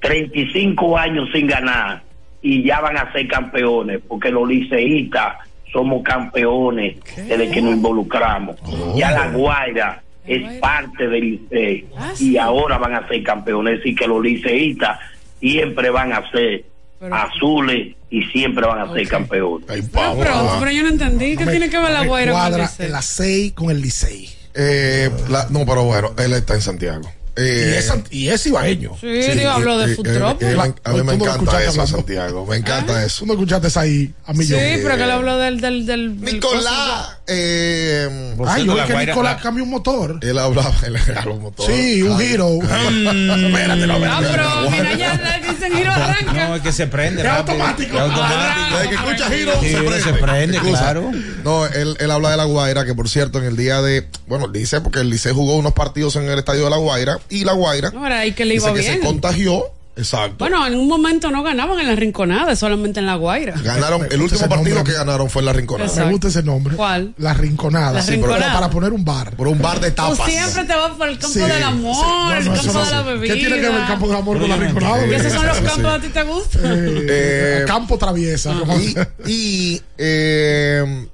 35 0.00 0.96
años 0.96 1.28
sin 1.32 1.46
ganar 1.46 2.02
y 2.42 2.64
ya 2.64 2.80
van 2.80 2.96
a 2.96 3.12
ser 3.12 3.28
campeones, 3.28 4.00
porque 4.08 4.30
los 4.30 4.48
liceístas 4.48 5.36
somos 5.70 6.02
campeones 6.02 6.96
desde 7.16 7.50
que 7.50 7.60
nos 7.60 7.74
involucramos. 7.74 8.56
Ya 8.96 9.10
la 9.10 9.28
Guaira 9.28 10.02
es 10.26 10.58
parte 10.58 11.06
del 11.06 11.22
Licey 11.30 11.86
y 12.18 12.38
ahora 12.38 12.78
van 12.78 12.94
a 12.94 13.06
ser 13.08 13.22
campeones. 13.22 13.74
Es 13.74 13.78
decir, 13.80 13.98
que 13.98 14.06
los 14.08 14.22
liceístas 14.22 14.98
siempre 15.38 15.90
van 15.90 16.14
a 16.14 16.28
ser 16.30 16.64
azules 17.10 17.94
y 18.10 18.22
siempre 18.24 18.66
van 18.66 18.80
a 18.80 18.92
ser 18.92 19.06
campeones. 19.06 19.66
Pero, 19.68 20.16
pero, 20.18 20.56
pero 20.58 20.70
yo 20.70 20.82
no 20.82 20.88
entendí. 20.88 21.36
¿Qué 21.36 21.46
tiene 21.46 21.68
que 21.68 21.78
ver 21.78 21.90
la 21.90 22.06
guaira 22.06 22.32
con 22.32 22.54
el 22.54 22.60
Licey? 22.62 22.92
ACEI 22.92 23.50
con 23.52 23.70
el 23.70 23.82
Licey. 23.82 24.39
Eh, 24.54 25.10
la- 25.28 25.46
no, 25.50 25.64
pero 25.66 25.84
bueno, 25.84 26.12
él 26.18 26.32
está 26.32 26.54
en 26.54 26.62
Santiago. 26.62 27.10
Eh, 27.36 27.72
y, 27.74 27.78
es, 27.78 27.88
sant- 27.90 28.06
y 28.10 28.28
es 28.28 28.44
ibaeño. 28.46 28.96
Sí, 29.00 29.06
digo, 29.06 29.50
habló 29.50 29.78
de 29.78 29.92
eh, 29.92 29.94
Futropo. 29.96 30.44
eh, 30.44 30.52
eh, 30.52 30.74
a 30.84 30.92
mí 30.92 31.02
me 31.04 31.16
lo 31.16 31.24
encanta 31.24 31.60
eso, 31.62 31.70
hablando. 31.70 31.86
Santiago. 31.86 32.44
Me 32.46 32.56
encanta 32.56 33.04
eso. 33.04 33.20
Tú 33.20 33.26
no 33.26 33.32
escuchaste 33.34 33.68
esa 33.68 33.80
ahí 33.82 34.12
a 34.26 34.32
mí 34.32 34.44
Sí, 34.44 34.54
pero 34.82 34.96
que 34.96 35.06
le 35.06 35.12
habló 35.12 35.38
del. 35.38 35.60
del, 35.60 35.86
del 35.86 36.20
del 36.20 36.34
Nicolás. 36.34 37.18
Eh, 37.32 38.34
Ay, 38.46 38.64
yo 38.66 38.74
vi 38.74 38.80
que 38.82 39.06
Nicolás 39.06 39.36
la- 39.36 39.42
cambió 39.42 39.62
un 39.64 39.70
motor. 39.70 40.18
él 40.20 40.38
hablaba, 40.38 40.72
él 40.86 40.98
regaló 41.06 41.34
un 41.34 41.42
motor. 41.42 41.66
Sí, 41.66 42.02
un 42.02 42.20
Ay. 42.20 42.26
giro. 42.28 42.48
Espérate, 42.62 43.86
no, 43.86 43.94
Ah, 44.04 44.20
pero 44.20 44.70
mira, 44.70 44.94
ya 44.94 45.40
dicen 45.48 45.72
giro 45.72 45.92
arranca. 45.92 46.48
No, 46.48 46.56
es 46.56 46.62
que 46.62 46.72
se 46.72 46.86
prende. 46.88 47.22
Es 47.22 47.28
automático. 47.28 47.94
Es 47.96 48.00
automático. 48.02 48.76
Desde 48.76 48.88
que 48.88 48.94
escucha 48.96 49.30
giro, 49.30 49.52
Sí, 49.60 49.68
se 49.68 49.76
prende. 49.78 50.00
se 50.00 50.12
prende, 50.14 50.56
Excusa. 50.56 50.78
claro. 50.80 51.10
No, 51.44 51.66
él, 51.66 51.96
él 52.00 52.10
habla 52.10 52.30
de 52.30 52.36
la 52.36 52.44
Guaira, 52.44 52.84
que 52.84 52.94
por 52.94 53.08
cierto, 53.08 53.38
en 53.38 53.44
el 53.44 53.56
día 53.56 53.80
de. 53.80 54.08
Bueno, 54.26 54.48
dice 54.48 54.80
porque 54.80 55.00
el 55.00 55.10
Licey 55.10 55.32
jugó 55.32 55.54
unos 55.56 55.72
partidos 55.72 56.16
en 56.16 56.28
el 56.28 56.38
estadio 56.38 56.64
de 56.64 56.70
la 56.70 56.76
Guaira 56.78 57.18
y 57.28 57.44
la 57.44 57.52
Guaira 57.52 57.90
No, 57.90 58.06
era 58.06 58.20
ahí 58.20 58.32
que 58.32 58.44
le 58.44 58.54
dice 58.54 58.66
iba 58.66 58.74
que 58.76 58.82
se 58.82 58.90
bien. 58.96 59.02
contagió. 59.04 59.64
Exacto. 60.00 60.36
Bueno, 60.38 60.66
en 60.66 60.74
un 60.74 60.88
momento 60.88 61.30
no 61.30 61.42
ganaban 61.42 61.78
en 61.78 61.86
la 61.86 61.94
rinconada, 61.94 62.56
solamente 62.56 63.00
en 63.00 63.06
la 63.06 63.16
guaira. 63.16 63.54
Ganaron, 63.62 64.06
el 64.10 64.20
último 64.22 64.48
partido 64.48 64.76
nombre. 64.76 64.92
que 64.92 64.98
ganaron 64.98 65.28
fue 65.30 65.42
en 65.42 65.46
la 65.46 65.52
Rinconada. 65.52 65.86
Exacto. 65.88 66.06
Me 66.06 66.12
gusta 66.12 66.28
ese 66.28 66.42
nombre. 66.42 66.76
¿Cuál? 66.76 67.14
La 67.18 67.34
Rinconada. 67.34 67.92
La 67.92 68.02
Sí, 68.02 68.18
pero 68.20 68.36
para 68.38 68.70
poner 68.70 68.92
un 68.92 69.04
bar. 69.04 69.36
Por 69.36 69.48
un 69.48 69.58
bar 69.60 69.78
de 69.80 69.90
Tú 69.90 69.96
tapas. 69.96 70.30
siempre 70.30 70.64
te 70.64 70.74
vas 70.74 70.92
por 70.92 71.08
el 71.08 71.18
campo 71.18 71.34
Sí, 71.34 71.40
del 71.40 71.62
amor, 71.62 71.94
sí. 71.94 72.02
No, 72.02 72.34
el 72.34 72.44
campo 72.44 72.72
no 72.72 72.84
de 72.84 72.90
la 72.90 73.02
bebida. 73.02 73.34
¿Qué 73.34 73.40
tiene 73.40 73.56
que 73.60 73.68
ver 73.68 73.80
el 73.80 73.86
campo 73.86 74.06
del 74.08 74.16
amor 74.16 74.38
con 74.40 74.48
la 74.48 74.56
Rinconada? 74.56 75.06
Y 75.06 75.14
esos 75.14 75.32
son 75.32 75.46
los 75.46 75.58
campos 75.58 75.82
que 75.82 75.88
a 75.88 76.00
ti 76.00 76.08
te 76.08 76.22
gustan. 76.22 76.60
Eh, 76.64 77.06
Eh, 77.10 77.64
campo 77.66 77.98
traviesa. 77.98 78.54
como- 78.58 78.78
Y, 78.78 78.96
y 79.26 79.82
eh, 79.98 81.08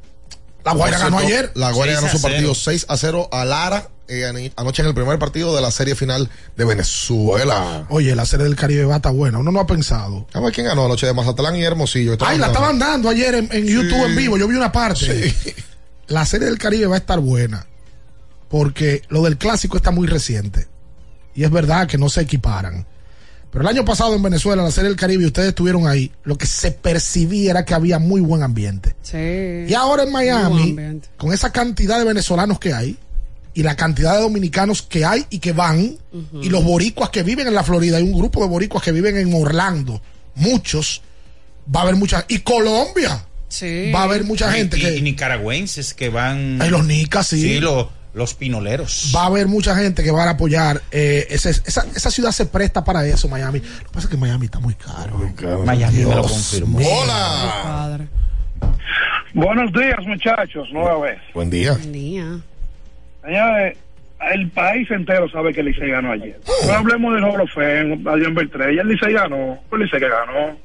La 0.65 0.73
Guaira 0.75 0.99
ganó 0.99 1.19
ayer. 1.19 1.51
La 1.55 1.71
Guaira 1.73 1.95
6 1.95 2.03
ganó 2.03 2.13
su 2.13 2.19
0. 2.19 2.33
partido 2.33 2.55
6 2.55 2.87
a 2.89 2.97
0 2.97 3.29
a 3.33 3.45
Lara 3.45 3.89
eh, 4.09 4.53
anoche 4.57 4.83
en 4.83 4.89
el 4.89 4.95
primer 4.95 5.19
partido 5.19 5.55
de 5.55 5.63
la 5.63 5.71
serie 5.71 5.95
final 5.95 6.31
de 6.57 6.65
Venezuela. 6.65 7.87
Oye, 7.89 8.15
la 8.15 8.27
serie 8.27 8.45
del 8.45 8.57
Caribe 8.57 8.85
va 8.85 8.95
a 8.95 8.97
estar 8.97 9.13
buena. 9.13 9.39
Uno 9.39 9.53
no 9.53 9.61
ha 9.61 9.67
pensado. 9.67 10.27
A 10.33 10.41
ver 10.41 10.53
quién 10.53 10.67
ganó 10.67 10.85
anoche 10.85 11.07
de 11.07 11.15
Mazatlán 11.15 11.57
y 11.57 11.63
Hermosillo. 11.63 12.17
Ay, 12.21 12.39
la 12.39 12.49
estaban 12.49 12.79
dando 12.79 13.09
ayer 13.09 13.35
en, 13.35 13.49
en 13.51 13.67
YouTube 13.67 14.05
en 14.05 14.17
vivo. 14.17 14.37
Yo 14.39 14.49
vi 14.49 14.57
una 14.57 14.73
parte. 14.73 15.31
Sí. 15.33 15.55
La 16.09 16.25
serie 16.25 16.47
del 16.47 16.59
Caribe 16.59 16.87
va 16.87 16.95
a 16.97 16.99
estar 16.99 17.21
buena. 17.21 17.67
Porque 18.49 19.03
lo 19.09 19.23
del 19.23 19.39
clásico 19.39 19.77
está 19.77 19.91
muy 19.91 20.07
reciente. 20.07 20.69
Y 21.35 21.45
es 21.45 21.51
verdad 21.51 21.89
que 21.89 21.99
no 21.99 22.09
se 22.09 22.23
equiparan. 22.23 22.87
Pero 23.51 23.63
el 23.63 23.69
año 23.69 23.85
pasado 23.85 24.15
en 24.15 24.23
Venezuela, 24.23 24.63
la 24.63 24.71
serie 24.71 24.91
del 24.91 24.99
Caribe, 24.99 25.23
y 25.25 25.27
ustedes 25.27 25.49
estuvieron 25.49 25.87
ahí, 25.87 26.13
lo 26.25 26.37
que 26.37 26.47
se 26.47 26.73
percibía 26.73 27.53
era 27.53 27.65
que 27.65 27.75
había 27.75 27.99
muy 27.99 28.21
buen 28.21 28.43
ambiente. 28.43 28.95
Sí. 29.03 29.17
Y 29.67 29.75
ahora 29.75 30.03
en 30.03 30.13
Miami, 30.13 31.01
con 31.17 31.33
esa 31.33 31.51
cantidad 31.53 31.99
de 31.99 32.05
venezolanos 32.05 32.59
que 32.59 32.75
hay, 32.75 32.99
y 33.57 33.63
la 33.63 33.75
cantidad 33.75 34.15
de 34.15 34.21
dominicanos 34.21 34.83
que 34.83 35.05
hay 35.05 35.25
y 35.31 35.39
que 35.39 35.53
van, 35.53 35.97
y 36.43 36.49
los 36.51 36.63
boricuas 36.63 37.09
que 37.11 37.23
viven 37.23 37.47
en 37.49 37.55
la 37.55 37.65
Florida, 37.65 37.97
hay 37.97 38.03
un 38.03 38.17
grupo 38.17 38.43
de 38.43 38.49
boricuas 38.49 38.83
que 38.85 38.93
viven 38.93 39.17
en 39.17 39.33
Orlando, 39.35 40.01
muchos, 40.35 41.01
va 41.75 41.81
a 41.81 41.83
haber 41.85 41.97
mucha, 41.97 42.25
y 42.29 42.41
Colombia, 42.41 43.25
Sí. 43.49 43.91
va 43.95 44.01
a 44.01 44.05
haber 44.05 44.25
mucha 44.25 44.53
gente 44.53 44.77
y, 44.77 44.81
que, 44.83 44.97
y 44.97 45.01
nicaragüenses 45.03 45.95
que 45.95 46.09
van. 46.11 46.61
hay 46.61 46.69
los 46.69 46.85
nicas, 46.85 47.29
sí, 47.29 47.41
Sí, 47.41 47.61
lo- 47.61 47.91
los 48.13 48.35
pinoleros. 48.35 49.13
va 49.17 49.23
a 49.23 49.27
haber 49.27 49.47
mucha 49.47 49.75
gente 49.77 50.03
que 50.05 50.11
van 50.11 50.29
a 50.29 50.33
apoyar, 50.33 50.83
eh, 50.91 51.27
ese- 51.31 51.51
esa, 51.51 51.87
esa 51.95 52.11
ciudad 52.11 52.33
se 52.33 52.47
presta 52.47 52.85
para 52.85 53.07
eso, 53.07 53.27
Miami, 53.29 53.61
lo 53.61 53.65
que 53.85 53.85
pasa 53.93 54.07
es 54.07 54.11
que 54.11 54.17
Miami 54.19 54.47
está 54.47 54.59
muy 54.59 54.75
caro. 54.75 55.19
Miami 55.65 55.99
me 56.05 56.15
lo 56.15 56.23
confirmó. 56.23 56.79
Hola. 56.79 57.61
Padre. 57.63 58.09
Buenos 59.35 59.73
días, 59.73 59.99
muchachos, 60.07 60.69
nueva 60.73 60.99
vez. 61.01 61.19
Buen 61.35 61.49
día. 61.51 61.75
Día. 61.75 62.39
Señores, 63.27 63.77
el 64.33 64.51
país 64.51 64.89
entero 64.91 65.29
sabe 65.29 65.53
que 65.53 65.61
el 65.61 65.67
Licey 65.67 65.91
ganó 65.91 66.13
ayer. 66.13 66.39
No 66.67 66.73
hablemos 66.73 67.15
del 67.15 67.49
Fame, 67.49 68.01
Adrián 68.09 68.35
Beltré, 68.35 68.75
y 68.75 68.79
el 68.79 68.87
Licey 68.89 69.13
ganó, 69.13 69.61
el 69.73 69.79
Licey 69.81 69.99
que 69.99 70.09
ganó. 70.09 70.57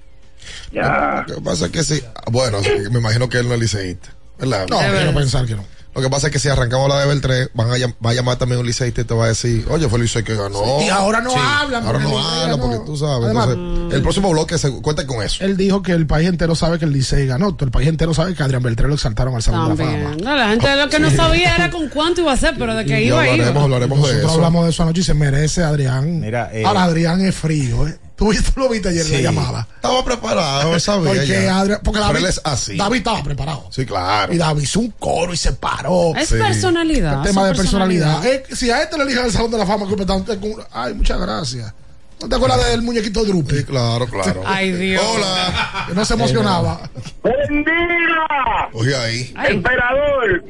Ya. 0.71 1.25
Lo 1.27 1.35
que 1.35 1.41
pasa 1.41 1.65
es 1.65 1.71
que 1.71 1.83
sí. 1.83 2.01
Bueno, 2.31 2.59
me 2.91 2.99
imagino 2.99 3.27
que 3.27 3.39
él 3.39 3.47
no 3.47 3.55
es 3.55 3.59
liceísta. 3.59 4.09
¿Verdad? 4.39 4.67
No, 4.69 4.79
quiero 4.79 5.13
pensar 5.13 5.45
que 5.45 5.55
no. 5.55 5.65
Lo 5.93 6.01
que 6.01 6.09
pasa 6.09 6.27
es 6.27 6.33
que 6.33 6.39
si 6.39 6.47
arrancamos 6.47 6.87
la 6.87 7.01
de 7.01 7.05
Beltré, 7.07 7.49
van 7.53 7.67
a, 7.69 7.73
va 8.05 8.11
a 8.11 8.13
llamar 8.13 8.37
también 8.37 8.61
un 8.61 8.65
liceísta 8.65 9.01
y 9.01 9.03
te 9.03 9.13
va 9.13 9.25
a 9.25 9.27
decir, 9.27 9.65
oye, 9.69 9.89
fue 9.89 9.99
Licey 9.99 10.23
que 10.23 10.35
ganó. 10.35 10.81
Y 10.81 10.87
ahora 10.87 11.19
no 11.19 11.31
hablan, 11.35 11.85
Ahora 11.85 11.99
no 11.99 12.17
hablan 12.17 12.59
porque 12.61 12.79
tú 12.85 12.95
sabes. 12.95 13.25
Además- 13.25 13.49
Entonces, 13.51 13.95
el 13.97 14.01
próximo 14.01 14.29
bloque 14.31 14.57
se 14.57 14.71
cuenta 14.81 15.05
con 15.05 15.21
eso. 15.21 15.43
Él 15.43 15.57
dijo 15.57 15.81
que 15.81 15.91
el 15.91 16.07
país 16.07 16.29
entero 16.29 16.55
sabe 16.55 16.79
que 16.79 16.85
el 16.85 16.93
Licey 16.93 17.27
ganó. 17.27 17.53
Todo 17.55 17.65
el 17.65 17.71
país 17.71 17.89
entero 17.89 18.13
sabe 18.13 18.33
que 18.33 18.41
Adrián 18.41 18.63
Beltré 18.63 18.87
lo 18.87 18.93
exaltaron 18.93 19.35
al 19.35 19.43
Salón 19.43 19.75
de 19.75 19.83
la 19.83 19.89
Fama. 19.91 20.01
También. 20.03 20.25
No, 20.25 20.35
la 20.37 20.49
gente 20.49 20.75
lo 20.77 20.89
que 20.89 20.99
no 20.99 21.11
sabía 21.11 21.55
era 21.55 21.69
con 21.69 21.89
cuánto 21.89 22.21
iba 22.21 22.31
a 22.31 22.37
ser, 22.37 22.55
pero 22.57 22.73
de 22.73 22.85
que 22.85 23.03
iba, 23.03 23.23
iba. 23.25 23.33
hablaremos, 23.33 23.63
hablaremos 23.63 23.97
de 23.97 24.03
Nosotros 24.03 24.23
eso. 24.31 24.33
hablamos 24.35 24.63
de 24.63 24.69
eso 24.71 24.83
anoche 24.83 25.01
y 25.01 25.03
se 25.03 25.13
merece 25.13 25.63
Adrián. 25.63 26.21
Mira, 26.21 26.49
eh, 26.53 26.63
Ahora 26.65 26.83
Adrián 26.83 27.19
es 27.19 27.35
frío, 27.35 27.85
¿eh? 27.87 27.97
¿Tú, 28.21 28.31
lo 28.55 28.69
viste 28.69 28.89
ayer 28.89 29.03
en 29.03 29.11
la 29.13 29.31
llamada. 29.31 29.67
Estaba 29.77 30.05
preparado, 30.05 30.79
sabía 30.79 31.09
Porque, 31.09 31.25
ya. 31.25 31.57
Adrián, 31.57 31.79
porque 31.83 31.99
David, 31.99 32.17
él 32.17 32.25
es 32.27 32.39
así. 32.43 32.77
David 32.77 32.97
estaba 32.99 33.23
preparado. 33.23 33.65
Sí, 33.71 33.83
claro. 33.83 34.31
Y 34.31 34.37
David 34.37 34.61
hizo 34.61 34.79
un 34.79 34.91
coro 34.91 35.33
y 35.33 35.37
se 35.37 35.53
paró. 35.53 36.13
Es 36.15 36.29
personalidad. 36.29 37.17
El 37.17 37.23
tema 37.23 37.47
de 37.47 37.55
personalidad. 37.55 38.23
Eh, 38.23 38.43
si 38.51 38.69
a 38.69 38.83
este 38.83 38.95
le 38.97 39.05
eligen 39.05 39.25
el 39.25 39.31
Salón 39.31 39.49
de 39.49 39.57
la 39.57 39.65
Fama, 39.65 39.87
que 39.87 40.65
ay, 40.71 40.93
muchas 40.93 41.19
gracias. 41.19 41.73
¿No 42.21 42.29
te 42.29 42.35
acuerdas 42.35 42.63
del 42.69 42.83
muñequito 42.83 43.25
Drupi? 43.25 43.57
Sí, 43.57 43.63
claro, 43.63 44.05
claro. 44.05 44.43
Ay, 44.45 44.71
Dios. 44.73 45.03
Hola. 45.03 45.85
Que 45.87 45.95
no 45.95 46.05
se 46.05 46.13
emocionaba. 46.13 46.87
¡Buen 47.23 47.63
día! 47.63 48.69
Oye 48.73 48.95
ahí. 48.95 49.33
Ay. 49.35 49.55
Emperador, 49.55 50.39